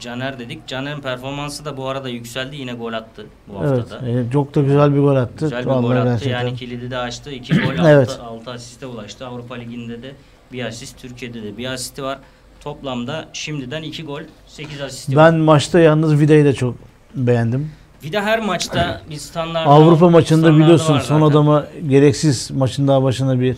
Caner 0.00 0.38
dedik. 0.38 0.66
Caner'in 0.66 1.00
performansı 1.00 1.64
da 1.64 1.76
bu 1.76 1.88
arada 1.88 2.08
yükseldi. 2.08 2.56
Yine 2.56 2.72
gol 2.74 2.92
attı 2.92 3.26
bu 3.48 3.64
evet 3.64 3.78
haftada. 3.78 4.08
e, 4.08 4.30
çok 4.32 4.54
da 4.54 4.60
güzel 4.60 4.94
bir 4.94 5.00
gol 5.00 5.16
attı. 5.16 5.32
Güzel 5.44 5.60
bir 5.64 5.66
Vallahi 5.70 5.82
gol 5.82 5.96
attı. 5.96 6.04
gerçekten. 6.10 6.30
Yani 6.40 6.56
kilidi 6.56 6.90
de 6.90 6.98
açtı. 6.98 7.30
2 7.30 7.60
gol, 7.60 7.72
Evet. 7.86 8.10
6, 8.10 8.22
6 8.22 8.50
asiste 8.50 8.86
ulaştı. 8.86 9.26
Avrupa 9.26 9.54
Ligi'nde 9.54 10.02
de 10.02 10.12
bir 10.52 10.64
asist. 10.64 10.98
Türkiye'de 11.02 11.42
de 11.42 11.56
bir 11.56 11.66
asisti 11.72 12.02
var. 12.02 12.18
Toplamda 12.60 13.28
şimdiden 13.32 13.82
2 13.82 14.04
gol, 14.04 14.20
8 14.46 14.80
asisti 14.80 15.16
var. 15.16 15.32
Ben 15.32 15.40
maçta 15.40 15.78
yalnız 15.80 16.20
Vida'yı 16.20 16.44
da 16.44 16.52
çok 16.52 16.74
beğendim. 17.14 17.70
Bir 18.02 18.12
de 18.12 18.20
her 18.20 18.40
maçta 18.40 19.00
bir 19.10 19.16
standart 19.16 19.68
Avrupa 19.68 20.10
maçında 20.10 20.56
biliyorsun 20.56 20.98
son 20.98 21.22
adama 21.22 21.66
gereksiz 21.88 22.50
maçın 22.50 22.88
daha 22.88 23.02
başına 23.02 23.40
bir 23.40 23.56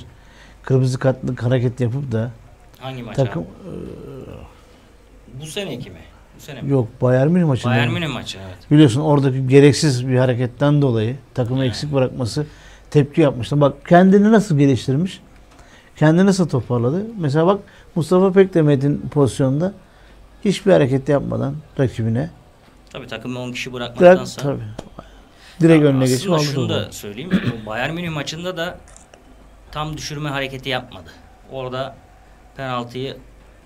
kırmızı 0.63 0.99
kartlık 0.99 1.43
hareket 1.43 1.81
yapıp 1.81 2.13
da 2.13 2.31
Hangi 2.79 3.03
maç 3.03 3.17
takım 3.17 3.43
abi? 3.43 3.49
Bu 5.43 5.47
seneki 5.47 5.91
mi? 5.91 5.99
Bu 6.37 6.41
sene 6.41 6.63
mi? 6.63 6.71
yok 6.71 6.89
Bayern 7.03 7.29
Münih 7.31 7.45
maçında. 7.45 7.73
Bayern 7.73 7.91
Münih 7.91 8.09
maçı 8.09 8.39
evet. 8.39 8.71
Biliyorsun 8.71 9.01
oradaki 9.01 9.47
gereksiz 9.49 10.09
bir 10.09 10.17
hareketten 10.19 10.83
dolayı 10.83 11.17
takımı 11.35 11.59
Yani. 11.59 11.69
eksik 11.69 11.93
bırakması 11.95 12.47
tepki 12.91 13.21
yapmıştı. 13.21 13.61
Bak 13.61 13.87
kendini 13.89 14.33
nasıl 14.33 14.59
geliştirmiş? 14.59 15.21
Kendini 15.97 16.27
nasıl 16.27 16.49
toparladı? 16.49 17.07
Mesela 17.19 17.47
bak 17.47 17.61
Mustafa 17.95 18.33
Pekdemet'in 18.33 19.01
pozisyonunda 19.11 19.73
hiçbir 20.45 20.73
hareket 20.73 21.09
yapmadan 21.09 21.55
rakibine 21.81 22.31
Tabii 22.91 23.07
takımı 23.07 23.39
10 23.39 23.53
kişi 23.53 23.73
bırakmaktansa. 23.73 24.43
tabii, 24.43 24.63
direkt 25.61 25.85
önüne 25.85 26.05
Aslında 26.05 26.37
aldı 26.37 26.45
şunu 26.45 26.69
da 26.69 26.93
söyleyeyim. 26.93 27.31
Bayern 27.67 27.95
Münih 27.95 28.11
maçında 28.11 28.57
da 28.57 28.79
tam 29.73 29.97
düşürme 29.97 30.29
hareketi 30.29 30.69
yapmadı. 30.69 31.11
Orada 31.51 31.97
penaltıyı 32.57 33.17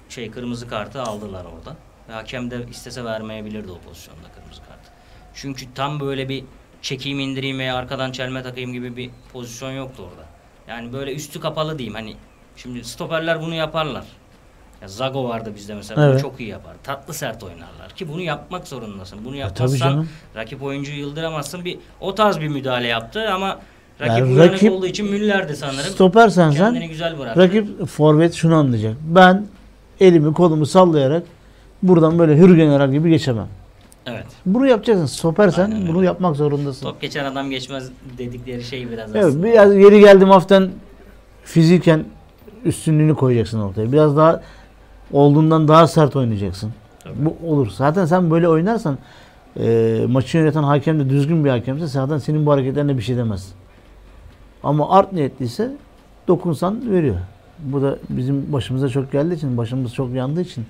şey 0.09 0.31
kırmızı 0.31 0.69
kartı 0.69 1.03
aldılar 1.03 1.45
orada. 1.45 1.77
Ve 2.09 2.13
hakem 2.13 2.51
de 2.51 2.67
istese 2.71 3.05
vermeyebilirdi 3.05 3.71
o 3.71 3.79
pozisyonda 3.79 4.29
kırmızı 4.35 4.61
kartı. 4.61 4.91
Çünkü 5.35 5.75
tam 5.75 6.01
böyle 6.01 6.29
bir 6.29 6.45
çekeyim 6.83 7.21
indireyim 7.21 7.59
veya 7.59 7.77
arkadan 7.77 8.13
çelme 8.13 8.43
takayım 8.43 8.73
gibi 8.73 8.97
bir 8.97 9.11
pozisyon 9.33 9.73
yoktu 9.73 10.03
orada. 10.11 10.27
Yani 10.69 10.93
böyle 10.93 11.15
üstü 11.15 11.41
kapalı 11.41 11.79
diyeyim 11.79 11.95
hani 11.95 12.17
şimdi 12.57 12.85
stoperler 12.85 13.41
bunu 13.41 13.55
yaparlar. 13.55 14.05
Ya 14.83 14.89
Zago 14.89 15.25
vardı 15.29 15.53
bizde 15.57 15.75
mesela 15.75 16.03
bunu 16.03 16.11
Evet. 16.11 16.21
çok 16.23 16.41
iyi 16.41 16.49
yapar. 16.49 16.73
Tatlı 16.85 17.15
sert 17.15 17.43
oynarlar 17.43 17.91
ki 17.97 18.09
bunu 18.09 18.21
yapmak 18.21 18.69
zorundasın. 18.69 19.19
Bunu 19.25 19.37
E, 19.37 19.39
yapmazsan 19.39 19.77
canım. 19.79 20.09
rakip 20.37 20.63
oyuncuyu 20.63 20.99
yıldıramazsın. 20.99 21.65
Bir 21.65 21.79
o 22.01 22.15
tarz 22.15 22.41
bir 22.41 22.49
müdahale 22.49 22.87
yaptı 22.87 23.31
ama 23.33 23.59
rakip 24.01 24.19
Yani 24.19 24.39
rakip- 24.39 24.73
olduğu 24.73 24.87
için 24.87 25.11
Müller'di 25.11 25.57
sanırım. 25.57 25.91
Stopersen 25.93 26.51
sen 26.51 26.89
güzel 26.89 27.19
bıraktı. 27.19 27.41
rakip 27.41 27.87
forvet 27.87 28.35
şunu 28.35 28.55
anlayacak. 28.55 28.97
Ben 29.03 29.47
elimi 30.01 30.35
kolumu 30.35 30.67
sallayarak 30.67 31.23
buradan 31.83 32.19
böyle 32.19 32.37
hür 32.37 32.57
general 32.57 32.93
gibi 32.93 33.11
geçemem. 33.11 33.49
Evet. 34.07 34.27
Bunu 34.47 34.67
yapacaksın. 34.67 35.07
Stopersen 35.07 35.65
Aynen 35.65 35.83
öyle. 35.83 35.89
bunu 35.95 36.05
yapmak 36.05 36.37
zorundasın. 36.37 36.87
Top 36.87 37.01
geçen 37.01 37.25
adam 37.25 37.51
geçmez 37.51 37.89
dedikleri 38.19 38.65
şey 38.65 38.91
biraz 38.91 39.15
Evet, 39.17 39.25
aslında. 39.25 39.45
biraz 39.47 39.75
yeri 39.77 40.01
geldim 40.01 40.29
hafiften 40.31 40.71
fiziken 41.45 42.05
üstünlüğünü 42.65 43.15
koyacaksın 43.15 43.61
ortaya. 43.61 43.93
Biraz 43.93 44.17
daha 44.17 44.43
olduğundan 45.13 45.69
daha 45.69 45.87
sert 45.87 46.17
oynayacaksın. 46.17 46.73
Tabii. 47.05 47.15
Bu 47.19 47.53
olur. 47.53 47.71
Zaten 47.71 48.07
sen 48.07 48.31
böyle 48.31 48.49
oynarsan 48.49 48.99
e, 49.61 50.05
maçı 50.09 50.39
yöneten 50.39 50.63
hakem 50.63 51.01
de 51.01 51.11
düzgün 51.11 51.45
bir 51.45 51.51
hakemse 51.51 51.87
zaten 51.87 52.19
senin 52.19 52.47
bu 52.47 52.53
hareketlerine 52.53 52.97
bir 52.99 53.03
şey 53.03 53.17
demez. 53.17 53.53
Ama 54.63 54.91
art 54.91 55.13
niyetliyse 55.13 55.73
dokunsan 56.29 56.91
veriyor. 56.93 57.17
Bu 57.59 57.83
da 57.83 57.99
bizim 58.09 58.53
başımıza 58.53 58.89
çok 58.89 59.13
geldiği 59.13 59.35
için, 59.35 59.57
başımız 59.57 59.95
çok 59.95 60.15
yandığı 60.15 60.41
için 60.41 60.67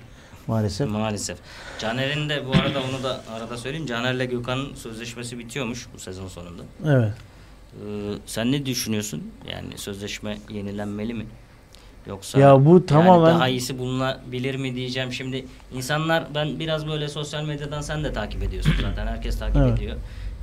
maalesef. 0.47 0.89
Maalesef. 0.89 1.37
Caner'in 1.79 2.29
de 2.29 2.43
bu 2.47 2.51
arada 2.51 2.79
onu 2.79 3.03
da 3.03 3.21
arada 3.31 3.57
söyleyeyim. 3.57 3.85
Caner'le 3.85 4.29
Gökhan'ın 4.29 4.75
sözleşmesi 4.75 5.39
bitiyormuş 5.39 5.87
bu 5.93 5.99
sezon 5.99 6.27
sonunda. 6.27 6.63
Evet. 6.85 7.13
Ee, 7.73 8.13
sen 8.25 8.51
ne 8.51 8.65
düşünüyorsun? 8.65 9.23
Yani 9.51 9.77
sözleşme 9.77 10.37
yenilenmeli 10.49 11.13
mi? 11.13 11.25
Yoksa 12.07 12.39
Ya 12.39 12.65
bu 12.65 12.69
yani 12.73 12.85
tamamen- 12.85 13.25
daha 13.35 13.47
iyisi 13.47 13.79
bulunabilir 13.79 14.55
mi 14.55 14.75
diyeceğim. 14.75 15.13
Şimdi 15.13 15.45
insanlar 15.75 16.23
ben 16.35 16.59
biraz 16.59 16.87
böyle 16.87 17.09
sosyal 17.09 17.43
medyadan 17.45 17.81
sen 17.81 18.03
de 18.03 18.13
takip 18.13 18.43
ediyorsun 18.43 18.73
zaten. 18.81 19.07
Herkes 19.07 19.39
takip 19.39 19.55
Evet. 19.57 19.77
ediyor. 19.77 19.95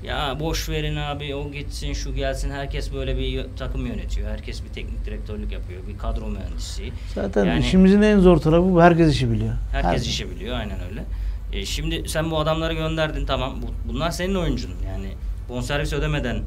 Ya 0.04 0.36
boş 0.40 0.68
verin 0.68 0.96
abi 0.96 1.34
o 1.34 1.50
gitsin 1.52 1.92
şu 1.92 2.14
gelsin. 2.14 2.50
Herkes 2.50 2.94
böyle 2.94 3.18
bir 3.18 3.46
takım 3.58 3.86
yönetiyor. 3.86 4.30
Herkes 4.30 4.64
bir 4.64 4.68
teknik 4.68 5.04
direktörlük 5.04 5.52
yapıyor. 5.52 5.80
Bir 5.88 5.98
kadro 5.98 6.26
mühendisi. 6.26 6.92
Zaten 7.14 7.44
Yani- 7.44 7.60
işimizin 7.60 8.02
en 8.02 8.18
zor 8.20 8.36
tarafı 8.36 8.72
bu. 8.72 8.82
Herkes 8.82 9.12
işi 9.14 9.30
biliyor. 9.30 9.54
Herkes 9.72 10.02
Her- 10.06 10.10
işi 10.10 10.30
biliyor 10.30 10.56
aynen 10.58 10.78
öyle. 10.90 11.04
E, 11.52 11.66
şimdi 11.66 12.08
sen 12.08 12.30
bu 12.30 12.38
adamları 12.38 12.74
gönderdin 12.74 13.26
tamam. 13.26 13.54
Bu, 13.62 13.92
bunlar 13.92 14.10
senin 14.10 14.34
oyuncun. 14.34 14.70
Yani 14.86 15.08
bonservis 15.48 15.92
ödemeden 15.92 16.38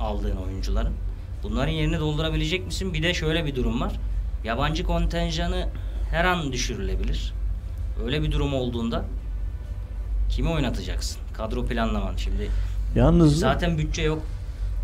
aldığın 0.00 0.36
oyuncuların. 0.36 0.92
Bunların 1.42 1.72
yerini 1.72 1.98
doldurabilecek 1.98 2.66
misin? 2.66 2.94
Bir 2.94 3.02
de 3.02 3.14
şöyle 3.14 3.44
bir 3.46 3.54
durum 3.56 3.80
var. 3.80 3.92
Yabancı 4.44 4.84
kontenjanı 4.84 5.68
her 6.10 6.24
an 6.24 6.52
düşürülebilir. 6.52 7.32
Öyle 8.04 8.22
bir 8.22 8.32
durum 8.32 8.54
olduğunda 8.54 9.04
kimi 10.30 10.48
oynatacaksın? 10.48 11.18
Kadro 11.34 11.66
planlaman. 11.66 12.16
Şimdi 12.16 12.50
Yalnız 12.94 13.38
zaten 13.38 13.78
bütçe 13.78 14.02
yok. 14.02 14.22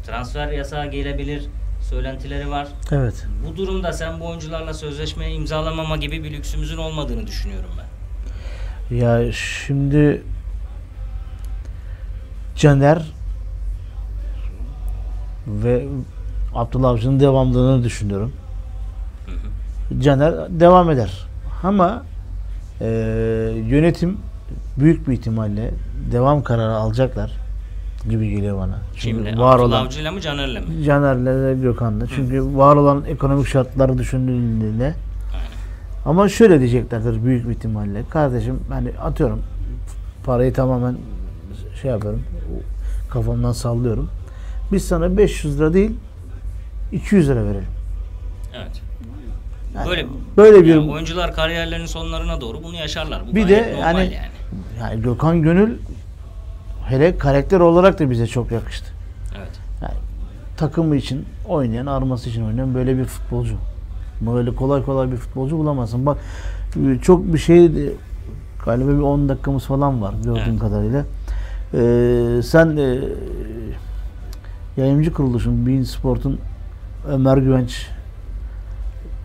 Transfer 0.07 0.53
yasağı 0.53 0.91
gelebilir. 0.91 1.45
Söylentileri 1.91 2.51
var. 2.51 2.69
evet. 2.93 3.27
Bu 3.47 3.57
durumda 3.57 3.93
sen 3.93 4.21
bu 4.21 4.27
oyuncularla 4.29 4.75
sözleşme 4.75 5.33
imzalamama 5.33 5.97
gibi 5.97 6.25
bir 6.25 6.33
lüksümüzün 6.33 6.77
olmadığını 6.77 7.27
düşünüyorum 7.27 7.71
ben. 7.79 8.97
Ya 8.97 9.33
şimdi 9.33 10.23
Caner 12.57 13.03
ve 15.47 15.87
Abdullah 16.55 16.89
Avcı'nın 16.89 17.21
devamlılığını 17.21 17.85
düşünüyorum. 17.85 18.33
Hı 19.91 19.95
hı. 19.95 20.01
Caner 20.01 20.35
devam 20.61 20.91
eder. 20.91 21.11
Ama 21.63 22.03
e, 22.81 22.87
yönetim 23.67 24.17
büyük 24.79 25.09
bir 25.09 25.13
ihtimalle 25.13 25.71
devam 26.13 26.43
kararı 26.43 26.75
alacaklar 26.75 27.33
gibi 28.11 28.31
geliyor 28.31 28.59
bana. 28.59 28.79
Çünkü 28.97 29.25
Şimdi 29.25 29.41
var 29.41 29.59
olan 29.59 29.85
Avcı'yla 29.85 30.13
mı 30.13 30.21
Caner'le 30.21 30.61
mi? 30.61 30.85
Caner'le 30.85 31.27
de 31.27 31.63
Gökhan'la. 31.63 32.07
Çünkü 32.07 32.57
var 32.57 32.77
olan 32.77 33.05
ekonomik 33.05 33.47
şartları 33.47 33.99
düşündüğünde 33.99 34.85
Aynen. 34.85 34.95
ama 36.05 36.29
şöyle 36.29 36.61
diyeceklerdir 36.61 37.25
büyük 37.25 37.49
bir 37.49 37.55
ihtimalle. 37.55 38.03
Kardeşim 38.11 38.61
hani 38.69 38.91
atıyorum 39.03 39.43
parayı 40.25 40.53
tamamen 40.53 40.97
şey 41.83 41.91
yapıyorum 41.91 42.23
kafamdan 43.11 43.53
sallıyorum. 43.53 44.11
Biz 44.73 44.89
sana 44.89 45.17
500 45.17 45.59
lira 45.59 45.75
değil 45.75 45.91
200 46.93 47.29
lira 47.29 47.45
verelim. 47.45 47.65
Evet. 48.57 48.83
Yani 49.81 49.91
Böyle 49.91 50.07
böyle 50.37 50.65
bir 50.65 50.75
yani 50.75 50.91
oyuncular 50.91 51.35
kariyerlerinin 51.35 51.87
sonlarına 51.87 52.41
doğru 52.41 52.63
bunu 52.63 52.75
yaşarlar. 52.75 53.23
Bu 53.31 53.35
Bir 53.35 53.49
de 53.49 53.73
normal 53.77 53.87
yani- 53.99 54.15
yani. 54.15 54.27
yani 54.81 55.03
Gökhan 55.03 55.43
Gönül 55.43 55.79
hele 56.89 57.19
karakter 57.19 57.61
olarak 57.61 57.99
da 57.99 58.11
bize 58.11 58.27
çok 58.27 58.53
yakıştı. 58.53 58.87
Evet. 59.39 59.61
Takımı 60.57 60.97
için 60.97 61.25
oynayan, 61.49 61.87
arması 61.87 62.31
için 62.31 62.45
oynayan 62.45 62.75
böyle 62.75 62.99
bir 62.99 63.05
futbolcu. 63.05 63.55
Böyle 64.21 64.55
kolay 64.55 64.85
kolay 64.85 65.11
bir 65.13 65.17
futbolcu 65.17 65.59
bulamazsın. 65.59 66.07
Bak 66.07 66.19
çok 67.03 67.33
bir 67.33 67.39
şey 67.39 67.71
Galiba 68.65 68.89
bir 68.89 68.99
10 68.99 69.29
dakikamız 69.29 69.65
falan 69.65 70.03
var 70.03 70.15
gördüğüm 70.25 70.43
Evet. 70.51 70.59
kadarıyla. 70.61 71.05
Ee, 71.75 72.43
sen 72.43 72.77
e, 72.77 72.99
yayıncı 74.77 75.13
kuruluşun 75.13 75.67
Bein 75.67 75.83
Sport'un 75.83 76.39
Ömer 77.09 77.37
Güvenç 77.37 77.87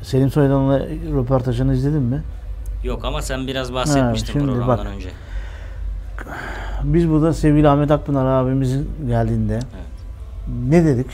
Selim 0.06 0.32
Soydan'la 0.32 0.80
röportajını 1.16 1.74
izledin 1.74 2.01
mi? 2.01 2.24
Yok 2.84 3.06
ama 3.06 3.22
sen 3.22 3.47
biraz 3.47 3.74
bahsetmiştin 3.74 4.34
şimdi 4.34 4.45
programdan 4.45 4.78
bak. 4.78 4.86
önce. 4.86 5.10
Biz 6.84 7.10
burada 7.10 7.34
sevgili 7.34 7.70
Ahmet 7.70 7.91
Akpınar 7.91 8.26
abimizin 8.26 8.89
geldiğinde 9.08 9.60
ne 10.70 10.86
dedik? 10.86 11.08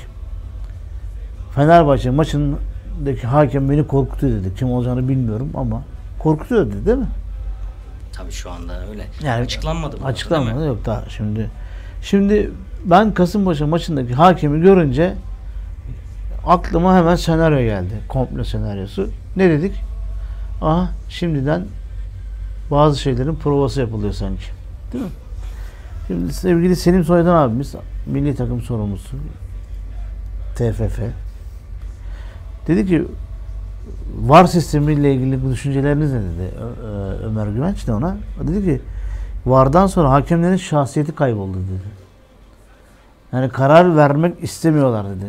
Fenerbahçe 1.55 2.09
maçındaki 2.09 3.27
hakem 3.27 3.69
beni 3.69 3.87
korkutuyor 3.87 4.33
dedi. 4.33 4.55
Kim 4.55 4.71
olacağını 4.71 5.07
bilmiyorum 5.07 5.49
ama 5.53 5.83
korkutuyor 6.19 6.65
dedi 6.65 6.85
değil 6.85 6.97
mi? 6.97 7.07
Tabii 8.13 8.31
şu 8.31 8.51
anda 8.51 8.87
öyle. 8.89 9.03
Yani 9.23 9.43
Açıklanmadı 9.43 9.97
bu. 10.01 10.05
Açıklanmadı 10.05 10.65
yok 10.65 10.85
daha 10.85 11.03
şimdi. 11.09 11.49
Şimdi 12.01 12.51
ben 12.85 13.13
Kasımpaşa 13.13 13.67
maçındaki 13.67 14.13
hakemi 14.13 14.61
görünce 14.61 15.13
aklıma 16.45 16.95
hemen 16.97 17.15
senaryo 17.15 17.59
geldi. 17.59 17.93
Komple 18.09 18.43
senaryosu. 18.43 19.09
Ne 19.35 19.49
dedik? 19.49 19.73
Aha 20.61 20.89
şimdiden 21.09 21.65
bazı 22.71 22.99
şeylerin 22.99 23.35
provası 23.35 23.79
yapılıyor 23.79 24.13
sanki. 24.13 24.43
Değil 24.93 25.03
mi? 25.03 25.09
Şimdi 26.07 26.33
sevgili 26.33 26.75
Selim 26.75 27.03
Soydan 27.03 27.35
abimiz 27.35 27.75
milli 28.05 28.35
takım 28.35 28.61
sorumlusu 28.61 29.17
TFF 30.55 30.99
dedi 32.67 32.87
ki 32.87 33.07
VAR 34.21 34.45
sistemiyle 34.45 35.13
ilgili 35.13 35.51
düşünceleriniz 35.51 36.13
ne 36.13 36.19
dedi 36.19 36.51
Ö- 36.85 37.25
Ömer 37.25 37.47
Güvenç 37.47 37.87
de 37.87 37.93
ona. 37.93 38.17
Dedi 38.47 38.65
ki 38.65 38.81
VAR'dan 39.45 39.87
sonra 39.87 40.11
hakemlerin 40.11 40.57
şahsiyeti 40.57 41.15
kayboldu 41.15 41.57
dedi. 41.57 42.01
Yani 43.33 43.49
karar 43.49 43.97
vermek 43.97 44.43
istemiyorlar 44.43 45.05
dedi. 45.09 45.25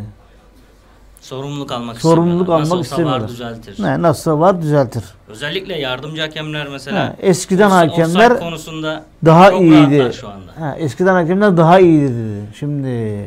Sorumluluk 1.22 1.72
almak 1.72 2.00
Sorumluluk 2.00 2.40
istemiyorlar. 2.40 2.54
almak 2.54 2.60
Nasıl 2.60 2.76
olsa 2.78 2.90
var 3.12 3.20
istemiyorlar. 3.20 3.28
düzeltir. 3.28 3.82
Ne, 3.84 4.02
nasılsa 4.02 4.40
var 4.40 4.62
düzeltir. 4.62 5.04
Özellikle 5.28 5.78
yardımcı 5.78 6.20
hakemler 6.22 6.68
mesela. 6.68 6.98
Ha, 7.04 7.16
eskiden 7.20 7.70
offside- 7.70 7.88
hakemler 7.88 8.38
konusunda 8.38 9.02
Daha 9.24 9.50
çok 9.50 9.60
iyiydi. 9.60 10.10
şu 10.20 10.28
anda. 10.28 10.52
Ha, 10.60 10.76
eskiden 10.78 11.14
hakemler 11.14 11.56
daha 11.56 11.78
iyiydi 11.80 12.14
dedi. 12.14 12.46
Şimdi 12.58 13.24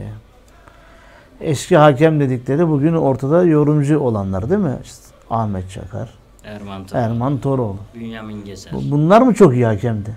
eski 1.42 1.78
hakem 1.78 2.20
dedikleri 2.20 2.70
bugün 2.70 2.94
ortada 2.94 3.44
yorumcu 3.44 4.00
olanlar 4.00 4.50
değil 4.50 4.62
mi? 4.62 4.78
İşte 4.84 4.98
Ahmet 5.30 5.72
Çakar, 5.72 6.10
Erman 6.44 6.86
Toroğlu, 6.86 7.04
Erman 7.06 7.38
Toroğlu. 7.38 7.78
Bünyamin 7.96 8.46
Gezer. 8.46 8.74
Bu- 8.74 8.92
Bunlar 8.92 9.22
mı 9.22 9.34
çok 9.34 9.54
iyi 9.54 9.66
hakemdi? 9.66 10.10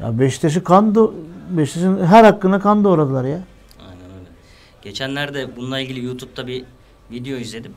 Ya 0.00 0.18
Beşiktaş'ı 0.18 0.64
kan 0.64 0.92
do- 0.94 1.10
Beşiktaş'ın 1.50 2.04
her 2.06 2.24
hakkına 2.24 2.60
kan 2.60 2.84
doğradılar 2.84 3.24
ya. 3.24 3.38
Geçenlerde 4.82 5.56
bununla 5.56 5.80
ilgili 5.80 6.04
YouTube'da 6.04 6.46
bir 6.46 6.64
video 7.10 7.36
izledim. 7.36 7.72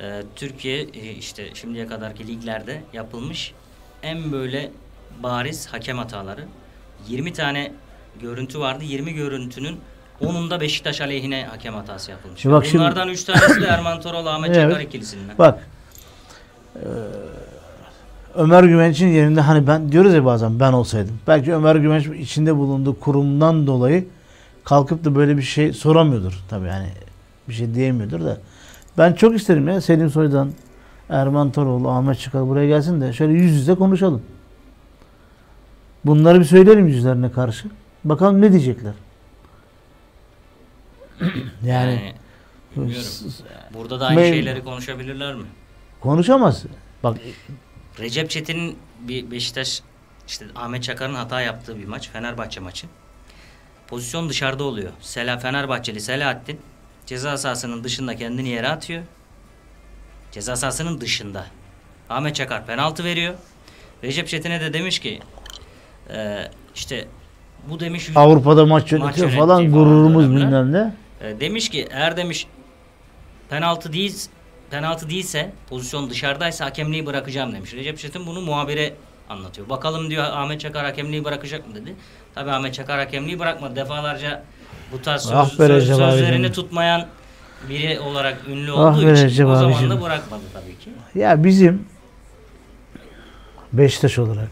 Ee, 0.00 0.22
Türkiye 0.36 0.80
e, 0.82 1.10
işte 1.10 1.48
şimdiye 1.54 1.86
kadarki 1.86 2.26
liglerde 2.26 2.82
yapılmış 2.92 3.52
en 4.02 4.32
böyle 4.32 4.70
bariz 5.22 5.66
hakem 5.66 5.98
hataları. 5.98 6.44
20 7.08 7.32
tane 7.32 7.72
görüntü 8.20 8.58
vardı. 8.60 8.84
20 8.84 9.12
görüntünün 9.14 9.76
10'unda 10.22 10.60
Beşiktaş 10.60 11.00
aleyhine 11.00 11.46
hakem 11.50 11.74
hatası 11.74 12.10
yapılmış. 12.10 12.46
Bak 12.46 12.66
şimdi- 12.66 12.78
Bunlardan 12.78 13.08
3 13.08 13.24
tanesi 13.24 13.60
de 13.60 13.66
Erman 13.66 14.00
Toroğlu, 14.00 14.28
Ahmet 14.30 14.50
Evet. 14.56 14.70
Çakar 14.70 14.80
ikilisinden. 14.80 15.38
Bak 15.38 15.66
eee, 16.76 16.82
Ömer 18.34 18.64
Güvenç'in 18.64 19.08
yerinde 19.08 19.40
hani 19.40 19.66
ben 19.66 19.92
diyoruz 19.92 20.14
ya 20.14 20.24
bazen 20.24 20.60
ben 20.60 20.72
olsaydım. 20.72 21.18
Belki 21.26 21.54
Ömer 21.54 21.76
Güvenç 21.76 22.06
içinde 22.06 22.56
bulunduğu 22.56 23.00
kurumdan 23.00 23.66
dolayı 23.66 24.04
kalkıp 24.64 25.04
da 25.04 25.14
böyle 25.14 25.36
bir 25.36 25.42
şey 25.42 25.72
soramıyordur. 25.72 26.40
Tabii 26.48 26.68
yani 26.68 26.88
bir 27.48 27.54
şey 27.54 27.74
diyemiyordur 27.74 28.20
da. 28.20 28.38
Ben 28.98 29.12
çok 29.12 29.34
isterim 29.34 29.68
ya 29.68 29.80
Selim 29.80 30.10
Soydan, 30.10 30.52
Erman 31.08 31.52
Toroğlu, 31.52 31.88
Ahmet 31.90 32.18
Çıkar 32.18 32.48
buraya 32.48 32.66
gelsin 32.66 33.00
de 33.00 33.12
şöyle 33.12 33.32
yüz 33.32 33.52
yüze 33.52 33.74
konuşalım. 33.74 34.22
Bunları 36.04 36.40
bir 36.40 36.44
söyleyelim 36.44 36.88
yüzlerine 36.88 37.32
karşı. 37.32 37.68
Bakalım 38.04 38.40
ne 38.40 38.52
diyecekler. 38.52 38.92
yani, 41.64 42.14
Yani. 42.76 42.94
Burada 43.74 44.00
da 44.00 44.06
aynı 44.06 44.20
Me- 44.20 44.28
şeyleri 44.28 44.64
konuşabilirler 44.64 45.34
mi? 45.34 45.44
konuşamaz. 46.00 46.64
Bak 47.02 47.18
Recep 47.98 48.30
Çetin'in 48.30 48.78
bir 49.00 49.30
Beşiktaş 49.30 49.82
işte 50.28 50.46
Ahmet 50.54 50.82
Çakar'ın 50.82 51.14
hata 51.14 51.40
yaptığı 51.40 51.78
bir 51.78 51.84
maç 51.84 52.10
Fenerbahçe 52.10 52.60
maçı. 52.60 52.86
Pozisyon 53.90 54.28
dışarıda 54.28 54.64
oluyor. 54.64 54.90
Sela 55.00 55.38
Fenerbahçeli 55.38 56.00
Selahattin 56.00 56.60
ceza 57.06 57.36
sahasının 57.36 57.84
dışında 57.84 58.16
kendini 58.16 58.48
yere 58.48 58.68
atıyor. 58.68 59.02
Ceza 60.32 60.56
sahasının 60.56 61.00
dışında. 61.00 61.46
Ahmet 62.08 62.34
Çakar 62.34 62.66
penaltı 62.66 63.04
veriyor. 63.04 63.34
Recep 64.04 64.28
Çetin'e 64.28 64.60
de 64.60 64.72
demiş 64.72 64.98
ki 64.98 65.20
e, 66.14 66.50
işte 66.74 67.06
bu 67.70 67.80
demiş 67.80 68.10
Avrupa'da 68.14 68.66
maç 68.66 68.92
yönetiyor 68.92 69.16
yönettiği 69.16 69.40
falan 69.40 69.48
falan 69.48 69.72
gururumuz 69.72 70.24
dönemler. 70.24 70.46
bilmem 70.46 70.72
ne. 70.72 71.28
e, 71.28 71.40
demiş 71.40 71.68
ki 71.68 71.88
eğer 71.90 72.16
demiş 72.16 72.46
penaltı 73.48 73.92
değil 73.92 74.16
penaltı 74.70 75.10
değilse 75.10 75.52
pozisyon 75.68 76.10
dışarıdaysa 76.10 76.64
hakemliği 76.64 77.06
bırakacağım 77.06 77.52
demiş. 77.52 77.74
Recep 77.74 77.98
Çetin 77.98 78.26
bunu 78.26 78.40
muhabire 78.40 78.94
anlatıyor. 79.28 79.68
Bakalım 79.68 80.10
diyor 80.10 80.24
Ahmet 80.24 80.60
Çakar 80.60 80.84
hakemliği 80.84 81.24
bırakacak 81.24 81.68
mı 81.68 81.74
dedi. 81.74 81.94
Tabii 82.34 82.50
Ahmet 82.50 82.74
Çakar 82.74 82.98
hakemliği 82.98 83.38
bırakmadı. 83.38 83.76
Defalarca 83.76 84.42
bu 84.92 85.02
tarz 85.02 85.22
söz- 85.22 85.32
Ah 85.32 85.48
söz- 85.48 85.86
sözlerini 85.86 86.36
abicim. 86.46 86.52
tutmayan 86.52 87.06
biri 87.68 88.00
olarak 88.00 88.36
ünlü 88.48 88.72
Ah 88.72 88.76
olduğu 88.98 89.12
için 89.12 89.44
o 89.46 89.54
zaman 89.56 89.72
abicim. 89.72 89.90
da 89.90 90.02
bırakmadı 90.02 90.42
tabii 90.52 90.78
ki. 90.78 90.90
Ya 91.14 91.44
bizim 91.44 91.84
Beşiktaş 93.72 94.18
olarak 94.18 94.48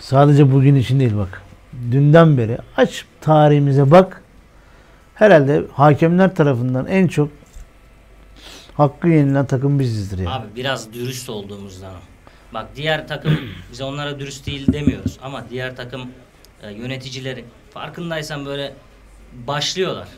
sadece 0.00 0.52
bugün 0.52 0.74
için 0.74 1.00
değil 1.00 1.16
bak. 1.16 1.42
Dünden 1.90 2.38
beri 2.38 2.58
aç 2.76 3.04
tarihimize 3.20 3.90
bak. 3.90 4.22
Herhalde 5.14 5.62
hakemler 5.72 6.34
tarafından 6.34 6.86
en 6.86 7.06
çok 7.08 7.28
hakkı 8.76 9.08
yenilen 9.08 9.46
takım 9.46 9.78
bizizdir 9.78 10.18
yani. 10.18 10.30
Abi 10.30 10.46
biraz 10.56 10.92
dürüst 10.92 11.30
olduğumuzdan. 11.30 11.92
Bak 12.54 12.66
diğer 12.76 13.08
takım 13.08 13.40
biz 13.72 13.80
onlara 13.80 14.20
dürüst 14.20 14.46
değil 14.46 14.72
demiyoruz 14.72 15.18
ama 15.22 15.44
diğer 15.50 15.76
takım 15.76 16.10
e, 16.62 16.70
yöneticileri 16.72 17.44
farkındaysan 17.70 18.46
böyle 18.46 18.74
başlıyorlar. 19.32 20.08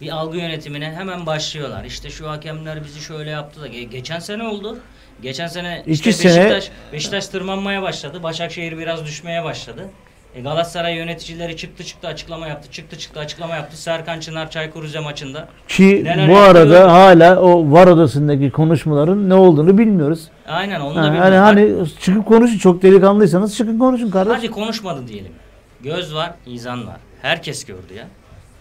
Bir 0.00 0.08
algı 0.10 0.36
yönetimine 0.38 0.92
hemen 0.92 1.26
başlıyorlar. 1.26 1.84
İşte 1.84 2.10
şu 2.10 2.30
hakemler 2.30 2.84
bizi 2.84 3.00
şöyle 3.00 3.30
yaptı 3.30 3.60
da 3.60 3.68
Ge- 3.68 3.82
geçen 3.88 4.18
sene 4.18 4.42
oldu. 4.42 4.78
Geçen 5.22 5.46
sene 5.46 5.82
İki 5.86 5.92
işte 5.92 6.12
sene- 6.12 6.36
Beşiktaş, 6.50 6.70
Beşiktaş 6.92 7.26
tırmanmaya 7.28 7.82
başladı. 7.82 8.22
Başakşehir 8.22 8.78
biraz 8.78 9.04
düşmeye 9.06 9.44
başladı. 9.44 9.88
E 10.36 10.40
Galatasaray 10.40 10.94
yöneticileri 10.96 11.56
çıktı 11.56 11.84
çıktı 11.84 12.08
açıklama 12.08 12.46
yaptı. 12.48 12.70
Çıktı 12.70 12.98
çıktı 12.98 13.20
açıklama 13.20 13.54
yaptı. 13.56 13.76
Serkan 13.82 14.20
Çınar 14.20 14.50
Çaykur 14.50 14.82
Rize 14.82 15.00
maçında. 15.00 15.48
Ki 15.68 16.00
Neler 16.04 16.28
bu 16.30 16.36
arada 16.36 16.58
yapıyor? 16.58 16.88
hala 16.88 17.40
o 17.40 17.72
var 17.72 17.86
odasındaki 17.86 18.50
konuşmaların 18.50 19.28
ne 19.28 19.34
olduğunu 19.34 19.78
bilmiyoruz. 19.78 20.28
Aynen 20.48 20.80
onu 20.80 20.90
Ha, 20.90 20.94
da 20.96 21.00
hani, 21.02 21.12
bilmiyorum. 21.14 21.38
hani 21.42 21.88
çıkıp 22.00 22.26
konuşun 22.26 22.58
çok 22.58 22.82
delikanlıysanız 22.82 23.56
çıkın 23.56 23.78
konuşun 23.78 24.10
kardeş. 24.10 24.36
Hadi 24.36 24.50
konuşmadı 24.50 25.08
diyelim. 25.08 25.32
Göz 25.80 26.14
var, 26.14 26.34
izan 26.46 26.86
var. 26.86 26.96
Herkes 27.22 27.64
gördü 27.64 27.94
ya. 27.96 28.08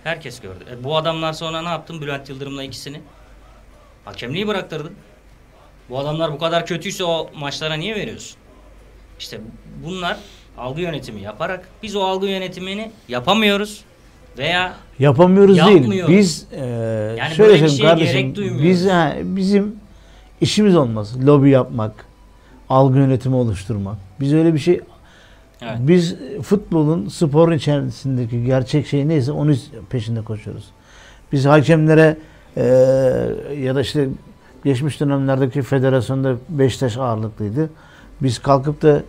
Herkes 0.04 0.40
gördü. 0.40 0.64
E, 0.72 0.84
bu 0.84 0.98
adamlar 0.98 1.34
sonra 1.34 1.62
ne 1.62 1.70
yaptın 1.70 2.02
Bülent 2.02 2.30
Yıldırım'la 2.30 2.64
ikisini? 2.64 3.02
Hakemliği 4.06 4.48
bıraktırdın. 4.48 4.94
Bu 5.90 6.00
adamlar 6.00 6.32
bu 6.34 6.38
kadar 6.38 6.66
kötüyse 6.66 7.04
o 7.04 7.30
maçlara 7.36 7.74
niye 7.74 7.96
veriyorsun? 7.96 8.38
İşte 9.20 9.40
bunlar 9.86 10.18
algı 10.58 10.82
yönetimi 10.82 11.22
yaparak 11.22 11.68
biz 11.84 11.96
o 11.96 12.02
algı 12.02 12.28
yönetimini 12.28 12.92
yapamıyoruz 13.08 13.84
veya 14.38 14.74
Yapamıyoruz 15.00 15.58
değil. 15.58 16.08
Biz 16.08 16.48
e, 16.52 16.66
Yani 17.20 17.36
şöyle 17.36 17.52
böyle 17.52 17.64
bir 17.64 17.70
şeye 17.70 17.90
kardeşim. 17.90 18.20
gerek 18.20 18.36
duymuyoruz. 18.36 18.64
Biz 18.64 18.90
ha, 18.90 19.14
bizim 19.24 19.76
işimiz 20.42 20.76
olmaz. 20.76 21.26
Lobi 21.26 21.50
yapmak, 21.50 22.06
algı 22.70 22.98
yönetimi 22.98 23.36
oluşturmak. 23.36 23.98
Biz 24.20 24.34
öyle 24.34 24.54
bir 24.54 24.60
şey 24.60 24.82
evet, 25.62 25.76
biz 25.80 26.16
futbolun 26.44 27.08
sporun 27.08 27.52
içerisindeki 27.54 28.44
gerçek 28.46 28.88
şey 28.88 29.08
neyse 29.08 29.32
onu 29.32 29.54
peşinde 29.90 30.22
koşuyoruz. 30.22 30.66
Biz 31.32 31.46
hakemlere 31.46 32.18
e, 32.58 32.64
ya 33.62 33.76
da 33.76 33.82
işte 33.82 34.10
geçmiş 34.64 35.00
dönemlerdeki 35.00 35.62
federasyonda 35.62 36.36
Beşiktaş 36.50 36.98
ağırlıklıydı. 36.98 37.70
Biz 38.22 38.40
kalkıp 38.40 38.82
da 38.82 39.02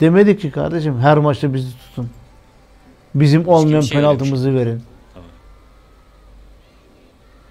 demedik 0.00 0.40
ki 0.40 0.50
kardeşim 0.50 0.98
her 0.98 1.18
maçta 1.18 1.54
bizi 1.54 1.78
tutun. 1.78 2.10
Bizim 3.14 3.48
olmayan 3.48 3.66
öyle 3.68 3.80
bir 3.80 3.86
şey- 3.86 4.00
penaltımızı 4.00 4.54
verin. 4.54 4.82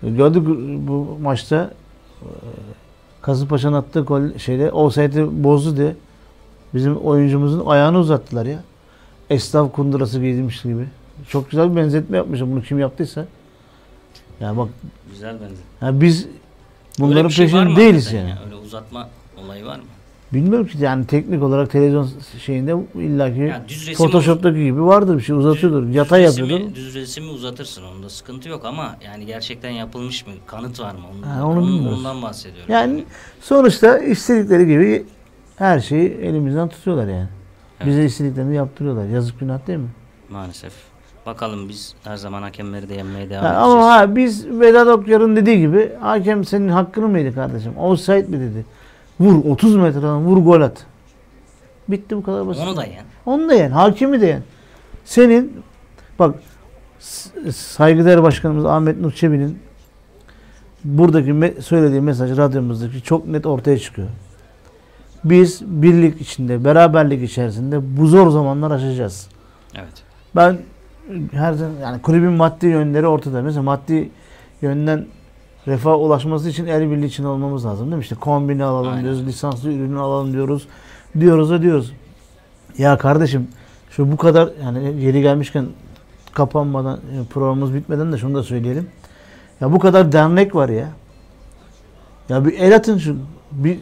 Gördük 0.04 0.44
bu 0.88 1.18
maçta 1.22 1.72
e, 2.22 2.28
Kasımpaşa'nın 3.22 3.74
attığı 3.78 4.02
gol 4.02 4.38
şeyde 4.38 4.72
offside'i 4.72 5.44
bozdu 5.44 5.78
diye 5.78 5.96
bizim 6.74 6.96
oyuncumuzun 6.98 7.66
ayağını 7.66 7.98
uzattılar 8.00 8.46
ya. 8.46 8.60
Esnaf 9.30 9.72
kundurası 9.74 10.20
giydirmiş 10.20 10.62
gibi. 10.62 10.88
Çok 11.30 11.52
güzel 11.52 11.72
bir 11.72 11.76
benzetme 11.76 12.18
yapmışım. 12.18 12.52
Bunu 12.52 12.62
kim 12.62 12.80
yaptıysa. 12.80 13.26
Ya 14.40 14.58
bak 14.58 14.70
Güzel 15.12 15.36
bence. 15.42 15.62
ya 15.82 16.02
biz 16.02 16.28
bunların 17.00 17.30
şey 17.30 17.46
peşinde 17.46 17.76
değiliz 17.76 18.14
yani. 18.14 18.30
ya? 18.30 18.38
Öyle 18.46 18.56
uzatma 18.56 19.10
olayı 19.46 19.66
var 19.66 19.76
mı? 19.78 19.84
Bilmiyorum 20.34 20.68
ki 20.68 20.78
yani 20.80 21.06
teknik 21.08 21.44
olarak 21.44 21.72
televizyon 21.72 22.10
şeyinde 22.40 22.76
illaki 22.96 23.40
Ya 23.40 23.64
düz 23.68 23.88
resim 23.88 24.06
Photoshop'taki 24.06 24.64
gibi 24.64 24.84
vardır 24.86 25.18
bir 25.18 25.22
şey 25.24 25.36
uzatıyordur. 25.36 25.88
Düz 25.88 25.96
Yatay 25.96 26.22
yapıyordur. 26.24 26.76
Düz 26.76 26.96
resmi 26.96 27.30
uzatırsın 27.30 27.84
onda 27.84 28.10
sıkıntı 28.10 28.50
yok 28.50 28.66
ama 28.66 28.96
yani 29.06 29.26
gerçekten 29.26 29.70
yapılmış 29.70 30.28
mı? 30.28 30.34
Kanıt 30.48 30.80
var 30.80 30.92
mı? 30.92 31.00
Ondan, 31.16 31.28
Ha, 31.28 31.46
onu 31.48 31.60
onun- 31.60 31.94
ondan 31.94 32.22
bahsediyorum. 32.22 32.74
Yani 32.74 33.04
sonuçta 33.42 33.98
istedikleri 34.00 34.68
gibi 34.68 35.06
her 35.56 35.80
şeyi 35.80 36.10
elimizden 36.10 36.70
tutuyorlar 36.70 37.08
yani. 37.08 37.28
Bize 37.86 38.06
istediklerini 38.06 38.56
yaptırıyorlar. 38.56 39.06
Yazık 39.06 39.40
günah 39.40 39.68
değil 39.68 39.80
mi? 39.80 39.90
Maalesef. 40.30 40.74
Bakalım 41.26 41.70
biz 41.70 41.96
her 42.04 42.16
zaman 42.18 42.42
hakemleri 42.42 42.90
de 42.90 42.94
yenmeye 42.94 43.30
devam 43.30 43.44
Yani 43.46 43.54
edeceğiz. 43.56 43.74
ama 43.74 43.92
ha, 43.94 44.16
biz 44.16 44.48
Vedat 44.50 44.88
Okyar'ın 44.88 45.36
dediği 45.36 45.60
gibi 45.60 45.92
hakem 46.02 46.46
senin 46.46 46.70
hakkını 46.70 47.08
mı 47.08 47.20
yedi 47.20 47.36
kardeşim? 47.36 47.78
Offside 47.78 48.22
mi 48.28 48.40
dedi? 48.40 48.66
Vur 49.20 49.46
30 49.52 49.76
metreden 49.76 50.18
vur 50.26 50.38
gol 50.38 50.62
at. 50.62 50.86
Bitti 51.88 52.18
bu 52.18 52.24
kadar 52.24 52.48
basit. 52.48 52.64
Onu 52.64 52.78
da 52.78 52.86
yen. 52.86 53.04
Onu 53.26 53.50
da 53.50 53.54
yen. 53.54 53.72
Hakimi 53.72 54.22
de 54.22 54.26
yen. 54.28 54.44
Senin 55.06 55.62
bak 56.20 56.36
saygıdeğer 57.52 58.24
başkanımız 58.24 58.66
Ahmet 58.66 59.02
Nur 59.02 59.12
Çebi'nin 59.12 59.60
buradaki 60.84 61.30
me- 61.30 61.62
söylediği 61.62 62.02
mesaj 62.02 62.38
radyomuzdaki 62.38 63.02
çok 63.02 63.28
net 63.28 63.46
ortaya 63.46 63.78
çıkıyor. 63.80 64.08
Biz 65.24 65.62
birlik 65.66 66.22
içinde, 66.22 66.66
beraberlik 66.66 67.24
içerisinde 67.30 67.98
bu 67.98 68.08
zor 68.08 68.30
zamanlar 68.30 68.72
aşacağız. 68.72 69.30
Evet. 69.76 70.04
Ben 70.36 70.58
her 71.32 71.54
zaman 71.54 71.74
yani 71.82 72.02
kulübün 72.02 72.32
maddi 72.32 72.68
yönleri 72.68 73.08
ortada. 73.08 73.42
Mesela 73.42 73.64
maddi 73.64 74.10
yönden 74.62 75.06
refah 75.70 76.00
ulaşması 76.00 76.50
için 76.50 76.66
el 76.66 76.92
birliği 76.92 77.06
içinde 77.06 77.28
olmamız 77.28 77.66
lazım 77.66 77.86
değil 77.86 77.98
mi? 77.98 78.02
İşte 78.02 78.16
kombini 78.16 78.64
alalım 78.64 78.90
Aynen. 78.90 79.04
diyoruz, 79.04 79.28
lisanslı 79.28 79.72
ürünü 79.72 80.00
alalım 80.00 80.34
diyoruz. 80.34 80.68
Diyoruz 81.20 81.50
da 81.50 81.62
diyoruz. 81.62 81.94
Ya 82.78 82.98
kardeşim 82.98 83.48
şu 83.90 84.12
bu 84.12 84.18
kadar 84.18 84.50
yani 84.64 85.04
yeri 85.04 85.22
gelmişken 85.22 85.68
kapanmadan 86.34 86.98
e, 86.98 87.24
programımız 87.30 87.74
bitmeden 87.74 88.12
de 88.12 88.18
şunu 88.18 88.36
da 88.36 88.44
söyleyelim. 88.44 88.90
Ya 89.62 89.72
bu 89.72 89.80
kadar 89.80 90.12
dernek 90.12 90.56
var 90.56 90.70
ya. 90.70 90.90
Ya 92.30 92.46
bir 92.46 92.60
el 92.60 92.76
atın 92.76 92.98
şu 92.98 93.16
bir 93.52 93.80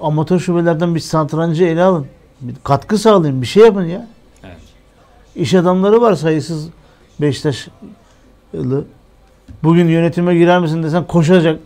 amatör 0.00 0.38
şubelerden 0.38 0.94
bir 0.94 1.00
satrancı 1.00 1.64
ele 1.64 1.82
alın. 1.82 2.06
Bir 2.40 2.54
katkı 2.64 2.98
sağlayın. 2.98 3.42
Bir 3.42 3.46
şey 3.46 3.64
yapın 3.64 3.84
ya. 3.84 4.06
Evet. 4.44 4.58
İş 5.36 5.54
adamları 5.54 6.00
var 6.00 6.14
sayısız 6.14 6.68
Beşiktaşlı. 7.20 7.72
Bugün 9.62 9.88
yönetime 9.88 10.34
girer 10.34 10.60
misin 10.60 10.82
desen 10.82 11.04
koşacak. 11.06 11.60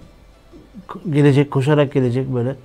Gelecek, 1.10 1.50
koşarak 1.50 1.92
gelecek 1.92 2.34
böyle. 2.34 2.56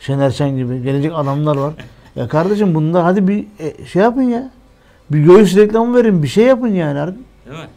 Şener 0.00 0.30
Şen 0.30 0.56
gibi. 0.56 0.82
Gelecek 0.82 1.12
adamlar 1.14 1.56
var. 1.56 1.74
Ya 2.16 2.28
kardeşim 2.28 2.74
bunlar 2.74 3.02
hadi 3.02 3.28
bir 3.28 3.44
e, 3.58 3.84
şey 3.84 4.02
yapın 4.02 4.22
ya. 4.22 4.50
Bir 5.10 5.24
göğüs 5.24 5.56
reklamı 5.56 5.96
verin. 5.96 6.22
Bir 6.22 6.28
şey 6.28 6.44
yapın 6.44 6.68
yani. 6.68 6.96
Değil 6.96 7.58
mi? 7.58 7.68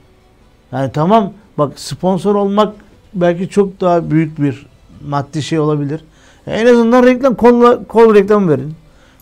Yani 0.71 0.91
tamam 0.91 1.34
bak 1.57 1.80
sponsor 1.80 2.36
olmak 2.36 2.76
belki 3.13 3.49
çok 3.49 3.82
daha 3.82 4.11
büyük 4.11 4.41
bir 4.41 4.65
maddi 5.07 5.43
şey 5.43 5.59
olabilir. 5.59 6.03
En 6.47 6.65
azından 6.65 7.03
reklam 7.03 7.36
kol, 7.36 7.84
kol 7.84 8.15
reklam 8.15 8.49
verin. 8.49 8.74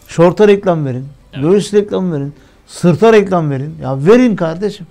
Şorta 0.07 0.47
reklam 0.47 0.85
verin. 0.85 1.05
Evet. 1.33 1.43
Göğüs 1.43 1.73
reklam 1.73 2.11
verin. 2.11 2.33
Sırta 2.67 3.13
reklam 3.13 3.49
verin. 3.49 3.75
Ya 3.81 4.05
verin 4.05 4.35
kardeşim. 4.35 4.87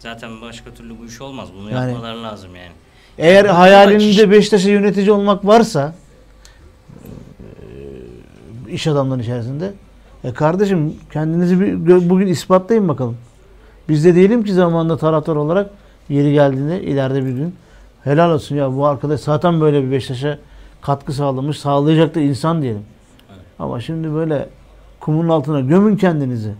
Zaten 0.00 0.40
başka 0.40 0.70
türlü 0.70 0.98
bu 0.98 1.04
iş 1.06 1.20
olmaz. 1.20 1.48
Bunu 1.58 1.70
Yani- 1.70 1.90
yapmaları 1.92 2.22
lazım 2.22 2.56
yani. 2.56 2.72
Eğer 3.18 3.44
Yani 3.44 3.48
hayalinde 3.48 4.30
Beşiktaş'a 4.30 4.70
yönetici 4.70 5.12
olmak 5.12 5.46
varsa 5.46 5.94
eee, 7.50 8.74
iş 8.74 8.86
adamların 8.86 9.20
içerisinde 9.20 9.72
e 10.24 10.32
kardeşim 10.32 10.94
kendinizi 11.12 11.60
bir 11.60 12.10
bugün 12.10 12.26
ispatlayın 12.26 12.88
bakalım. 12.88 13.16
Biz 13.88 14.04
de 14.04 14.14
diyelim 14.14 14.44
ki 14.44 14.52
zamanında 14.52 14.96
taraftar 14.96 15.36
olarak 15.36 15.70
yeri 16.08 16.32
geldiğinde 16.32 16.82
ileride 16.82 17.24
bir 17.26 17.30
gün 17.32 17.54
helal 18.04 18.30
olsun 18.30 18.56
ya 18.56 18.76
bu 18.76 18.86
arkadaş 18.86 19.20
zaten 19.20 19.60
böyle 19.60 19.84
bir 19.84 19.90
Beşiktaş'a 19.90 20.38
katkı 20.82 21.12
sağlamış, 21.12 21.58
sağlayacak 21.58 22.14
da 22.14 22.20
insan 22.20 22.62
diyelim. 22.62 22.82
Evet. 23.30 23.40
Ama 23.58 23.80
şimdi 23.80 24.14
böyle 24.14 24.48
kumun 25.00 25.28
altına 25.28 25.60
gömün 25.60 25.96
kendinizi. 25.96 26.54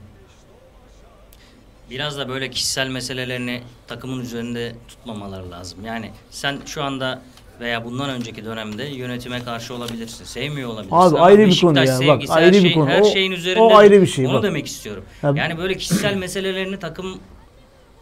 Biraz 1.90 2.18
da 2.18 2.28
böyle 2.28 2.50
kişisel 2.50 2.88
meselelerini 2.88 3.60
takımın 3.86 4.20
üzerinde 4.20 4.72
tutmamaları 4.88 5.50
lazım. 5.50 5.78
Yani 5.84 6.10
sen 6.30 6.58
şu 6.66 6.82
anda 6.82 7.22
veya 7.60 7.84
bundan 7.84 8.10
önceki 8.10 8.44
dönemde 8.44 8.84
yönetime 8.84 9.44
karşı 9.44 9.74
olabilirsin. 9.74 10.24
Sevmiyor 10.24 10.68
olabilirsin. 10.68 10.96
Abi 10.96 11.16
Ama 11.16 11.26
ayrı 11.26 11.46
bir 11.46 11.60
konu 11.60 11.78
ya. 11.86 11.98
Bak, 12.08 12.22
ayrı 12.28 12.46
her, 12.46 12.52
bir 12.52 12.60
şey, 12.60 12.74
konu. 12.74 12.88
her 12.88 13.00
O- 13.00 13.04
şeyin 13.04 13.32
o 13.32 13.34
üzerinde. 13.34 13.74
ayrı 13.74 14.02
bir 14.02 14.06
şey, 14.06 14.26
Onu 14.26 14.34
bak. 14.34 14.42
demek 14.42 14.66
istiyorum. 14.66 15.04
Ya- 15.22 15.32
Yani 15.36 15.58
böyle 15.58 15.74
kişisel 15.76 16.14
meselelerini 16.16 16.78
takım 16.78 17.18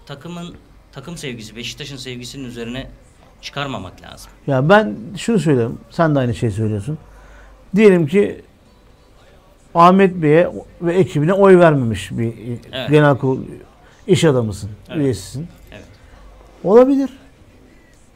takımın 0.07 0.55
takım 0.93 1.16
sevgisi, 1.16 1.57
Beşiktaş'ın 1.57 1.97
sevgisinin 1.97 2.45
üzerine 2.45 2.91
çıkarmamak 3.43 4.03
lazım. 4.03 4.30
Ya 4.47 4.68
ben 4.68 4.97
şunu 5.16 5.39
söylüyorum. 5.39 5.78
Sen 5.91 6.14
de 6.14 6.18
aynı 6.18 6.34
şeyi 6.34 6.53
söylüyorsun. 6.53 6.99
Diyelim 7.76 8.07
ki 8.07 8.41
Ahmet 9.74 10.14
Bey'e 10.14 10.49
ve 10.82 10.95
ekibine 10.95 11.32
oy 11.32 11.59
vermemiş 11.59 12.11
bir 12.11 12.32
Evet. 12.72 12.91
genel 12.91 13.16
kurul 13.18 13.41
iş 14.09 14.24
adamısın, 14.24 14.70
Evet. 14.88 14.98
üyesisin. 15.00 15.46
Evet. 15.72 15.84
Olabilir. 16.64 17.11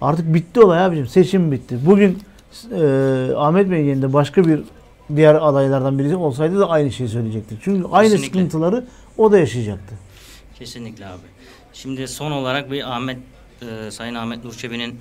Artık 0.01 0.34
bitti 0.34 0.61
olay 0.61 0.84
abicim. 0.84 1.07
Seçim 1.07 1.53
bitti. 1.53 1.78
Bugün 1.86 2.18
e, 2.72 2.82
Ahmet 3.36 3.70
Bey'in 3.70 3.84
yerinde 3.86 4.12
başka 4.12 4.45
bir 4.45 4.61
diğer 5.16 5.34
adaylardan 5.34 5.99
birisi 5.99 6.16
olsaydı 6.16 6.61
da 6.61 6.68
aynı 6.70 6.93
şeyi 6.93 7.09
söyleyecekti. 7.09 7.59
Çünkü 7.62 7.88
aynı 7.93 8.11
Kesinlikle. 8.11 8.38
sıkıntıları 8.38 8.84
o 9.18 9.32
da 9.32 9.38
yaşayacaktı. 9.38 9.95
Kesinlikle 10.59 11.07
abi. 11.07 11.20
Şimdi 11.72 12.09
son 12.09 12.30
olarak 12.32 12.70
bir 12.70 12.93
Ahmet 12.93 13.18
e, 13.62 13.90
Sayın 13.90 14.14
Ahmet 14.14 14.45
Nurçebi'nin 14.45 14.90
e, 14.90 14.97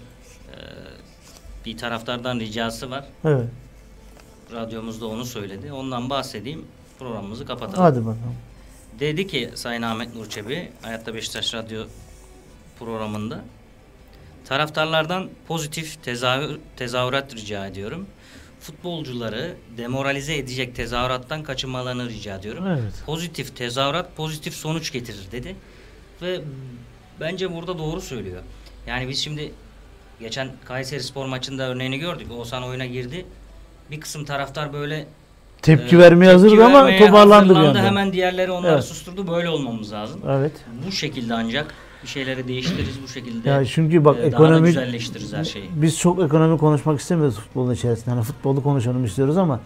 bir 1.66 1.78
taraftardan 1.78 2.39
ricası 2.39 2.92
var. 2.92 3.06
Evet. 3.26 3.48
Radyomuzda 4.54 5.08
onu 5.08 5.26
söyledi. 5.26 5.72
Ondan 5.72 6.10
bahsedeyim. 6.10 6.66
Programımızı 7.00 7.46
kapatalım. 7.46 7.84
Hadi 7.84 8.00
bakalım. 8.00 8.36
Dedi 9.00 9.28
ki 9.28 9.50
Sayın 9.56 9.82
Ahmet 9.82 10.16
Nurçebi 10.16 10.72
Hayatta 10.82 11.14
Beşiktaş 11.14 11.54
Radyo 11.54 11.84
programında 12.80 13.42
taraftarlardan 14.46 15.30
pozitif 15.48 16.04
tezahür, 16.04 16.60
tezahürat 16.78 17.36
rica 17.36 17.68
ediyorum. 17.68 18.08
Futbolcuları 18.60 19.56
demoralize 19.78 20.38
edecek 20.38 20.76
tezahürattan 20.76 21.44
kaçınmalarını 21.44 22.10
rica 22.10 22.36
ediyorum. 22.36 22.68
Evet. 22.68 22.94
Pozitif 23.06 23.56
tezahürat 23.56 24.16
pozitif 24.16 24.54
sonuç 24.54 24.92
getirir 24.92 25.32
dedi. 25.32 25.56
Ve 26.22 26.42
bence 27.20 27.54
burada 27.54 27.78
doğru 27.80 28.02
söylüyor. 28.02 28.42
Yani 28.88 29.10
biz 29.10 29.20
şimdi 29.20 29.52
geçen 30.20 30.52
Kayseri 30.66 31.04
Spor 31.04 31.26
maçında 31.26 31.64
örneğini 31.64 32.00
gördük. 32.00 32.32
Oğuzhan 32.32 32.64
oyuna 32.64 32.86
girdi. 32.86 33.26
Bir 33.92 34.02
kısım 34.02 34.26
taraftar 34.26 34.74
böyle 34.74 35.08
Tepki 35.62 35.95
e, 35.95 35.99
vermeye 35.99 36.32
hazırdı 36.32 36.49
tepki 36.51 36.66
ama 36.66 36.78
vermeye 36.86 36.99
toparlandı 37.05 37.49
bir 37.49 37.55
hazırlandı. 37.55 37.80
anda. 37.80 37.88
Hemen 37.88 38.14
diğerleri 38.14 38.51
onları 38.51 38.74
Evet. 38.74 38.84
susturdu. 38.84 39.28
Böyle 39.28 39.49
olmamız 39.49 39.93
lazım. 39.93 40.22
Evet. 40.30 40.51
Bu 40.88 40.91
şekilde 40.91 41.34
ancak 41.34 41.74
bir 42.03 42.07
şeyleri 42.07 42.47
değiştiririz 42.47 43.03
bu 43.03 43.07
şekilde. 43.07 43.49
Ya 43.49 43.66
çünkü 43.66 44.05
bak 44.05 44.16
e, 44.16 44.20
daha 44.20 44.24
da 44.24 44.28
ekonomik 44.45 44.66
güzelleştiririz 44.66 45.34
her 45.34 45.43
şeyi. 45.43 45.66
Biz 45.76 45.99
çok 45.99 46.24
ekonomi 46.24 46.57
konuşmak 46.57 46.99
istemiyoruz 46.99 47.36
futbolun 47.36 47.74
içerisinde. 47.74 48.09
Hani 48.16 48.24
futbolu 48.24 48.64
konuşalım 48.64 49.05
istiyoruz 49.05 49.38
ama 49.38 49.59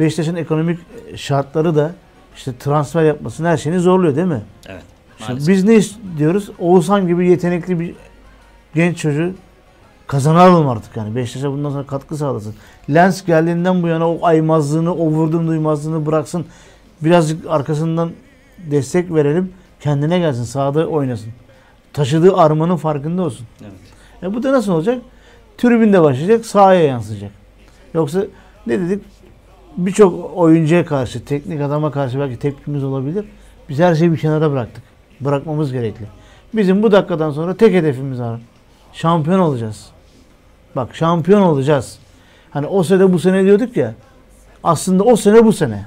Beşiktaş'ın 0.00 0.36
ekonomik 0.36 0.78
şartları 1.16 1.76
da 1.76 1.92
işte 2.36 2.52
transfer 2.58 3.02
yapmasını 3.04 3.48
her 3.48 3.56
şeyini 3.56 3.80
zorluyor 3.80 4.16
değil 4.16 4.26
mi? 4.26 4.42
Evet. 4.68 4.82
Şimdi 5.18 5.30
Maalesef. 5.30 5.54
biz 5.54 5.64
ne 5.64 5.74
istiyoruz? 5.74 6.50
Oğuzhan 6.58 7.06
gibi 7.08 7.28
yetenekli 7.30 7.80
bir 7.80 7.94
genç 8.74 8.98
çocuğu 8.98 9.32
kazanalım 10.10 10.68
artık 10.68 10.96
yani. 10.96 11.16
Beşiktaş'a 11.16 11.52
bundan 11.52 11.70
sonra 11.70 11.86
katkı 11.86 12.16
sağlasın. 12.16 12.54
Lens 12.94 13.24
geldiğinden 13.24 13.82
bu 13.82 13.88
yana 13.88 14.10
o 14.10 14.18
aymazlığını, 14.22 14.94
o 14.94 15.06
vurdum 15.06 15.48
duymazlığını 15.48 16.06
bıraksın. 16.06 16.46
Birazcık 17.00 17.46
arkasından 17.48 18.10
destek 18.70 19.14
verelim. 19.14 19.52
Kendine 19.80 20.18
gelsin. 20.18 20.44
Sahada 20.44 20.86
oynasın. 20.86 21.32
Taşıdığı 21.92 22.36
armanın 22.36 22.76
farkında 22.76 23.22
olsun. 23.22 23.46
Evet. 23.62 23.72
E 24.22 24.34
bu 24.34 24.42
da 24.42 24.52
nasıl 24.52 24.72
olacak? 24.72 25.02
Tribünde 25.58 26.02
başlayacak, 26.02 26.46
sahaya 26.46 26.84
yansıyacak. 26.84 27.30
Yoksa 27.94 28.24
ne 28.66 28.80
dedik? 28.80 29.04
Birçok 29.76 30.36
oyuncuya 30.36 30.84
karşı, 30.86 31.24
teknik 31.24 31.60
adama 31.60 31.90
karşı 31.90 32.18
belki 32.18 32.38
tepkimiz 32.38 32.84
olabilir. 32.84 33.24
Biz 33.68 33.78
her 33.78 33.94
şeyi 33.94 34.12
bir 34.12 34.18
kenara 34.18 34.50
bıraktık. 34.50 34.82
Bırakmamız 35.20 35.72
gerekli. 35.72 36.06
Bizim 36.54 36.82
bu 36.82 36.92
dakikadan 36.92 37.30
sonra 37.30 37.56
tek 37.56 37.74
hedefimiz 37.74 38.20
var. 38.20 38.40
Şampiyon 38.92 39.38
olacağız. 39.38 39.90
Bak 40.76 40.96
şampiyon 40.96 41.40
olacağız. 41.42 41.98
Hani 42.50 42.66
o 42.66 42.82
sene 42.84 43.12
bu 43.12 43.18
sene 43.18 43.44
diyorduk 43.44 43.76
ya. 43.76 43.94
Aslında 44.64 45.04
o 45.04 45.16
sene 45.16 45.44
bu 45.44 45.52
sene. 45.52 45.86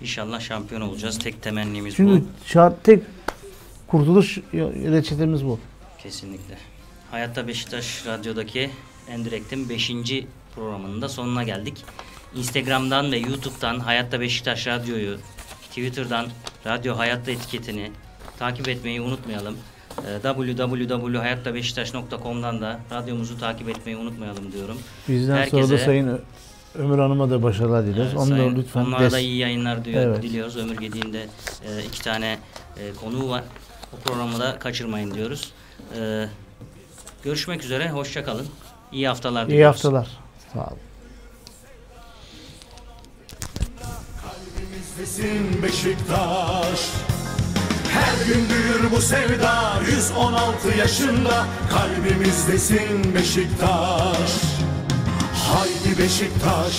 İnşallah 0.00 0.40
şampiyon 0.40 0.80
olacağız. 0.80 1.18
Tek 1.18 1.42
temennimiz 1.42 1.94
Çünkü 1.94 2.12
bu. 2.20 2.24
şart 2.46 2.84
tek 2.84 3.02
kurtuluş 3.86 4.38
reçetemiz 4.92 5.44
bu. 5.44 5.58
Kesinlikle. 5.98 6.58
Hayatta 7.10 7.48
Beşiktaş 7.48 8.06
Radyo'daki 8.06 8.70
Endirekt'in 9.08 9.68
5. 9.68 9.92
programının 10.54 11.02
da 11.02 11.08
sonuna 11.08 11.42
geldik. 11.42 11.84
Instagram'dan 12.34 13.12
ve 13.12 13.18
YouTube'dan 13.18 13.78
Hayatta 13.80 14.20
Beşiktaş 14.20 14.66
Radyo'yu, 14.66 15.16
Twitter'dan 15.68 16.26
Radyo 16.66 16.98
Hayatta 16.98 17.30
etiketini 17.30 17.90
takip 18.38 18.68
etmeyi 18.68 19.00
unutmayalım. 19.00 19.56
Www.hayattabeşiktaş.com'dan 20.22 22.60
da 22.60 22.80
radyomuzu 22.92 23.38
takip 23.38 23.68
etmeyi 23.68 23.96
unutmayalım 23.98 24.52
diyorum. 24.52 24.78
Bizden 25.08 25.48
sonra 25.48 25.62
da 25.62 25.66
Herkese- 25.66 25.84
Sayın 25.84 26.20
Ömür 26.78 26.98
Hanım'a 26.98 27.30
da 27.30 27.42
başarılar 27.42 27.86
dileriz. 27.86 28.12
Evet, 28.16 28.28
sayın- 28.28 28.56
lütfen 28.56 28.80
onlara 28.84 29.04
des- 29.06 29.12
da 29.12 29.18
iyi 29.18 29.36
yayınlar 29.36 29.84
diyor, 29.84 30.02
Evet. 30.02 30.22
diliyoruz. 30.22 30.56
Ömür 30.56 30.76
Gediğinde 30.76 31.26
e, 31.66 31.82
iki 31.84 32.02
tane 32.02 32.38
e, 32.78 32.92
konuğu 32.92 33.28
var. 33.30 33.42
O 33.92 33.96
programı 33.96 34.40
da 34.40 34.58
kaçırmayın 34.58 35.14
diyoruz. 35.14 35.52
E, 36.00 36.26
görüşmek 37.24 37.64
üzere. 37.64 37.90
Hoşça 37.90 38.24
kalın. 38.24 38.46
İyi 38.92 39.08
haftalar 39.08 39.46
İyi 39.46 39.50
diliyoruz. 39.50 39.76
haftalar. 39.76 40.08
Sağ 40.54 40.60
olun. 40.60 40.78
Kalbimizdesin 44.22 45.62
Beşiktaş 45.62 46.80
Her 48.00 48.26
gün 48.26 48.48
büyür 48.48 48.90
bu 48.96 49.00
sevda 49.00 49.72
116 49.96 50.78
yaşında. 50.78 51.46
Kalbimizdesin 51.70 53.14
Beşiktaş. 53.14 54.30
Haydi 55.48 55.98
Beşiktaş 55.98 56.76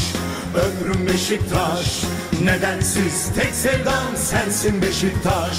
Ömrüm 0.56 1.08
Beşiktaş. 1.08 2.04
Nedensiz 2.44 3.30
tek 3.36 3.56
sevdam 3.56 4.16
sensin 4.16 4.82
Beşiktaş. 4.82 5.58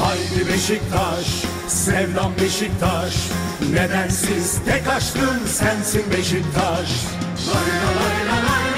Haydi 0.00 0.48
Beşiktaş 0.48 1.26
Sevdam 1.68 2.32
Beşiktaş. 2.40 3.14
Nedensiz 3.72 4.58
tek 4.66 4.88
aşkım 4.88 5.46
sensin 5.46 6.04
Beşiktaş. 6.10 6.90
Lay 7.48 8.26
la 8.28 8.46
lay 8.46 8.69